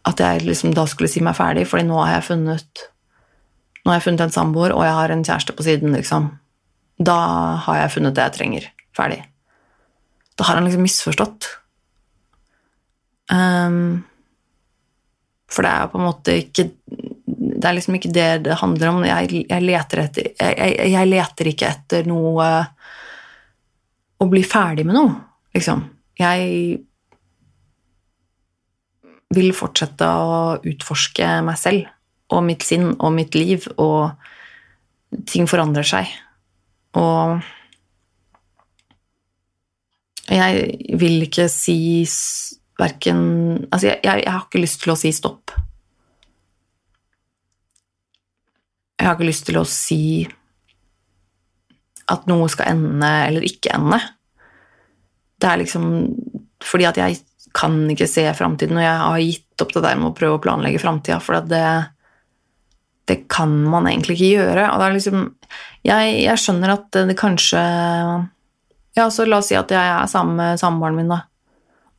At 0.05 0.19
jeg 0.21 0.43
liksom 0.45 0.75
da 0.77 0.85
skulle 0.89 1.09
si 1.09 1.21
meg 1.23 1.37
ferdig, 1.37 1.65
fordi 1.69 1.87
nå 1.87 1.97
har 2.01 2.17
jeg 2.17 2.27
funnet 2.29 2.85
Nå 3.81 3.89
har 3.89 3.97
jeg 3.97 4.05
funnet 4.09 4.27
en 4.27 4.33
samboer, 4.35 4.75
og 4.75 4.85
jeg 4.85 4.93
har 4.93 5.09
en 5.09 5.23
kjæreste 5.25 5.55
på 5.57 5.63
siden, 5.65 5.95
liksom. 5.97 6.27
Da 7.01 7.17
har 7.65 7.79
jeg 7.79 7.93
funnet 7.95 8.13
det 8.13 8.27
jeg 8.27 8.35
trenger. 8.35 8.67
Ferdig. 8.93 9.23
Da 10.37 10.45
har 10.45 10.59
han 10.59 10.67
liksom 10.67 10.83
misforstått. 10.85 11.47
Um, 13.31 14.03
for 15.51 15.65
det 15.65 15.71
er 15.71 15.85
jo 15.85 15.91
på 15.93 15.99
en 15.99 16.07
måte 16.07 16.33
ikke 16.35 16.65
Det 17.25 17.69
er 17.69 17.75
liksom 17.77 17.95
ikke 17.95 18.11
det 18.11 18.27
det 18.47 18.59
handler 18.59 18.91
om. 18.91 19.01
Jeg, 19.05 19.43
jeg, 19.49 19.63
leter, 19.63 20.03
etter, 20.05 20.29
jeg, 20.35 20.91
jeg 20.91 21.09
leter 21.09 21.49
ikke 21.51 21.69
etter 21.69 22.09
noe 22.09 22.47
Å 24.21 24.27
bli 24.29 24.43
ferdig 24.45 24.85
med 24.87 24.97
noe, 24.97 25.13
liksom. 25.55 25.83
Jeg 26.21 26.81
vil 29.31 29.53
fortsette 29.55 30.05
å 30.05 30.59
utforske 30.67 31.27
meg 31.45 31.57
selv 31.59 31.87
og 32.31 32.43
mitt 32.47 32.63
sinn 32.63 32.93
og 32.93 33.11
mitt 33.15 33.35
liv, 33.35 33.65
og 33.81 34.11
ting 35.27 35.47
forandrer 35.49 35.87
seg. 35.87 36.11
Og 36.99 37.41
jeg 40.31 40.95
vil 40.99 41.25
ikke 41.25 41.47
si 41.51 42.05
verken 42.79 43.19
Altså, 43.71 43.91
jeg, 43.91 43.99
jeg, 44.03 44.23
jeg, 44.23 44.31
har 44.31 44.45
ikke 44.45 44.61
lyst 44.63 44.81
til 44.83 44.93
å 44.93 44.99
si 44.99 45.11
stopp. 45.15 45.53
Jeg 48.99 49.07
har 49.07 49.17
ikke 49.17 49.27
lyst 49.27 49.47
til 49.49 49.59
å 49.59 49.65
si 49.67 50.01
at 52.11 52.27
noe 52.29 52.47
skal 52.51 52.73
ende 52.73 53.11
eller 53.27 53.45
ikke 53.47 53.73
ende. 53.75 53.99
Det 55.41 55.49
er 55.49 55.61
liksom 55.63 55.85
fordi 56.61 56.85
at 56.85 56.99
jeg 57.01 57.17
kan 57.57 57.73
ikke 57.91 58.07
se 58.07 58.23
framtiden, 58.37 58.77
og 58.77 58.85
jeg 58.85 58.99
har 59.01 59.23
gitt 59.25 59.63
opp 59.63 59.73
det 59.73 59.81
der 59.83 59.97
med 59.99 60.11
å 60.11 60.15
prøve 60.15 60.37
å 60.37 60.43
planlegge 60.43 60.79
framtida, 60.79 61.17
for 61.23 61.41
det, 61.49 61.63
det 63.09 63.17
kan 63.33 63.55
man 63.65 63.89
egentlig 63.89 64.19
ikke 64.19 64.29
gjøre. 64.37 64.67
Og 64.69 64.77
det 64.79 64.87
er 64.87 64.97
liksom 64.99 65.25
Jeg, 65.81 66.13
jeg 66.21 66.37
skjønner 66.37 66.75
at 66.75 66.93
det 67.09 67.17
kanskje 67.17 67.59
Ja, 68.95 69.07
så 69.09 69.25
la 69.25 69.41
oss 69.41 69.49
si 69.49 69.57
at 69.57 69.71
jeg 69.73 69.81
er 69.81 70.07
sammen 70.11 70.37
med 70.37 70.61
samboeren 70.61 70.99
min, 70.99 71.11
da 71.11 71.23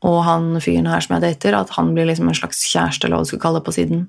og 0.03 0.19
han 0.27 0.49
fyren 0.63 0.89
her 0.91 1.03
som 1.03 1.15
jeg 1.17 1.23
dater, 1.23 1.55
at 1.55 1.71
han 1.77 1.93
blir 1.95 2.09
liksom 2.09 2.31
en 2.31 2.37
slags 2.37 2.65
kjæreste, 2.67 3.07
eller 3.07 3.21
hva 3.21 3.27
du 3.27 3.31
skal 3.31 3.43
kalle 3.45 3.61
det, 3.61 3.67
på 3.69 3.75
siden. 3.77 4.07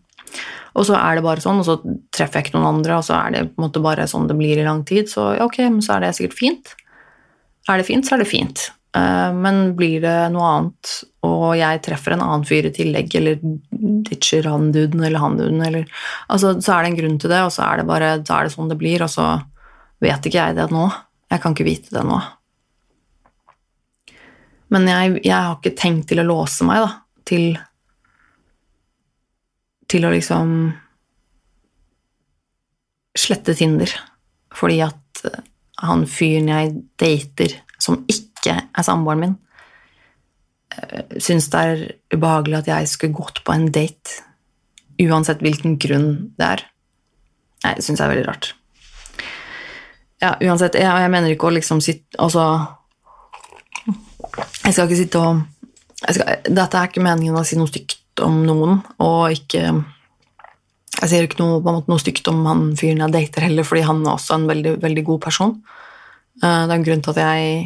Og 0.73 0.87
så 0.89 0.97
er 0.97 1.17
det 1.17 1.25
bare 1.25 1.43
sånn, 1.43 1.59
og 1.61 1.67
så 1.67 1.75
treffer 2.15 2.39
jeg 2.39 2.47
ikke 2.47 2.57
noen 2.57 2.79
andre, 2.79 2.97
og 2.97 3.05
så 3.05 3.19
er 3.19 3.35
det 3.35 3.43
på 3.51 3.61
en 3.61 3.65
måte 3.67 3.83
bare 3.83 4.07
sånn 4.09 4.25
det 4.29 4.37
blir 4.39 4.57
i 4.57 4.65
lang 4.65 4.81
tid. 4.89 5.11
Så 5.11 5.35
ja, 5.37 5.45
ok, 5.45 5.59
men 5.67 5.83
så 5.85 5.95
er 5.95 6.07
det 6.07 6.15
sikkert 6.17 6.39
fint. 6.39 6.73
Er 7.69 7.79
det 7.79 7.85
fint, 7.85 8.07
så 8.07 8.17
er 8.17 8.23
det 8.23 8.29
fint. 8.31 8.65
Eh, 8.95 9.33
men 9.33 9.75
blir 9.75 10.01
det 10.03 10.17
noe 10.33 10.49
annet, 10.51 10.91
og 11.25 11.55
jeg 11.57 11.81
treffer 11.85 12.13
en 12.13 12.21
annen 12.21 12.45
fyr 12.45 12.67
i 12.69 12.73
tillegg, 12.75 13.15
eller 13.17 13.39
ditcher 14.05 14.45
han 14.45 14.69
duden 14.75 15.01
eller 15.01 15.23
han 15.23 15.39
duden, 15.39 15.63
eller 15.65 15.87
altså, 16.27 16.59
Så 16.61 16.75
er 16.75 16.83
det 16.83 16.91
en 16.91 16.99
grunn 17.01 17.17
til 17.21 17.33
det, 17.33 17.41
og 17.41 17.51
så 17.55 17.65
er 17.65 17.81
det 17.81 17.89
bare 17.89 18.13
så 18.21 18.37
er 18.37 18.45
det 18.45 18.53
sånn 18.53 18.69
det 18.69 18.77
blir, 18.77 19.01
og 19.01 19.09
så 19.09 19.27
vet 20.03 20.29
ikke 20.29 20.41
jeg 20.43 20.57
det 20.59 20.69
nå. 20.69 20.85
Jeg 21.33 21.41
kan 21.41 21.55
ikke 21.55 21.65
vite 21.65 21.95
det 21.95 22.03
nå. 22.05 22.19
Men 24.73 24.89
jeg, 24.89 25.17
jeg, 25.23 25.37
har 25.37 25.57
ikke 25.57 25.77
tenkt 25.77 26.07
til 26.11 26.21
å 26.21 26.27
låse 26.27 26.65
meg, 26.67 26.85
da, 26.85 27.21
til 27.25 27.53
Til 29.93 30.07
å 30.07 30.09
liksom 30.09 30.53
slette 33.19 33.53
Tinder. 33.53 33.91
Fordi 34.53 34.79
at 34.85 35.25
eh, 35.27 35.41
han 35.85 36.05
fyren 36.09 36.49
jeg 36.49 36.71
dater, 37.01 37.57
som 37.81 37.99
ikke 38.09 38.22
er 38.51 38.83
samboeren 38.85 39.21
min, 39.21 39.37
eh, 40.75 41.17
syns 41.17 41.49
det 41.53 41.63
er 41.63 41.85
ubehagelig 42.13 42.57
at 42.63 42.67
jeg 42.67 42.91
skulle 42.91 43.13
gått 43.15 43.43
på 43.45 43.55
en 43.55 43.69
date 43.71 44.21
uansett 45.01 45.41
hvilken 45.41 45.79
grunn 45.81 46.33
det 46.37 46.45
er. 46.45 46.65
Nei, 47.63 47.73
det 47.77 47.85
syns 47.85 47.99
jeg 47.99 48.05
er 48.05 48.13
veldig 48.13 48.27
rart. 48.27 48.53
Ja, 50.23 50.35
uansett, 50.39 50.75
jeg, 50.75 50.87
jeg 50.87 51.11
mener 51.11 51.33
ikke 51.33 51.49
å 51.49 51.55
liksom 51.55 51.81
sitte 51.83 52.15
Altså 52.21 52.43
jeg 54.63 54.71
skal 54.71 54.87
ikke 54.87 54.99
sitte 55.01 55.19
og 55.19 55.41
skal, 56.13 56.39
Dette 56.47 56.79
er 56.79 56.89
ikke 56.89 57.03
meningen 57.03 57.35
å 57.35 57.43
si 57.47 57.57
noe 57.59 57.69
stygt 57.69 57.99
om 58.23 58.43
noen, 58.47 58.79
og 59.03 59.33
ikke 59.33 59.63
Jeg 61.01 61.09
sier 61.09 61.25
ikke 61.27 61.41
noe, 61.41 61.61
måte, 61.65 61.89
noe 61.91 62.01
stygt 62.01 62.27
om 62.31 62.43
han 62.47 62.65
fyren 62.79 63.01
jeg 63.03 63.15
dater 63.15 63.47
heller, 63.47 63.67
fordi 63.67 63.83
han 63.87 64.03
er 64.05 64.13
også 64.13 64.37
en 64.37 64.45
veldig, 64.47 64.75
veldig 64.83 65.03
god 65.07 65.19
person. 65.25 65.55
Eh, 66.37 66.61
det 66.63 66.69
er 66.69 66.75
en 66.77 66.85
grunn 66.85 67.01
til 67.03 67.15
at 67.15 67.21
jeg 67.23 67.63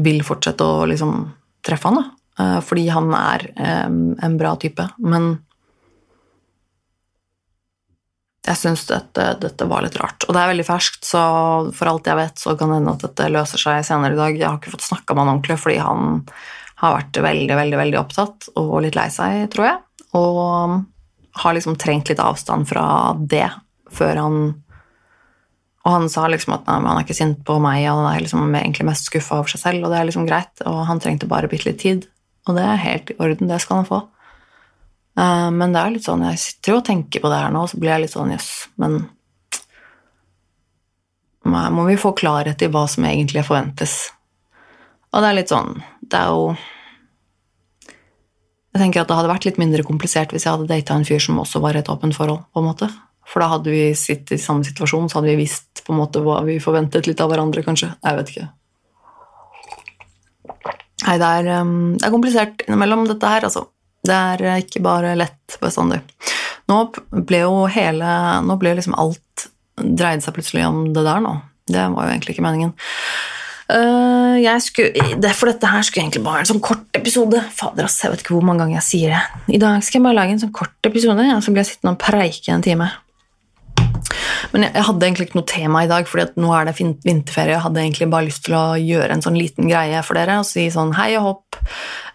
vil 0.00 0.22
fortsette 0.24 0.64
å 0.64 0.84
liksom 0.88 1.16
treffe 1.64 1.90
han, 1.90 2.00
da. 2.00 2.44
Eh, 2.44 2.60
fordi 2.64 2.86
han 2.92 3.10
er 3.16 3.48
en 3.58 4.38
bra 4.40 4.54
type. 4.60 4.86
Men 4.98 5.34
jeg 8.42 8.58
syns 8.58 8.82
dette, 8.88 9.26
dette, 9.38 9.66
var 9.70 9.84
litt 9.84 9.96
rart. 10.00 10.24
Og 10.26 10.34
det 10.34 10.40
er 10.40 10.50
veldig 10.50 10.66
ferskt, 10.66 11.04
så 11.06 11.20
for 11.76 11.90
alt 11.90 12.08
jeg 12.10 12.18
vet, 12.18 12.40
så 12.42 12.56
kan 12.58 12.72
det 12.72 12.80
hende 12.80 12.96
at 12.96 13.04
dette 13.04 13.28
løser 13.30 13.62
seg 13.62 13.84
senere 13.86 14.16
i 14.16 14.18
dag. 14.18 14.38
Jeg 14.38 14.48
har 14.48 14.58
ikke 14.58 14.72
fått 14.74 14.88
snakka 14.88 15.14
med 15.14 15.22
han 15.22 15.34
ordentlig, 15.36 15.58
fordi 15.62 15.78
han 15.78 16.24
har 16.82 16.96
vært 16.96 17.20
veldig, 17.22 17.54
veldig, 17.60 17.78
veldig 17.78 18.00
opptatt 18.00 18.48
og 18.58 18.80
litt 18.82 18.98
lei 18.98 19.06
seg, 19.14 19.44
tror 19.52 19.68
jeg. 19.68 19.78
Og 20.18 20.80
har 21.42 21.56
liksom 21.56 21.78
trengt 21.80 22.10
litt 22.10 22.20
avstand 22.22 22.66
fra 22.68 22.84
det 23.16 23.46
før 23.92 24.18
han 24.18 24.40
Og 25.82 25.90
han 25.90 26.08
sa 26.12 26.28
liksom 26.30 26.54
at 26.54 26.68
han 26.70 26.86
er 26.86 27.02
ikke 27.02 27.16
sint 27.18 27.40
på 27.46 27.58
meg, 27.62 27.82
og 27.90 28.04
han 28.04 28.12
er 28.12 28.22
liksom 28.22 28.54
egentlig 28.54 28.86
mest 28.86 29.08
skuffa 29.10 29.40
over 29.40 29.50
seg 29.50 29.62
selv, 29.64 29.84
og 29.84 29.90
det 29.92 29.98
er 29.98 30.08
liksom 30.08 30.28
greit, 30.28 30.62
og 30.68 30.84
han 30.86 31.02
trengte 31.02 31.30
bare 31.30 31.50
bitte 31.50 31.70
litt 31.70 31.80
tid. 31.82 32.06
Og 32.46 32.58
det 32.58 32.66
er 32.66 32.84
helt 32.84 33.10
i 33.10 33.18
orden, 33.18 33.50
det 33.50 33.58
skal 33.62 33.80
han 33.80 33.88
få. 33.88 34.02
Uh, 35.18 35.50
men 35.52 35.74
det 35.74 35.80
er 35.80 35.96
litt 35.96 36.06
sånn, 36.06 36.22
jeg 36.30 36.40
sitter 36.40 36.72
jo 36.72 36.78
og 36.78 36.86
tenker 36.86 37.20
på 37.20 37.32
det 37.32 37.40
her 37.42 37.50
nå, 37.52 37.66
så 37.68 37.80
blir 37.80 37.92
jeg 37.92 38.06
litt 38.06 38.14
sånn 38.14 38.32
jøss, 38.32 38.48
yes, 38.48 38.70
men 38.80 39.02
må 41.42 41.84
vi 41.88 41.98
få 41.98 42.12
klarhet 42.16 42.62
i 42.62 42.70
hva 42.70 42.86
som 42.88 43.04
egentlig 43.04 43.42
forventes. 43.44 44.12
Og 45.12 45.20
det 45.20 45.28
er 45.28 45.36
litt 45.36 45.50
sånn 45.52 45.74
Det 46.00 46.16
er 46.16 46.30
jo 46.32 46.52
Jeg 48.72 48.80
tenker 48.80 49.02
at 49.02 49.10
det 49.10 49.16
hadde 49.18 49.28
vært 49.28 49.44
litt 49.44 49.58
mindre 49.60 49.84
komplisert 49.84 50.32
hvis 50.32 50.46
jeg 50.46 50.54
hadde 50.54 50.70
data 50.70 50.94
en 50.96 51.04
fyr 51.04 51.20
som 51.20 51.40
også 51.42 51.60
var 51.60 51.76
i 51.76 51.82
et 51.82 51.90
åpent 51.92 52.16
forhold, 52.16 52.46
på 52.54 52.62
en 52.62 52.68
måte. 52.70 52.88
For 53.28 53.42
da 53.42 53.50
hadde 53.54 53.72
vi 53.72 53.84
sittet 53.96 54.36
i 54.36 54.42
samme 54.42 54.66
situasjon, 54.66 55.08
så 55.10 55.20
hadde 55.20 55.32
vi 55.32 55.44
visst 55.44 55.84
på 55.86 55.94
en 55.94 56.00
måte 56.02 56.22
hva 56.24 56.40
vi 56.46 56.58
forventet 56.62 57.08
litt 57.08 57.22
av 57.22 57.30
hverandre, 57.32 57.64
kanskje. 57.66 57.92
Jeg 58.02 58.18
vet 58.18 58.32
ikke. 58.34 58.48
Nei, 61.02 61.16
det 61.18 61.28
er, 61.28 61.48
um, 61.62 61.94
det 61.98 62.06
er 62.06 62.14
komplisert 62.14 62.64
innimellom, 62.66 63.06
dette 63.10 63.30
her, 63.30 63.46
altså. 63.48 63.66
Det 64.02 64.14
er 64.14 64.42
eh, 64.46 64.62
ikke 64.64 64.82
bare 64.82 65.14
lett 65.18 65.58
bestandig. 65.62 66.00
Nå 66.70 66.78
ble 67.26 67.42
jo 67.44 67.66
hele 67.70 68.14
Nå 68.46 68.56
ble 68.58 68.72
liksom 68.78 68.96
alt 68.98 69.46
dreide 69.78 70.22
seg 70.24 70.34
plutselig 70.36 70.64
om 70.66 70.84
det 70.94 71.04
der 71.06 71.22
nå. 71.22 71.36
Det 71.70 71.84
var 71.94 72.06
jo 72.06 72.12
egentlig 72.12 72.36
ikke 72.36 72.44
meningen. 72.44 72.74
Uh, 73.72 74.42
skulle, 74.60 75.32
for 75.38 75.48
dette 75.48 75.70
her 75.70 75.84
skulle 75.86 76.04
egentlig 76.04 76.24
bare 76.24 76.40
være 76.40 76.46
en 76.46 76.50
sånn 76.50 76.64
kort 76.64 76.98
episode. 76.98 77.40
Fader, 77.56 77.86
ass, 77.88 78.02
jeg 78.02 78.12
vet 78.12 78.24
ikke 78.24 78.34
hvor 78.36 78.44
mange 78.46 78.64
ganger 78.64 78.80
jeg 78.80 78.88
sier 78.88 79.14
det. 79.14 79.22
I 79.56 79.62
dag 79.62 79.86
skal 79.86 80.00
jeg 80.00 80.06
bare 80.06 80.18
lage 80.18 80.36
en 80.36 80.42
sånn 80.42 80.54
kort 80.54 80.90
episode, 80.90 81.24
ja, 81.30 81.38
så 81.40 81.54
blir 81.54 81.64
jeg 81.64 81.72
sittende 81.72 81.94
og 81.94 82.02
preike 82.02 82.52
en 82.52 82.66
time. 82.66 82.90
Men 84.52 84.66
jeg, 84.66 84.84
hadde 84.86 85.06
egentlig 85.06 85.28
ikke 85.28 85.38
noe 85.38 85.48
tema 85.48 85.82
i 85.84 85.90
dag, 85.90 86.08
fordi 86.08 86.42
nå 86.42 86.52
er 86.56 86.68
det 86.68 86.74
vinterferie. 86.78 87.56
Jeg 87.56 87.64
hadde 87.64 87.82
egentlig 87.82 88.10
bare 88.12 88.28
lyst 88.28 88.44
til 88.46 88.56
å 88.58 88.64
gjøre 88.80 89.16
en 89.16 89.24
sånn 89.24 89.38
liten 89.38 89.70
greie 89.70 90.02
for 90.06 90.18
dere 90.18 90.40
og 90.40 90.48
si 90.48 90.66
sånn 90.72 90.94
hei 90.98 91.12
og 91.20 91.26
hopp. 91.28 91.62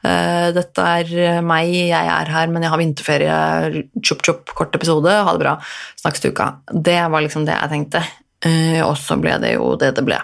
Uh, 0.06 0.54
dette 0.56 0.84
er 1.02 1.42
meg, 1.46 1.72
jeg 1.90 2.14
er 2.14 2.32
her, 2.32 2.54
men 2.54 2.66
jeg 2.66 2.74
har 2.74 2.82
vinterferie. 2.82 3.84
Chup, 4.04 4.24
chup, 4.26 4.54
kort 4.58 4.76
episode. 4.78 5.10
Ha 5.10 5.34
det 5.36 5.44
bra. 5.44 5.58
Snakkes 6.04 6.24
til 6.24 6.36
uka. 6.36 6.52
Det 6.72 7.00
var 7.12 7.26
liksom 7.26 7.48
det 7.48 7.58
jeg 7.58 7.74
tenkte. 7.74 8.06
Uh, 8.46 8.82
og 8.86 8.96
så 9.02 9.18
ble 9.18 9.34
det 9.42 9.56
jo 9.56 9.74
det 9.82 9.96
det 9.98 10.06
ble. 10.06 10.22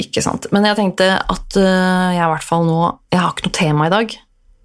Ikke 0.00 0.22
sant. 0.22 0.46
Men 0.54 0.68
jeg 0.70 0.78
tenkte 0.78 1.12
at 1.18 1.58
uh, 1.58 2.10
jeg 2.14 2.22
i 2.22 2.32
hvert 2.36 2.46
fall 2.46 2.62
nå 2.68 2.80
Jeg 3.10 3.18
har 3.18 3.32
ikke 3.34 3.48
noe 3.48 3.58
tema 3.58 3.88
i 3.88 3.96
dag. 3.98 4.18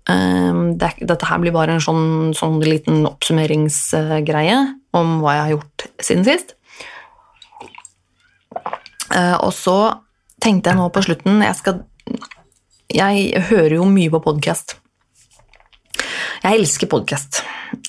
Det, 0.05 0.87
dette 1.01 1.25
her 1.25 1.39
blir 1.41 1.49
bare 1.49 1.73
en 1.73 1.81
sånn, 1.81 2.35
sånn 2.37 2.59
liten 2.61 3.07
oppsummeringsgreie 3.09 4.59
om 4.97 5.19
hva 5.23 5.35
jeg 5.35 5.43
har 5.43 5.53
gjort 5.55 5.85
siden 6.03 6.25
sist. 6.27 6.55
Uh, 9.11 9.37
og 9.45 9.51
så 9.55 9.77
tenkte 10.43 10.71
jeg 10.71 10.79
nå 10.79 10.87
på 10.91 11.03
slutten 11.05 11.43
Jeg, 11.45 11.55
skal, 11.59 11.83
jeg 12.91 13.43
hører 13.51 13.77
jo 13.77 13.85
mye 13.87 14.11
på 14.13 14.21
podkast. 14.25 14.77
Jeg 16.43 16.59
elsker 16.59 16.89
podkast. 16.91 17.43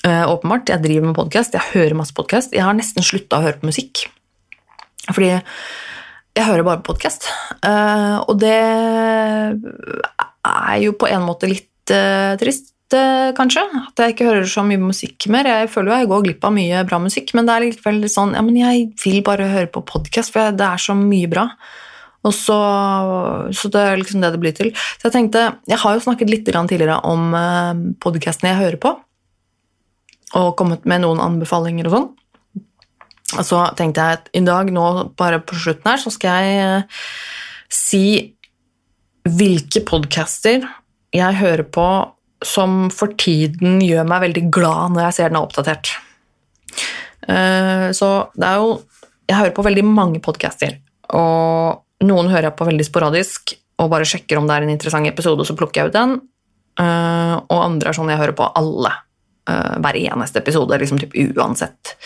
Uh, 0.05 0.29
åpenbart. 0.29 0.69
Jeg 0.71 0.83
driver 0.85 1.09
med 1.09 1.17
podkast, 1.17 1.57
jeg 1.57 1.73
hører 1.73 1.97
masse 1.99 2.15
podkast. 2.17 2.55
Jeg 2.55 2.65
har 2.65 2.77
nesten 2.77 3.05
slutta 3.05 3.39
å 3.39 3.45
høre 3.45 3.59
på 3.61 3.69
musikk. 3.69 4.05
Fordi 5.07 5.33
jeg 5.33 6.45
hører 6.45 6.65
bare 6.67 6.81
på 6.81 6.93
podkast. 6.93 7.29
Uh, 7.65 8.23
og 8.27 8.37
det 8.41 8.55
er 10.47 10.77
jo 10.83 10.95
på 10.97 11.09
en 11.09 11.25
måte 11.27 11.49
litt 11.49 11.71
trist, 11.87 12.73
kanskje. 12.91 13.63
At 13.89 13.99
jeg 13.99 14.13
ikke 14.13 14.27
hører 14.29 14.47
så 14.49 14.63
mye 14.63 14.79
musikk 14.81 15.27
mer. 15.33 15.49
Jeg 15.49 15.71
føler 15.73 15.91
jo 15.91 15.97
jeg 15.97 16.09
går 16.11 16.23
glipp 16.27 16.47
av 16.47 16.53
mye 16.55 16.83
bra 16.87 16.99
musikk, 17.03 17.33
men 17.35 17.47
det 17.47 17.55
er 17.55 17.65
likevel 17.65 18.07
sånn 18.11 18.35
Ja, 18.37 18.43
men 18.45 18.59
jeg 18.59 18.87
vil 19.03 19.19
bare 19.25 19.49
høre 19.51 19.69
på 19.71 19.83
podkast, 19.87 20.31
for 20.35 20.55
det 20.55 20.67
er 20.67 20.81
så 20.81 20.95
mye 20.97 21.27
bra. 21.31 21.47
Og 22.27 22.33
så, 22.35 22.57
så 23.55 23.71
det 23.71 23.81
er 23.81 23.99
liksom 23.99 24.23
det 24.23 24.31
det 24.33 24.41
blir 24.41 24.55
til. 24.55 24.71
Så 24.75 25.07
jeg 25.07 25.15
tenkte 25.15 25.43
Jeg 25.69 25.81
har 25.83 25.95
jo 25.95 26.03
snakket 26.03 26.31
litt 26.31 26.47
tidligere 26.47 26.99
om 27.07 27.33
uh, 27.35 27.73
podkastene 28.03 28.53
jeg 28.53 28.61
hører 28.63 28.79
på, 28.83 28.93
og 30.35 30.55
kommet 30.59 30.85
med 30.85 31.05
noen 31.05 31.21
anbefalinger 31.23 31.87
og 31.87 31.95
sånn. 31.95 32.09
Og 33.37 33.43
så 33.43 33.61
tenkte 33.75 34.03
jeg 34.03 34.19
at 34.19 34.29
i 34.35 34.43
dag, 34.43 34.71
nå 34.71 35.13
bare 35.19 35.39
på 35.43 35.55
slutten 35.59 35.91
her, 35.91 35.99
så 35.99 36.11
skal 36.13 36.47
jeg 36.47 36.83
si 37.73 38.03
hvilke 39.27 39.83
podcaster 39.87 40.63
jeg 41.15 41.39
hører 41.41 41.67
på 41.67 41.87
som 42.45 42.89
for 42.93 43.15
tiden 43.17 43.79
gjør 43.81 44.05
meg 44.09 44.23
veldig 44.27 44.43
glad 44.53 44.93
når 44.93 45.07
jeg 45.07 45.15
ser 45.17 45.31
den 45.31 45.39
er 45.39 45.47
oppdatert. 45.47 45.93
Så 47.97 48.09
det 48.37 48.47
er 48.47 48.61
jo 48.61 48.69
Jeg 49.27 49.35
hører 49.41 49.55
på 49.57 49.65
veldig 49.65 49.83
mange 49.83 50.21
podcaster, 50.23 50.77
og 51.11 52.05
noen 52.07 52.29
hører 52.31 52.47
jeg 52.47 52.55
på 52.59 52.67
veldig 52.69 52.85
sporadisk 52.87 53.57
og 53.81 53.89
bare 53.91 54.07
sjekker 54.07 54.39
om 54.39 54.47
det 54.47 54.55
er 54.55 54.63
en 54.63 54.71
interessant 54.71 55.09
episode, 55.09 55.43
og 55.43 55.49
så 55.49 55.55
plukker 55.57 55.81
jeg 55.81 55.89
ut 55.89 55.97
den. 55.97 56.13
Og 56.79 57.57
andre 57.59 57.91
er 57.91 57.97
sånn 57.97 58.09
jeg 58.13 58.21
hører 58.21 58.37
på 58.37 58.47
alle. 58.55 58.93
Hver 59.47 59.99
eneste 59.99 60.39
episode, 60.39 60.79
liksom 60.79 61.01
typ 61.01 61.13
uansett. 61.35 61.97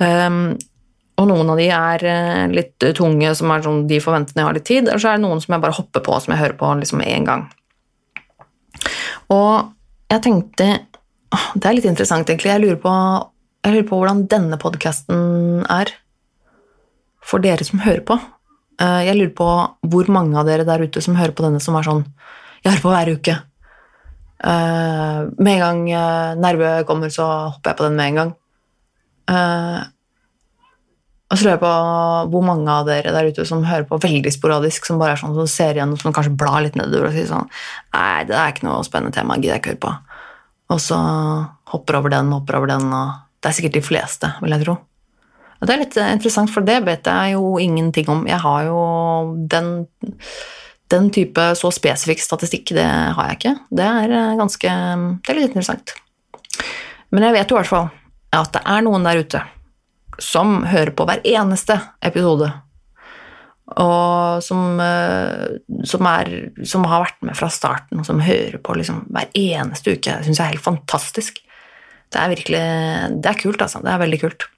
Og 0.00 1.28
noen 1.28 1.52
av 1.52 1.60
de 1.60 1.68
er 1.74 2.06
litt 2.54 2.88
tunge, 2.96 3.34
som 3.36 3.52
er 3.52 3.62
sånn 3.68 3.84
de 3.90 4.00
forventene 4.00 4.40
jeg 4.40 4.48
har 4.48 4.56
litt 4.56 4.68
tid, 4.72 4.88
eller 4.88 5.02
så 5.02 5.12
er 5.12 5.20
det 5.20 5.26
noen 5.26 5.44
som 5.44 5.52
jeg 5.54 5.64
bare 5.66 5.78
hopper 5.82 6.04
på, 6.08 6.16
som 6.24 6.32
jeg 6.32 6.42
hører 6.46 6.58
på 6.64 6.72
liksom 6.80 7.04
én 7.04 7.28
gang. 7.28 7.44
Og 9.34 9.72
jeg 10.08 10.24
tenkte 10.24 10.68
Det 11.28 11.66
er 11.68 11.76
litt 11.76 11.88
interessant, 11.88 12.28
egentlig. 12.30 12.48
Jeg 12.54 12.62
lurer 12.62 12.78
på, 12.80 12.92
jeg 13.66 13.74
lurer 13.74 13.88
på 13.90 13.98
hvordan 14.00 14.22
denne 14.32 14.56
podkasten 14.60 15.66
er 15.68 15.92
for 17.20 17.44
dere 17.44 17.66
som 17.68 17.82
hører 17.84 18.00
på. 18.08 18.16
Jeg 18.80 19.16
lurer 19.18 19.34
på 19.36 19.48
hvor 19.92 20.08
mange 20.14 20.38
av 20.40 20.48
dere 20.48 20.64
der 20.64 20.86
ute 20.86 21.02
som 21.04 21.18
hører 21.18 21.34
på 21.36 21.44
denne, 21.44 21.60
som 21.60 21.76
er 21.76 21.84
sånn 21.84 22.06
Jeg 22.64 22.72
hører 22.72 22.84
på 22.86 22.94
hver 22.94 23.12
uke. 23.18 23.36
Med 25.36 25.52
en 25.52 25.64
gang 25.66 25.84
nerve 26.40 26.72
kommer, 26.88 27.12
så 27.12 27.26
hopper 27.52 27.74
jeg 27.74 27.80
på 27.82 27.88
den 27.88 28.00
med 28.00 28.08
en 28.08 28.20
gang. 28.22 28.32
Og 31.28 31.36
så 31.36 31.44
lurer 31.44 31.56
jeg 31.58 31.60
på 31.60 31.70
hvor 32.32 32.44
mange 32.44 32.72
av 32.72 32.86
dere 32.88 33.12
der 33.12 33.28
ute 33.28 33.44
som 33.48 33.64
hører 33.66 33.84
på 33.88 33.98
veldig 34.00 34.30
sporadisk, 34.32 34.86
som 34.88 35.00
bare 35.00 35.12
er 35.12 35.20
sånn 35.20 35.36
som 35.36 35.48
ser 35.50 35.76
igjen 35.76 35.92
og 35.92 36.00
som 36.00 36.14
kanskje 36.16 36.36
blar 36.40 36.62
litt 36.64 36.78
nedover 36.78 37.10
og 37.10 37.16
sier 37.16 37.28
sånn 37.28 37.48
Nei, 37.92 38.24
det 38.28 38.36
er 38.38 38.54
ikke 38.54 38.68
noe 38.68 38.86
spennende 38.86 39.16
tema, 39.16 39.36
gidder 39.36 39.58
jeg 39.58 39.62
ikke 39.62 39.74
høre 39.74 39.82
på. 39.82 39.94
Og 40.72 40.80
så 40.84 41.00
hopper 41.72 41.98
over 42.00 42.14
den, 42.14 42.32
hopper 42.32 42.60
over 42.60 42.72
den, 42.72 42.88
og 42.92 43.24
Det 43.38 43.52
er 43.52 43.54
sikkert 43.54 43.76
de 43.76 43.84
fleste, 43.86 44.28
vil 44.42 44.50
jeg 44.50 44.64
tro. 44.64 44.72
Og 45.58 45.68
det 45.68 45.74
er 45.74 45.78
litt 45.78 45.96
interessant, 46.00 46.50
for 46.50 46.66
det 46.66 46.80
vet 46.86 47.06
jeg 47.06 47.36
jo 47.36 47.52
ingenting 47.62 48.08
om. 48.10 48.24
Jeg 48.26 48.40
har 48.42 48.64
jo 48.66 48.80
den, 49.52 49.68
den 50.90 51.06
type 51.14 51.44
så 51.60 51.70
spesifikk 51.74 52.24
statistikk, 52.24 52.72
det 52.74 52.86
har 52.88 53.28
jeg 53.28 53.38
ikke. 53.38 53.54
Det 53.70 53.86
er 53.86 54.16
ganske 54.40 54.74
Det 55.22 55.30
er 55.30 55.38
litt 55.38 55.52
interessant. 55.52 55.94
Men 57.14 57.28
jeg 57.28 57.36
vet 57.38 57.50
jo 57.50 57.56
i 57.56 57.60
hvert 57.60 57.70
fall 57.70 57.88
at 58.34 58.52
det 58.56 58.64
er 58.66 58.84
noen 58.84 59.06
der 59.06 59.22
ute 59.22 59.44
som 60.18 60.62
hører 60.68 60.94
på 60.96 61.06
hver 61.08 61.22
eneste 61.26 61.78
episode. 62.04 62.50
Og 63.78 64.40
som, 64.42 64.80
som, 65.84 66.06
er, 66.08 66.30
som 66.66 66.86
har 66.88 67.04
vært 67.04 67.26
med 67.28 67.36
fra 67.36 67.50
starten, 67.52 68.00
og 68.00 68.08
som 68.08 68.22
hører 68.24 68.56
på 68.64 68.76
liksom 68.78 69.02
hver 69.12 69.28
eneste 69.36 69.92
uke. 69.92 70.14
Det 70.14 70.24
syns 70.24 70.40
jeg 70.40 70.44
er 70.46 70.54
helt 70.54 70.64
fantastisk. 70.64 71.42
Det 72.08 72.20
er 72.22 72.32
virkelig 72.32 72.62
Det 73.20 73.30
er 73.30 73.40
kult, 73.42 73.60
altså. 73.62 73.82
Det 73.84 73.92
er 73.92 74.00
veldig 74.02 74.20
kult. 74.24 74.48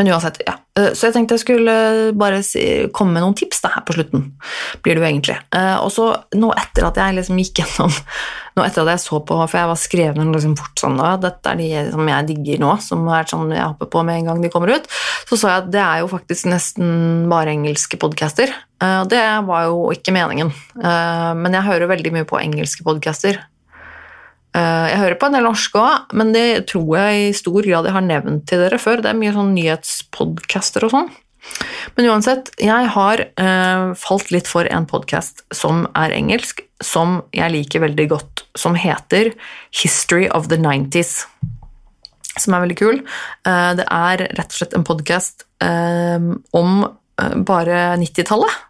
Men 0.00 0.08
uansett, 0.14 0.38
ja. 0.46 0.54
Så 0.96 1.10
jeg 1.10 1.12
tenkte 1.12 1.36
jeg 1.36 1.42
skulle 1.42 1.72
bare 2.16 2.38
komme 2.96 3.12
med 3.12 3.20
noen 3.20 3.34
tips 3.36 3.58
da, 3.60 3.74
her 3.74 3.82
på 3.84 3.98
slutten. 3.98 4.30
Blir 4.80 4.96
det 4.96 5.02
jo 5.02 5.08
egentlig. 5.10 5.36
Og 5.84 5.90
så 5.92 6.06
nå 6.40 6.54
etter 6.56 6.86
at 6.88 7.00
jeg 7.02 7.18
liksom 7.18 7.40
gikk 7.42 7.60
gjennom 7.60 7.92
Nå 8.56 8.64
etter 8.64 8.82
at 8.82 8.96
jeg 8.96 9.02
så 9.04 9.20
på, 9.22 9.36
for 9.44 9.56
jeg 9.60 9.68
var 9.70 9.78
skrevet 9.78 10.18
den 10.18 10.32
liksom 10.34 10.56
fort 10.58 10.80
sånn 10.80 10.96
da, 10.98 11.12
Dette 11.22 11.52
er 11.52 11.60
de 11.60 11.68
som 11.92 12.08
jeg 12.10 12.26
digger 12.32 12.58
nå, 12.64 12.72
som 12.82 13.04
er 13.14 13.28
sånn 13.30 13.52
jeg 13.54 13.62
hopper 13.62 13.92
på 13.92 14.02
med 14.08 14.18
en 14.18 14.32
gang 14.32 14.40
de 14.42 14.50
kommer 14.50 14.72
ut. 14.72 14.88
Så 15.28 15.36
så 15.36 15.52
jeg 15.52 15.66
at 15.66 15.70
det 15.76 15.84
er 15.84 16.00
jo 16.00 16.10
faktisk 16.10 16.48
nesten 16.50 17.28
bare 17.30 17.52
engelske 17.52 18.00
podcaster. 18.00 18.50
Og 18.80 19.12
det 19.12 19.22
var 19.46 19.68
jo 19.68 19.84
ikke 19.94 20.16
meningen. 20.16 20.50
Men 20.80 21.60
jeg 21.60 21.68
hører 21.68 21.92
veldig 21.92 22.16
mye 22.16 22.28
på 22.28 22.40
engelske 22.40 22.86
podcaster. 22.86 23.38
Jeg 24.50 24.98
hører 24.98 25.18
på 25.20 25.28
en 25.28 25.36
del 25.36 25.44
norske 25.46 25.78
òg, 25.78 26.14
men 26.18 26.32
det 26.34 26.66
tror 26.70 26.96
jeg 26.98 27.26
i 27.28 27.34
stor 27.38 27.62
grad 27.62 27.86
jeg 27.86 27.94
har 27.94 28.02
nevnt 28.02 28.48
til 28.50 28.62
dere 28.64 28.80
før. 28.82 29.02
Det 29.04 29.12
er 29.12 29.18
mye 29.18 29.34
sånn 29.36 29.52
nyhetspodcaster 29.54 30.86
og 30.88 30.94
sånn. 30.94 31.10
Men 31.96 32.08
uansett, 32.10 32.50
jeg 32.60 32.90
har 32.94 33.22
uh, 33.40 33.92
falt 33.98 34.30
litt 34.34 34.48
for 34.50 34.68
en 34.68 34.86
podkast 34.90 35.44
som 35.54 35.86
er 35.98 36.14
engelsk, 36.14 36.62
som 36.84 37.20
jeg 37.36 37.52
liker 37.54 37.84
veldig 37.84 38.06
godt, 38.12 38.44
som 38.58 38.76
heter 38.78 39.32
History 39.82 40.28
of 40.36 40.50
the 40.52 40.58
90s. 40.60 41.24
Som 42.38 42.56
er 42.56 42.64
veldig 42.64 42.78
kul. 42.78 43.02
Uh, 43.46 43.72
det 43.78 43.86
er 43.86 44.26
rett 44.28 44.50
og 44.50 44.58
slett 44.60 44.76
en 44.76 44.86
podkast 44.86 45.46
om 45.60 46.78
bare 47.44 47.80
90-tallet 48.00 48.69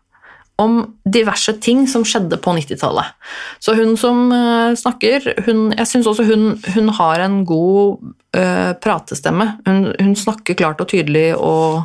om 0.60 0.80
diverse 1.08 1.54
ting 1.62 1.86
som 1.88 2.04
skjedde 2.06 2.38
på 2.42 2.52
90-tallet. 2.56 3.14
Så 3.62 3.74
hun 3.78 3.96
som 4.00 4.28
uh, 4.32 4.76
snakker, 4.78 5.32
hun, 5.46 5.70
jeg 5.76 5.88
syns 5.88 6.08
også 6.10 6.26
hun, 6.28 6.52
hun, 6.74 6.90
har 7.00 7.24
en 7.24 7.40
god 7.48 8.00
uh, 8.36 8.72
pratestemme. 8.82 9.46
Hun, 9.68 9.90
hun, 9.96 10.14
snakker 10.18 10.58
klart 10.58 10.82
og 10.82 10.90
tydelig 10.92 11.30
og 11.36 11.80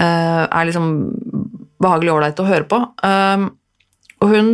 uh, 0.00 0.44
er 0.44 0.70
liksom 0.70 0.94
behagelig 1.84 2.14
ålreit 2.14 2.40
å 2.40 2.48
høre 2.48 2.64
på. 2.64 2.78
og 4.24 4.30
hun, 4.30 4.46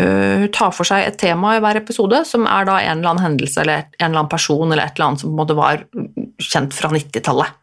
hun, 0.00 0.46
tar 0.56 0.72
for 0.74 0.88
seg 0.88 1.04
et 1.04 1.18
tema 1.20 1.52
i 1.54 1.60
hver 1.62 1.78
episode 1.78 2.24
som 2.26 2.48
er 2.48 2.66
da 2.66 2.80
en 2.80 2.98
eller 2.98 3.12
annen 3.12 3.22
hendelse 3.22 3.60
eller 3.62 3.84
en 3.84 4.08
eller 4.08 4.22
annen 4.22 4.32
person 4.32 4.64
eller 4.64 4.82
et 4.82 4.96
eller 4.96 5.06
annet 5.12 5.22
som 5.22 5.30
på 5.30 5.36
en 5.36 5.40
måte 5.44 5.58
var 5.58 5.84
kjent 6.42 6.74
fra 6.76 6.90
90-tallet. 6.92 7.56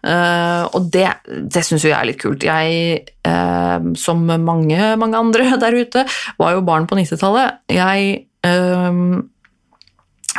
Uh, 0.00 0.64
og 0.72 0.88
det, 0.94 1.08
det 1.26 1.62
syns 1.66 1.84
jo 1.84 1.90
jeg 1.90 1.98
er 1.98 2.08
litt 2.08 2.20
kult. 2.20 2.44
Jeg, 2.46 3.02
uh, 3.28 3.90
som 4.00 4.22
mange, 4.28 4.78
mange 5.00 5.18
andre 5.18 5.50
der 5.62 5.76
ute, 5.76 6.06
var 6.40 6.56
jo 6.56 6.64
barn 6.66 6.88
på 6.90 6.98
90-tallet. 6.98 7.60
Jeg 7.72 8.24
uh, 8.46 9.20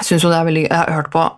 syns 0.02 0.24
jo 0.24 0.32
det 0.32 0.40
er 0.40 0.50
veldig 0.50 0.66
Jeg 0.66 0.78
har 0.78 0.98
hørt 1.02 1.14
på 1.14 1.30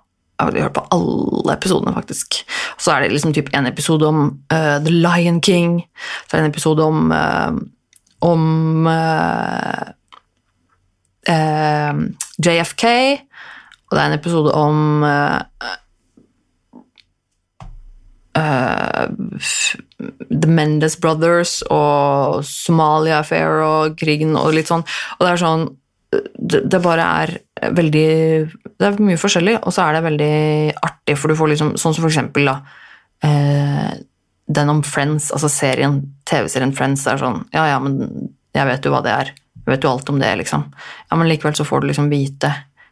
jeg 0.43 0.59
har 0.59 0.65
hørt 0.65 0.75
på 0.75 0.81
alle 0.91 1.53
episodene, 1.53 1.93
faktisk. 1.95 2.41
Så 2.81 2.91
er 2.91 3.03
det 3.03 3.13
liksom 3.13 3.31
typ 3.37 3.51
en 3.55 3.67
episode 3.69 4.07
om 4.09 4.25
The 4.49 4.91
Lion 4.91 5.37
King. 5.45 5.77
Så 6.25 6.35
er 6.35 6.41
det 6.41 6.49
en 6.49 6.51
episode 6.51 6.83
om 6.83 7.13
om 8.27 8.89
JFK. 12.43 12.83
Og 13.93 13.97
det 13.97 14.01
er 14.01 14.09
en 14.09 14.17
episode 14.17 14.51
om 14.57 15.03
uh, 15.05 15.37
The 18.33 20.49
Mendes 20.49 20.97
Brothers 20.99 21.61
og 21.69 22.43
Somalia 22.47 23.19
Affair 23.21 23.61
og 23.61 23.97
krigen 23.99 24.35
og 24.39 24.53
litt 24.55 24.71
sånn. 24.71 24.85
Og 25.19 25.25
det 25.25 25.31
er 25.31 25.41
sånn 25.41 25.67
det, 26.13 26.59
det, 26.69 26.79
bare 26.83 27.05
er 27.23 27.31
veldig 27.73 28.09
Det 28.77 28.85
er 28.85 28.99
mye 29.01 29.17
forskjellig, 29.17 29.55
og 29.63 29.73
så 29.73 29.87
er 29.87 29.97
det 29.97 30.03
veldig 30.05 30.33
artig, 30.85 31.15
for 31.17 31.31
du 31.31 31.39
får 31.39 31.53
liksom 31.53 31.71
Sånn 31.81 31.95
som 31.95 32.03
for 32.03 32.11
eksempel, 32.11 32.51
da 32.51 32.59
uh, 33.25 33.93
Den 34.45 34.69
om 34.69 34.83
Friends, 34.85 35.31
altså 35.33 35.49
serien, 35.49 35.97
TV-serien 36.29 36.75
Friends, 36.77 37.07
er 37.09 37.21
sånn 37.21 37.41
Ja, 37.55 37.65
ja, 37.71 37.79
men 37.81 38.29
jeg 38.53 38.69
vet 38.69 38.85
jo 38.85 38.91
hva 38.93 38.99
det 39.01 39.09
er. 39.09 39.31
Jeg 39.63 39.71
vet 39.71 39.87
jo 39.87 39.89
alt 39.89 40.09
om 40.13 40.19
det, 40.21 40.29
liksom. 40.43 40.67
Ja, 41.09 41.17
men 41.17 41.25
likevel 41.25 41.55
så 41.57 41.65
får 41.65 41.81
du 41.81 41.87
liksom 41.89 42.11
vite 42.11 42.51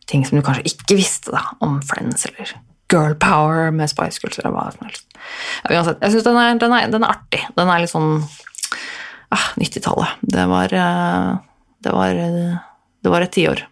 ting 0.09 0.25
som 0.25 0.39
du 0.39 0.45
kanskje 0.45 0.71
ikke 0.71 0.97
visste 0.97 1.35
da, 1.35 1.43
om 1.61 1.77
Friends, 1.85 2.25
eller 2.31 2.55
girl 2.91 3.15
power 3.15 3.71
med 3.71 3.89
Spice 3.91 4.21
Girls 4.21 4.39
eller 4.41 4.53
hva 4.55 4.67
som 4.73 4.87
helst. 4.87 5.07
Uansett, 5.69 6.01
jeg 6.01 6.15
syns 6.15 6.27
den, 6.27 6.59
den, 6.61 6.77
den, 6.93 7.05
er 7.05 7.13
artig. 7.15 7.41
Den 7.57 7.71
er 7.71 7.83
litt 7.83 7.93
sånn 7.93 8.13
ah, 9.31 9.47
90-tallet. 9.61 10.21
Det 10.21 10.47
var 10.51 10.75
uh, 10.75 11.31
Det 11.81 11.93
var, 11.95 12.19
det 13.01 13.13
var 13.13 13.25
et 13.25 13.33
tiår. 13.33 13.63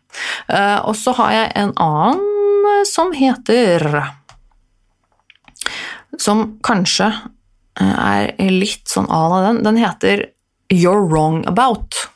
Uh, 0.49 0.79
og 0.89 0.95
så 0.97 1.13
har 1.19 1.33
jeg 1.35 1.51
en 1.61 1.73
annen 1.77 2.85
som 2.89 3.11
heter 3.13 3.83
Som 6.17 6.59
kanskje 6.65 7.11
er 7.79 8.33
litt 8.51 8.89
sånn 8.91 9.07
à 9.07 9.21
la 9.31 9.41
den. 9.47 9.61
Den 9.63 9.77
heter 9.79 10.25
You're 10.73 11.05
Wrong 11.05 11.45
About. 11.47 12.09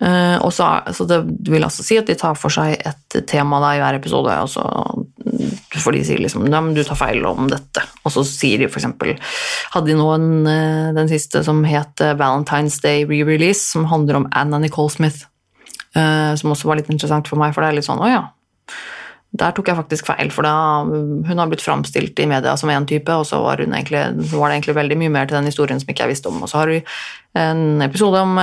Uh, 0.00 0.50
så, 0.50 0.68
så 0.92 1.06
det 1.08 1.20
vil 1.50 1.64
altså 1.64 1.84
si 1.86 1.98
at 1.98 2.08
de 2.10 2.16
tar 2.18 2.36
for 2.38 2.52
seg 2.52 2.76
et 2.80 3.18
tema 3.30 3.60
da 3.62 3.74
i 3.74 3.82
hver 3.82 3.98
episode, 3.98 4.36
og 4.42 4.50
så 4.50 4.64
for 5.80 5.94
de 5.94 6.02
sier 6.06 6.20
liksom 6.22 6.46
ja, 6.48 6.60
men 6.60 6.74
du 6.76 6.82
tar 6.86 6.98
feil 6.98 7.24
om 7.28 7.48
dette. 7.50 7.84
Og 8.04 8.14
så 8.14 8.24
sier 8.28 8.62
de 8.62 8.68
f.eks. 8.68 8.88
Hadde 9.74 9.90
de 9.90 9.98
noen 9.98 10.46
en, 10.48 10.96
den 10.96 11.10
siste 11.10 11.44
som 11.46 11.62
het 11.68 12.02
Valentine's 12.18 12.80
Day 12.82 13.04
re-release, 13.08 13.64
som 13.72 13.88
handler 13.90 14.22
om 14.22 14.28
Anna 14.32 14.60
Nicole 14.62 14.92
Smith, 14.92 15.26
uh, 15.96 16.32
som 16.38 16.54
også 16.54 16.70
var 16.70 16.80
litt 16.80 16.90
interessant 16.92 17.30
for 17.30 17.40
meg, 17.40 17.54
for 17.54 17.64
det 17.64 17.72
er 17.72 17.80
litt 17.80 17.88
sånn 17.88 18.02
å 18.02 18.10
ja. 18.10 18.24
Der 19.34 19.50
tok 19.50 19.66
jeg 19.66 19.78
faktisk 19.80 20.06
feil, 20.06 20.28
for 20.30 20.46
da, 20.46 20.54
hun 20.86 21.40
har 21.40 21.48
blitt 21.50 21.64
framstilt 21.64 22.20
i 22.22 22.28
media 22.30 22.52
som 22.60 22.70
én 22.70 22.86
type, 22.86 23.10
og 23.10 23.26
så 23.26 23.40
var, 23.42 23.58
egentlig, 23.64 24.04
var, 24.30 24.46
det 24.46 24.60
egentlig 24.60 24.76
veldig 24.78 24.98
mye 25.00 25.14
mer 25.16 25.26
til 25.26 25.40
den 25.40 25.50
historien 25.50 25.80
som 25.82 25.90
ikke 25.90 26.06
jeg 26.06 26.12
visste 26.12 26.30
om. 26.30 26.38
Og 26.44 26.52
så 26.52 26.60
har 26.60 26.70
vi 26.70 26.78
en 27.42 27.82
episode 27.82 28.20
om 28.22 28.38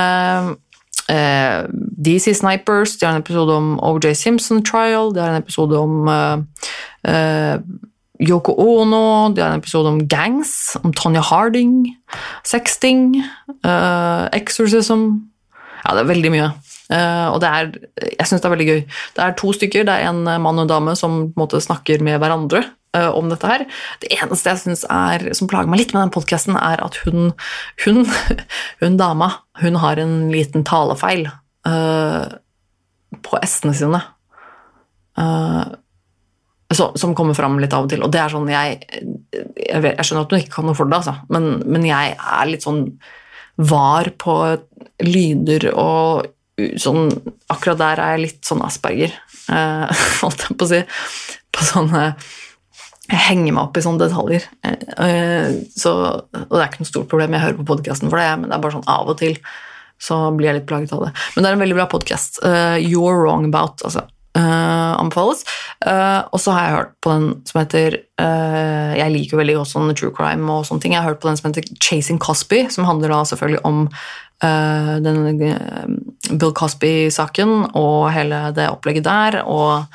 Uh, 1.10 1.68
DC 1.98 2.34
Snipers, 2.38 2.98
de 2.98 3.06
har 3.06 3.16
en 3.16 3.22
episode 3.22 3.54
om 3.54 3.80
OJ 3.84 4.14
Simpson 4.14 4.64
Trial, 4.64 5.14
de 5.14 5.20
har 5.20 5.34
en 5.34 5.42
episode 5.42 5.78
om 5.80 6.08
eh, 6.08 6.38
uh, 7.10 7.56
Yoko 8.22 8.54
Ono, 8.58 9.34
de 9.34 9.42
har 9.42 9.54
en 9.54 9.60
episode 9.60 9.90
om 9.90 10.08
gangs, 10.08 10.78
om 10.84 10.94
Tonya 10.94 11.22
Harding, 11.22 11.88
sexting, 12.46 13.24
exorcism 14.34 15.08
Ja, 15.82 15.96
det 15.96 16.04
er 16.04 16.12
veldig 16.12 16.32
mye. 16.32 16.52
og 17.34 17.40
det 17.42 17.50
er 17.50 17.72
Jeg 18.20 18.28
syns 18.28 18.42
det 18.42 18.46
er 18.46 18.54
veldig 18.54 18.68
gøy. 18.68 18.82
Det 19.16 19.24
er 19.24 19.34
to 19.34 19.54
stykker. 19.54 19.84
Det 19.84 19.94
er 19.96 20.10
en 20.10 20.22
mann 20.24 20.60
og 20.60 20.62
en 20.62 20.70
dame 20.70 20.96
som 20.96 21.34
på 21.34 21.34
en 21.34 21.42
måte 21.42 21.62
snakker 21.62 22.04
med 22.04 22.20
hverandre 22.22 22.62
uh, 22.62 22.81
om 22.92 23.30
dette 23.32 23.48
her. 23.48 23.66
Det 24.04 24.12
eneste 24.18 24.52
jeg 24.52 24.62
synes 24.66 24.86
er, 24.92 25.30
som 25.38 25.50
plager 25.52 25.72
meg 25.72 25.80
litt 25.80 25.94
med 25.96 26.04
den 26.04 26.14
podkasten, 26.16 26.58
er 26.60 26.82
at 26.84 26.98
hun, 27.06 27.32
hun, 27.86 28.02
hun, 28.82 28.98
dama 29.00 29.32
hun 29.62 29.80
har 29.80 30.02
en 30.02 30.16
liten 30.34 30.66
talefeil 30.68 31.28
uh, 31.68 32.26
på 33.24 33.40
s-ene 33.46 33.78
sine. 33.78 34.02
Uh, 35.20 35.64
så, 36.72 36.92
som 36.96 37.16
kommer 37.16 37.36
fram 37.36 37.58
litt 37.60 37.74
av 37.76 37.88
og 37.88 37.92
til. 37.92 38.04
Og 38.04 38.12
det 38.12 38.22
er 38.22 38.32
sånn 38.32 38.52
jeg 38.52 38.78
Jeg, 38.92 39.82
vet, 39.84 39.98
jeg 39.98 40.08
skjønner 40.08 40.26
at 40.26 40.32
hun 40.34 40.40
ikke 40.40 40.56
kan 40.56 40.68
noe 40.70 40.78
for 40.78 40.88
det, 40.88 41.02
altså. 41.02 41.16
men, 41.32 41.50
men 41.68 41.88
jeg 41.88 42.16
er 42.16 42.52
litt 42.52 42.68
sånn 42.68 42.86
var 43.62 44.08
på 44.20 44.36
lyder 45.04 45.68
og 45.76 46.30
sånn 46.80 47.10
Akkurat 47.52 47.80
der 47.80 48.02
er 48.02 48.16
jeg 48.16 48.24
litt 48.24 48.48
sånn 48.48 48.64
asperger, 48.64 49.14
holdt 50.22 50.46
jeg 50.48 50.56
på 50.56 50.68
å 50.68 50.70
si. 50.72 50.80
På 51.52 51.66
sånne 51.68 52.04
jeg 53.12 53.26
henger 53.28 53.56
meg 53.56 53.66
opp 53.66 53.78
i 53.78 53.84
sånne 53.84 54.06
detaljer. 54.06 54.46
Eh, 54.64 55.52
så, 55.76 55.92
og 56.22 56.56
det 56.56 56.62
er 56.62 56.70
ikke 56.70 56.86
noe 56.86 56.92
stort 56.94 57.12
problem, 57.12 57.36
jeg 57.36 57.46
hører 57.46 57.60
på 57.60 57.68
podkasten 57.74 58.12
for 58.12 58.22
det, 58.22 58.30
men 58.40 58.50
det 58.50 58.56
er 58.56 58.64
bare 58.64 58.78
sånn 58.78 58.90
av 58.92 59.12
og 59.12 59.20
til 59.20 59.38
så 60.02 60.18
blir 60.34 60.50
jeg 60.50 60.62
litt 60.62 60.70
plaget 60.70 60.94
av 60.96 61.06
det. 61.06 61.12
Men 61.36 61.44
det 61.44 61.50
er 61.50 61.58
en 61.58 61.62
veldig 61.62 61.78
bra 61.78 61.86
podkast. 61.92 62.42
Uh, 62.42 62.78
eh, 62.80 62.88
You're 62.88 63.20
Wrong 63.20 63.46
About, 63.50 63.84
altså. 63.86 64.08
Uh, 64.32 64.96
anbefales. 64.96 65.44
Uh, 65.84 66.24
og 66.32 66.40
så 66.42 66.56
har 66.56 66.64
jeg 66.64 66.76
hørt 66.78 66.96
på 67.04 67.12
den 67.12 67.28
som 67.50 67.60
heter 67.60 67.98
Jeg 68.22 69.12
liker 69.12 69.34
jo 69.34 69.40
veldig 69.40 69.56
godt 69.58 69.70
sånn 69.72 69.94
true 69.98 70.14
crime 70.16 70.46
og 70.54 70.66
sånne 70.68 70.84
ting. 70.84 70.96
Jeg 70.96 71.04
har 71.04 71.12
hørt 71.12 71.22
på 71.24 71.30
den 71.30 71.38
som 71.40 71.50
heter 71.50 71.66
Chasing 71.82 72.20
Cosby, 72.22 72.64
som 72.74 72.86
handler 72.86 73.14
da 73.14 73.22
selvfølgelig 73.28 73.62
om 73.68 73.80
den 75.06 75.20
Bill 76.32 76.54
Cosby-saken 76.58 77.52
og 77.78 78.12
hele 78.14 78.44
det 78.58 78.70
opplegget 78.72 79.06
der. 79.06 79.42
og 79.46 79.90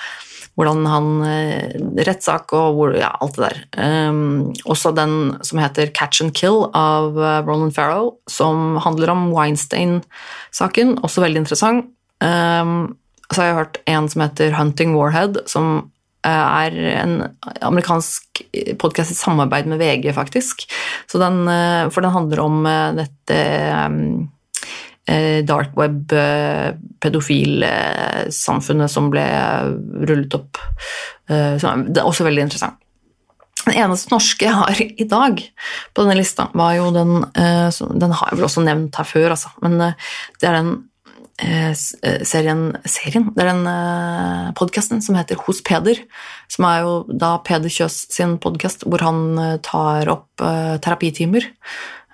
hvordan 0.56 0.86
han 0.88 1.08
eh, 1.28 1.74
Rettssak 2.06 2.52
og 2.56 2.78
hvor, 2.78 2.94
ja, 2.96 3.12
alt 3.20 3.36
det 3.36 3.50
der. 3.50 3.58
Um, 3.76 4.54
også 4.64 4.94
den 4.96 5.34
som 5.44 5.60
heter 5.60 5.92
Catch 5.96 6.24
and 6.24 6.32
Kill 6.36 6.64
av 6.76 7.16
uh, 7.18 7.42
Roland 7.44 7.74
Farrow, 7.76 8.14
som 8.30 8.78
handler 8.84 9.12
om 9.12 9.28
Weinstein-saken. 9.34 10.96
Også 11.04 11.24
veldig 11.24 11.44
interessant. 11.44 11.90
Um, 12.24 12.96
så 13.28 13.42
har 13.42 13.50
jeg 13.50 13.58
hørt 13.58 13.82
en 13.90 14.08
som 14.08 14.24
heter 14.24 14.56
Hunting 14.56 14.96
Warhead, 14.96 15.42
som 15.50 15.90
uh, 16.24 16.46
er 16.64 16.78
en 16.94 17.18
amerikansk 17.60 18.40
podkast 18.80 19.12
i 19.12 19.18
samarbeid 19.18 19.68
med 19.68 19.82
VG, 19.82 20.08
faktisk. 20.16 20.64
Den, 21.12 21.44
for 21.92 22.04
den 22.04 22.12
handler 22.16 22.42
om 22.44 22.64
dette 22.96 23.36
um, 23.86 24.26
Eh, 24.26 24.85
dark 25.46 25.76
web, 25.78 26.12
eh, 26.12 26.74
som 28.30 29.10
ble 29.12 29.26
rullet 30.08 30.34
opp. 30.34 30.58
Eh, 31.30 31.54
det 31.56 32.00
er 32.00 32.06
også 32.06 32.26
veldig 32.26 32.46
interessant. 32.48 32.82
Den 33.66 33.80
eneste 33.82 34.12
norske 34.12 34.46
jeg 34.46 34.54
har 34.54 34.78
i 34.78 35.06
dag 35.10 35.40
på 35.42 36.02
denne 36.02 36.18
lista, 36.20 36.46
var 36.54 36.76
jo 36.76 36.92
den 36.94 37.24
Den 37.34 38.12
har 38.12 38.28
jeg 38.30 38.38
vel 38.38 38.46
også 38.46 38.62
nevnt 38.62 38.94
her 38.94 39.04
før, 39.04 39.30
altså, 39.34 39.50
men 39.62 39.78
det 39.80 40.46
er 40.46 40.54
den 40.54 40.70
serien, 42.24 42.78
serien 42.86 43.26
Det 43.34 43.42
er 43.42 43.50
den 43.50 44.54
podkasten 44.54 45.02
som 45.02 45.18
heter 45.18 45.36
Hos 45.42 45.60
Peder, 45.66 45.98
som 46.48 46.64
er 46.64 46.86
jo 46.86 46.92
da 47.10 47.38
Peder 47.42 47.68
Kjøs 47.68 48.06
sin 48.14 48.38
podkast, 48.38 48.86
hvor 48.86 49.02
han 49.02 49.58
tar 49.66 50.08
opp 50.14 50.30
terapitimer, 50.86 51.50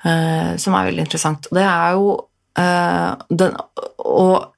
som 0.03 0.75
er 0.75 0.89
veldig 0.89 1.05
interessant. 1.05 1.53
Det 1.53 1.63
er 1.69 2.01
jo 2.01 2.17
Uh, 2.59 3.17
den, 3.33 3.55
og 4.05 4.53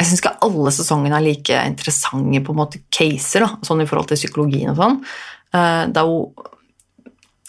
jeg 0.00 0.08
syns 0.08 0.22
ikke 0.22 0.36
alle 0.46 0.72
sesongene 0.72 1.18
er 1.18 1.24
like 1.24 1.62
interessante 1.68 2.42
på 2.46 2.54
en 2.54 2.60
måte 2.60 2.80
caser, 2.94 3.44
da, 3.44 3.58
sånn 3.66 3.82
i 3.84 3.88
forhold 3.90 4.10
til 4.10 4.20
psykologien 4.20 4.72
og 4.72 4.78
sånn. 4.78 5.00
Uh, 5.52 5.84
det 5.90 6.00
er 6.00 6.06
jo 6.08 6.20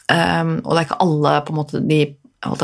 um, 0.09 0.55
Og 0.65 0.71
det 0.71 0.79
er 0.79 0.87
ikke 0.87 1.03
alle 1.05 1.35
på 1.45 1.53
en 1.53 1.59
måte 1.59 1.83
de 1.85 1.99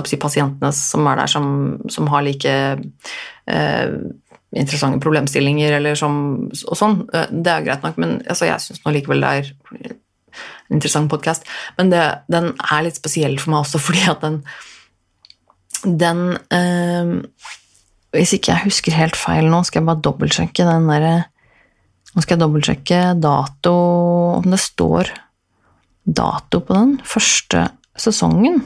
si, 0.09 0.17
pasientene 0.17 0.71
som 0.73 1.07
er 1.07 1.21
der, 1.21 1.29
som, 1.29 1.51
som 1.93 2.09
har 2.09 2.25
like 2.25 2.55
uh, 2.81 3.93
interessante 4.57 4.99
problemstillinger 5.03 5.77
eller 5.77 5.95
som, 5.99 6.17
og 6.49 6.79
sånn. 6.79 7.01
det 7.11 7.51
er 7.51 7.65
greit 7.65 7.83
nok, 7.85 7.99
men 8.01 8.17
altså, 8.25 8.47
jeg 8.47 8.63
syns 8.63 8.81
nå 8.81 8.95
likevel 8.95 9.21
det 9.21 9.31
er 9.35 9.49
en 9.87 10.79
interessant 10.79 11.11
podkast. 11.11 11.45
Men 11.77 11.91
det, 11.93 12.03
den 12.31 12.51
er 12.55 12.85
litt 12.85 12.97
spesiell 12.99 13.37
for 13.41 13.53
meg 13.53 13.65
også 13.65 13.81
fordi 13.87 14.07
at 14.11 14.25
den 14.25 14.41
den 15.99 16.37
eh, 16.53 17.13
Hvis 18.15 18.35
ikke 18.37 18.53
jeg 18.53 18.67
husker 18.67 18.97
helt 18.97 19.17
feil 19.19 19.47
nå, 19.51 19.63
skal 19.67 19.81
jeg 19.81 19.89
bare 19.89 20.03
dobbeltsjekke 20.05 20.67
den 20.67 20.89
derre 20.91 21.15
Nå 22.13 22.23
skal 22.23 22.35
jeg 22.35 22.43
dobbeltsjekke 22.43 23.01
dato 23.21 23.75
Om 24.39 24.49
det 24.51 24.61
står 24.63 25.13
dato 26.07 26.61
på 26.63 26.71
den 26.71 26.93
første 27.03 27.65
sesongen. 27.99 28.61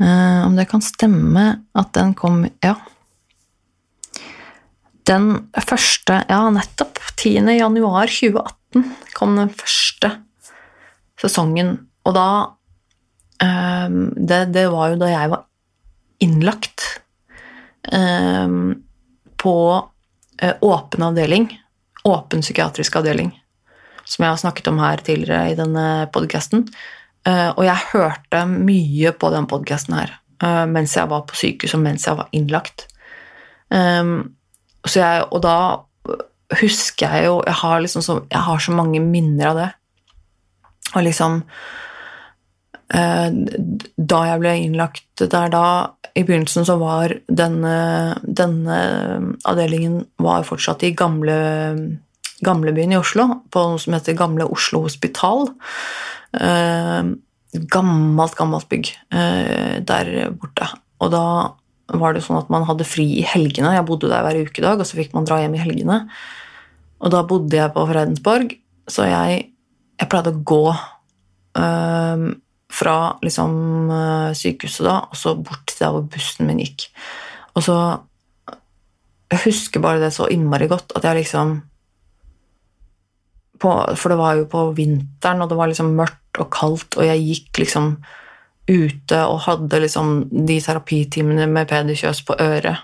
Eh, 0.00 0.40
om 0.46 0.54
det 0.56 0.68
kan 0.70 0.82
stemme 0.84 1.46
at 1.74 1.92
den 1.96 2.14
kom 2.14 2.44
Ja. 2.62 2.76
Den 5.06 5.48
første 5.58 6.24
Ja, 6.28 6.48
nettopp. 6.50 6.98
10. 7.16 7.46
januar 7.58 8.06
2018 8.06 8.84
kom 9.14 9.36
den 9.36 9.50
første 9.50 10.22
sesongen. 11.18 11.88
Og 12.04 12.14
da 12.14 12.28
um, 13.42 14.12
det, 14.16 14.52
det 14.54 14.70
var 14.70 14.92
jo 14.92 15.00
da 15.02 15.10
jeg 15.10 15.30
var 15.30 15.44
innlagt 16.22 16.86
eh, 17.92 18.48
på 19.42 19.56
eh, 20.42 20.56
åpen 20.60 21.02
avdeling, 21.02 21.50
åpen 22.04 22.42
psykiatrisk 22.44 22.96
avdeling, 23.02 23.32
som 24.04 24.24
jeg 24.24 24.34
har 24.34 24.42
snakket 24.42 24.70
om 24.70 24.82
her 24.82 25.02
tidligere 25.06 25.52
i 25.52 25.58
denne 25.58 25.86
podkasten. 26.14 26.66
Eh, 27.26 27.50
og 27.54 27.62
jeg 27.66 27.90
hørte 27.92 28.42
mye 28.50 29.12
på 29.14 29.30
den 29.30 29.46
podkasten 29.50 29.94
her 29.94 30.16
eh, 30.42 30.64
mens 30.66 30.96
jeg 30.96 31.06
var 31.10 31.22
på 31.28 31.38
sykehus 31.38 31.76
og 31.76 31.84
mens 31.84 32.06
jeg 32.08 32.18
var 32.18 32.32
innlagt. 32.34 32.88
Eh, 33.70 34.10
jeg, 34.90 35.28
og 35.30 35.44
da 35.44 35.58
husker 36.58 37.14
jeg 37.14 37.30
jo 37.30 37.38
jeg 37.46 37.58
har, 37.62 37.78
liksom 37.84 38.02
så, 38.04 38.18
jeg 38.26 38.44
har 38.48 38.58
så 38.60 38.74
mange 38.76 39.00
minner 39.04 39.52
av 39.52 39.60
det. 39.60 39.70
Og 40.92 41.06
liksom 41.06 41.40
da 42.92 44.18
jeg 44.28 44.40
ble 44.42 44.50
innlagt 44.60 45.22
der 45.32 45.46
da, 45.48 45.62
i 46.14 46.24
begynnelsen 46.26 46.66
så 46.68 46.76
var 46.80 47.14
denne, 47.28 47.76
denne 48.22 48.78
avdelingen 49.48 50.02
var 50.20 50.44
fortsatt 50.48 50.84
i 50.84 50.92
gamle, 50.96 51.36
gamlebyen 52.44 52.92
i 52.92 52.98
Oslo, 53.00 53.28
på 53.52 53.64
noe 53.70 53.80
som 53.80 53.96
heter 53.96 54.18
Gamle 54.18 54.46
Oslo 54.52 54.82
Hospital. 54.84 55.48
Eh, 56.36 57.12
gammelt, 57.72 58.36
gammelt 58.38 58.68
bygg 58.68 58.92
eh, 59.12 59.80
der 59.88 60.12
borte. 60.36 60.68
Og 61.02 61.12
da 61.14 61.24
var 61.92 62.14
det 62.14 62.24
sånn 62.24 62.40
at 62.40 62.52
man 62.52 62.66
hadde 62.68 62.88
fri 62.88 63.06
i 63.20 63.26
helgene. 63.26 63.74
Jeg 63.76 63.88
bodde 63.88 64.10
der 64.12 64.24
hver 64.24 64.40
ukedag, 64.44 64.80
og 64.80 64.88
så 64.88 65.00
fikk 65.00 65.16
man 65.16 65.28
dra 65.28 65.40
hjem 65.42 65.56
i 65.56 65.64
helgene. 65.64 66.02
Og 67.02 67.12
da 67.12 67.24
bodde 67.26 67.58
jeg 67.58 67.72
på 67.74 67.84
Fredensborg, 67.88 68.56
så 68.90 69.08
jeg, 69.08 69.46
jeg 70.00 70.10
pleide 70.10 70.32
å 70.32 70.44
gå 70.46 70.64
øh, 70.70 72.24
fra 72.72 73.18
liksom, 73.24 73.90
eh, 73.90 74.30
sykehuset 74.36 74.86
da, 74.86 74.96
og 75.10 75.18
så 75.18 75.34
bort 75.36 75.66
til 75.68 75.84
der 75.84 75.92
hvor 75.92 76.08
bussen 76.08 76.48
min 76.48 76.62
gikk. 76.64 76.88
Og 77.56 77.68
så 77.68 77.76
Jeg 79.32 79.46
husker 79.46 79.80
bare 79.80 79.96
det 79.96 80.10
så 80.12 80.26
innmari 80.28 80.66
godt 80.68 80.92
at 80.94 81.04
jeg 81.04 81.16
liksom 81.22 81.62
på, 83.58 83.70
For 83.96 84.08
det 84.10 84.18
var 84.18 84.34
jo 84.36 84.44
på 84.44 84.74
vinteren, 84.76 85.40
og 85.40 85.48
det 85.48 85.56
var 85.56 85.68
liksom 85.68 85.94
mørkt 85.96 86.38
og 86.38 86.50
kaldt, 86.52 86.98
og 86.98 87.06
jeg 87.06 87.22
gikk 87.24 87.58
liksom 87.58 87.96
ute 88.68 89.18
og 89.24 89.40
hadde 89.46 89.80
liksom 89.80 90.28
de 90.46 90.60
terapitimene 90.60 91.46
med 91.46 91.68
pedikjøs 91.70 92.20
på 92.26 92.36
øret 92.38 92.76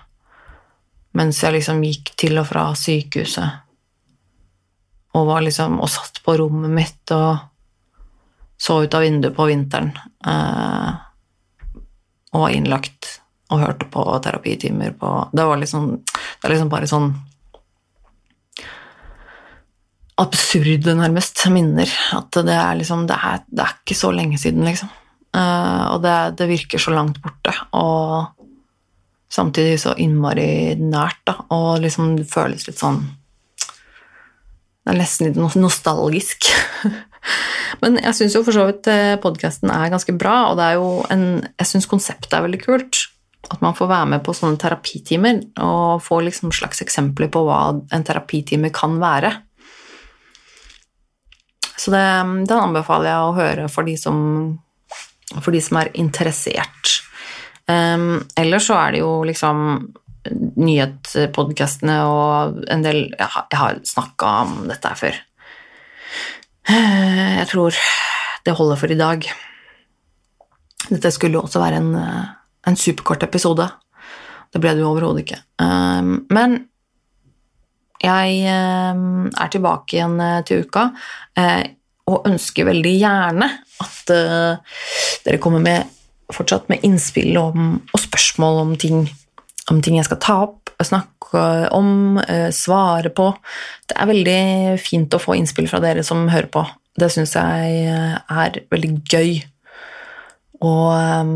mens 1.17 1.41
jeg 1.41 1.55
liksom 1.55 1.81
gikk 1.83 2.13
til 2.19 2.37
og 2.37 2.47
fra 2.49 2.69
sykehuset 2.77 3.65
og 5.17 5.29
var 5.29 5.41
liksom 5.45 5.79
og 5.81 5.89
satt 5.89 6.21
på 6.25 6.35
rommet 6.37 6.73
mitt 6.73 7.13
og 7.15 7.48
så 8.59 8.81
ut 8.83 8.93
av 8.93 9.05
vinduet 9.05 9.35
på 9.35 9.47
vinteren 9.47 9.93
eh, 10.27 10.89
og 12.33 12.43
var 12.43 12.53
innlagt 12.53 13.15
og 13.49 13.63
hørte 13.63 13.87
på 13.89 14.03
terapitimer 14.21 14.93
på 14.99 15.09
Det 15.33 15.45
var 15.45 15.57
liksom 15.57 15.87
Det 16.05 16.45
er 16.45 16.53
liksom 16.53 16.71
bare 16.71 16.89
sånn 16.89 17.09
absurde, 20.19 20.91
nærmest, 20.99 21.45
minner. 21.47 21.87
At 22.11 22.35
det 22.43 22.55
er 22.55 22.75
liksom 22.75 23.05
Det 23.07 23.15
er, 23.15 23.43
det 23.47 23.63
er 23.63 23.77
ikke 23.77 23.95
så 23.95 24.11
lenge 24.11 24.39
siden, 24.41 24.65
liksom. 24.67 24.89
Eh, 25.35 25.85
og 25.93 26.01
det, 26.03 26.15
det, 26.39 26.49
virker 26.49 26.81
så 26.81 26.91
langt 26.91 27.21
borte. 27.23 27.53
Og 27.79 28.27
samtidig 29.31 29.79
så 29.79 29.95
innmari 29.95 30.75
nært, 30.75 31.21
da. 31.29 31.37
Og 31.55 31.79
liksom 31.85 32.17
det 32.19 32.27
føles 32.31 32.67
litt 32.67 32.81
sånn 32.81 32.99
Det 33.63 34.91
er 34.91 34.99
nesten 34.99 35.29
litt 35.29 35.55
nostalgisk. 35.55 36.51
Men 37.83 37.99
jeg 38.01 38.17
syns 38.17 38.35
jo 38.35 38.43
for 38.45 38.55
så 38.55 38.65
vidt 38.69 38.89
eh, 38.91 39.15
podkasten 39.21 39.71
er 39.73 39.91
ganske 39.93 40.15
bra, 40.19 40.49
og 40.49 40.59
det 40.59 40.67
er 40.67 40.79
jo 40.79 40.89
en 41.13 41.25
Jeg 41.59 41.69
syns 41.69 41.89
konseptet 41.89 42.33
er 42.35 42.45
veldig 42.47 42.61
kult. 42.63 43.03
At 43.49 43.61
man 43.63 43.75
får 43.77 43.89
være 43.89 44.09
med 44.13 44.23
på 44.25 44.35
sånne 44.35 44.59
terapitimer 44.61 45.39
og 45.63 46.01
få 46.03 46.19
liksom 46.25 46.51
slags 46.53 46.83
eksempler 46.83 47.31
på 47.31 47.45
hva 47.47 47.61
en 47.95 48.03
terapitime 48.05 48.69
kan 48.75 48.97
være. 49.01 49.31
Så 51.79 51.93
det, 51.93 52.03
den 52.49 52.59
anbefaler 52.59 53.13
jeg 53.13 53.23
å 53.23 53.37
høre 53.37 53.69
for 53.71 53.87
de 53.87 53.95
som 53.97 54.19
for 55.37 55.53
de 55.53 55.61
som 55.61 55.79
er 55.81 55.91
interessert. 56.01 56.99
Um, 57.69 58.25
ellers 58.39 58.65
så 58.69 58.79
er 58.81 58.95
det 58.95 59.03
jo 59.03 59.11
liksom 59.29 59.59
nyhetspodkastene 60.59 61.95
og 62.09 62.63
en 62.69 62.81
del 62.83 63.05
Jeg 63.13 63.29
har, 63.35 63.45
jeg 63.51 63.59
har 63.61 63.77
snakka 63.87 64.31
om 64.43 64.55
dette 64.69 64.89
her 64.89 64.99
før. 64.99 65.19
Jeg 66.69 67.47
tror 67.49 67.75
det 68.45 68.55
holder 68.57 68.77
for 68.79 68.93
i 68.93 68.97
dag. 68.97 69.25
Dette 70.89 71.11
skulle 71.13 71.37
jo 71.37 71.43
også 71.45 71.61
være 71.61 71.79
en, 71.81 71.93
en 72.67 72.77
superkort 72.77 73.23
episode. 73.25 73.65
Det 74.53 74.61
ble 74.61 74.75
det 74.75 74.83
jo 74.83 74.91
overhodet 74.91 75.23
ikke. 75.25 75.39
Um, 75.61 76.27
men 76.33 76.55
jeg 77.99 78.45
um, 78.95 79.27
er 79.29 79.51
tilbake 79.51 79.97
igjen 79.97 80.15
uh, 80.21 80.39
til 80.47 80.65
uka. 80.65 80.87
Og 82.09 82.25
ønsker 82.25 82.65
veldig 82.69 82.93
gjerne 82.97 83.49
at 83.85 84.09
dere 84.09 85.37
kommer 85.41 85.61
med, 85.61 85.89
fortsatt 86.33 86.65
med 86.71 86.85
innspill 86.87 87.37
om, 87.37 87.75
og 87.93 88.01
spørsmål 88.01 88.63
om 88.63 88.71
ting, 88.81 89.03
om 89.69 89.81
ting 89.85 89.99
jeg 89.99 90.07
skal 90.07 90.21
ta 90.25 90.39
opp, 90.47 90.68
snakke 90.87 91.43
om, 91.75 92.19
uh, 92.19 92.49
svare 92.55 93.11
på. 93.13 93.31
Det 93.89 93.97
er 93.97 94.09
veldig 94.09 94.41
fint 94.81 95.13
å 95.13 95.21
få 95.21 95.37
innspill 95.37 95.69
fra 95.71 95.81
dere 95.83 96.05
som 96.05 96.27
hører 96.31 96.51
på. 96.53 96.65
Det 96.99 97.07
syns 97.13 97.35
jeg 97.37 97.83
eh, 97.87 98.15
er 98.17 98.57
veldig 98.73 98.89
gøy. 99.07 99.37
Og 100.67 100.87
um, 100.91 101.35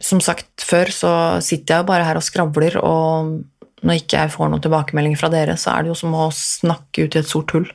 som 0.00 0.20
sagt 0.22 0.62
før, 0.62 0.92
så 0.94 1.12
sitter 1.42 1.74
jeg 1.74 1.82
jo 1.82 1.88
bare 1.88 2.06
her 2.06 2.20
og 2.20 2.24
skravler, 2.24 2.76
og 2.78 3.40
når 3.86 4.02
ikke 4.02 4.22
jeg 4.22 4.32
får 4.34 4.52
noen 4.52 4.62
tilbakemelding 4.64 5.16
fra 5.18 5.30
dere, 5.32 5.56
så 5.58 5.74
er 5.74 5.84
det 5.84 5.92
jo 5.92 5.98
som 5.98 6.14
å 6.16 6.28
snakke 6.34 7.06
ut 7.06 7.16
i 7.16 7.22
et 7.22 7.28
sort 7.28 7.52
hull. 7.56 7.66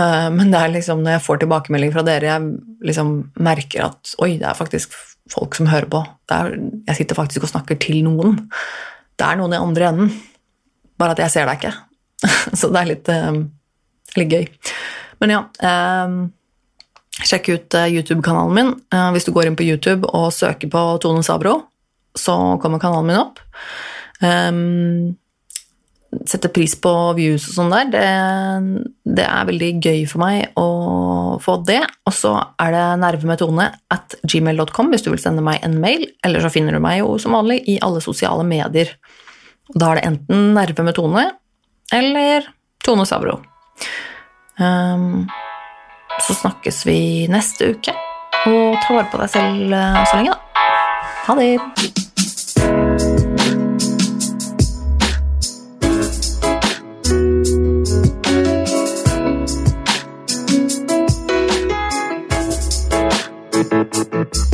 Eh, 0.00 0.28
men 0.34 0.52
det 0.52 0.60
er 0.60 0.72
liksom 0.74 1.04
når 1.04 1.16
jeg 1.16 1.24
får 1.26 1.42
tilbakemelding 1.42 1.92
fra 1.94 2.04
dere, 2.06 2.30
jeg 2.32 2.88
liksom 2.90 3.14
merker 3.42 3.88
at 3.88 4.14
oi, 4.24 4.34
det 4.40 4.48
er 4.50 4.58
faktisk 4.58 4.96
folk 5.32 5.56
som 5.56 5.70
hører 5.70 5.88
på. 5.90 6.02
Er, 6.34 6.56
jeg 6.90 7.00
sitter 7.00 7.18
faktisk 7.18 7.46
og 7.46 7.54
snakker 7.54 7.80
til 7.80 8.02
noen. 8.06 8.42
Det 9.14 9.26
er 9.26 9.38
noen 9.38 9.54
i 9.54 9.60
andre 9.60 9.90
enden, 9.90 10.14
bare 10.98 11.14
at 11.14 11.22
jeg 11.24 11.34
ser 11.34 11.50
deg 11.50 11.60
ikke. 11.60 11.74
Så 12.58 12.70
det 12.72 12.80
er 12.80 12.90
litt, 12.90 13.10
eh, 13.12 13.42
litt 14.20 14.32
gøy. 14.32 14.48
Men 15.22 15.32
ja 15.34 15.44
eh, 15.62 16.16
Sjekk 17.24 17.48
ut 17.54 17.74
YouTube-kanalen 17.78 18.56
min. 18.56 18.70
Hvis 19.14 19.24
du 19.24 19.30
går 19.32 19.46
inn 19.46 19.54
på 19.56 19.62
YouTube 19.62 20.08
og 20.18 20.32
søker 20.34 20.66
på 20.68 20.80
Tone 21.00 21.22
Sabro, 21.22 21.52
så 22.18 22.34
kommer 22.58 22.82
kanalen 22.82 23.06
min 23.06 23.20
opp. 23.20 23.38
Um, 24.18 25.14
setter 26.28 26.52
pris 26.54 26.74
på 26.80 26.90
views 27.18 27.46
og 27.50 27.56
sånn 27.56 27.72
der. 27.74 27.90
Det, 27.92 28.04
det, 29.18 29.26
er 29.26 29.48
veldig 29.48 29.70
gøy 29.78 30.02
for 30.10 30.22
meg 30.24 30.56
å 30.60 30.68
få 31.42 31.58
det. 31.66 31.80
Og 32.06 32.14
så 32.16 32.34
er 32.62 32.74
det 32.74 32.84
nervemetone 33.02 33.68
at 33.94 34.18
gmail.com 34.22 34.92
hvis 34.92 35.06
du 35.06 35.12
vil 35.12 35.22
sende 35.22 35.44
meg 35.44 35.64
en 35.66 35.78
mail. 35.82 36.06
Eller 36.26 36.44
så 36.44 36.52
finner 36.54 36.76
du 36.76 36.82
meg 36.84 37.00
jo 37.02 37.16
som 37.22 37.36
vanlig 37.36 37.62
i 37.70 37.78
alle 37.84 38.02
sosiale 38.04 38.46
medier. 38.46 38.94
Da 39.72 39.92
er 39.92 40.00
det 40.00 40.08
enten 40.10 40.52
Nerve 40.56 40.86
med 40.86 40.96
Tone 40.98 41.28
eller 41.94 42.48
Tone 42.84 43.06
Savro. 43.08 43.38
Um, 44.60 45.26
så 46.20 46.34
snakkes 46.34 46.84
vi 46.86 46.98
neste 47.32 47.74
uke, 47.74 47.94
og 48.46 48.78
ta 48.84 48.94
vare 48.94 49.10
på 49.10 49.22
deg 49.24 49.32
selv 49.34 49.74
eh, 49.74 50.02
så 50.06 50.20
lenge, 50.20 50.36
da. 50.36 50.66
Ha 51.26 51.38
det! 51.40 52.13
Thank 63.94 64.34
you. 64.34 64.53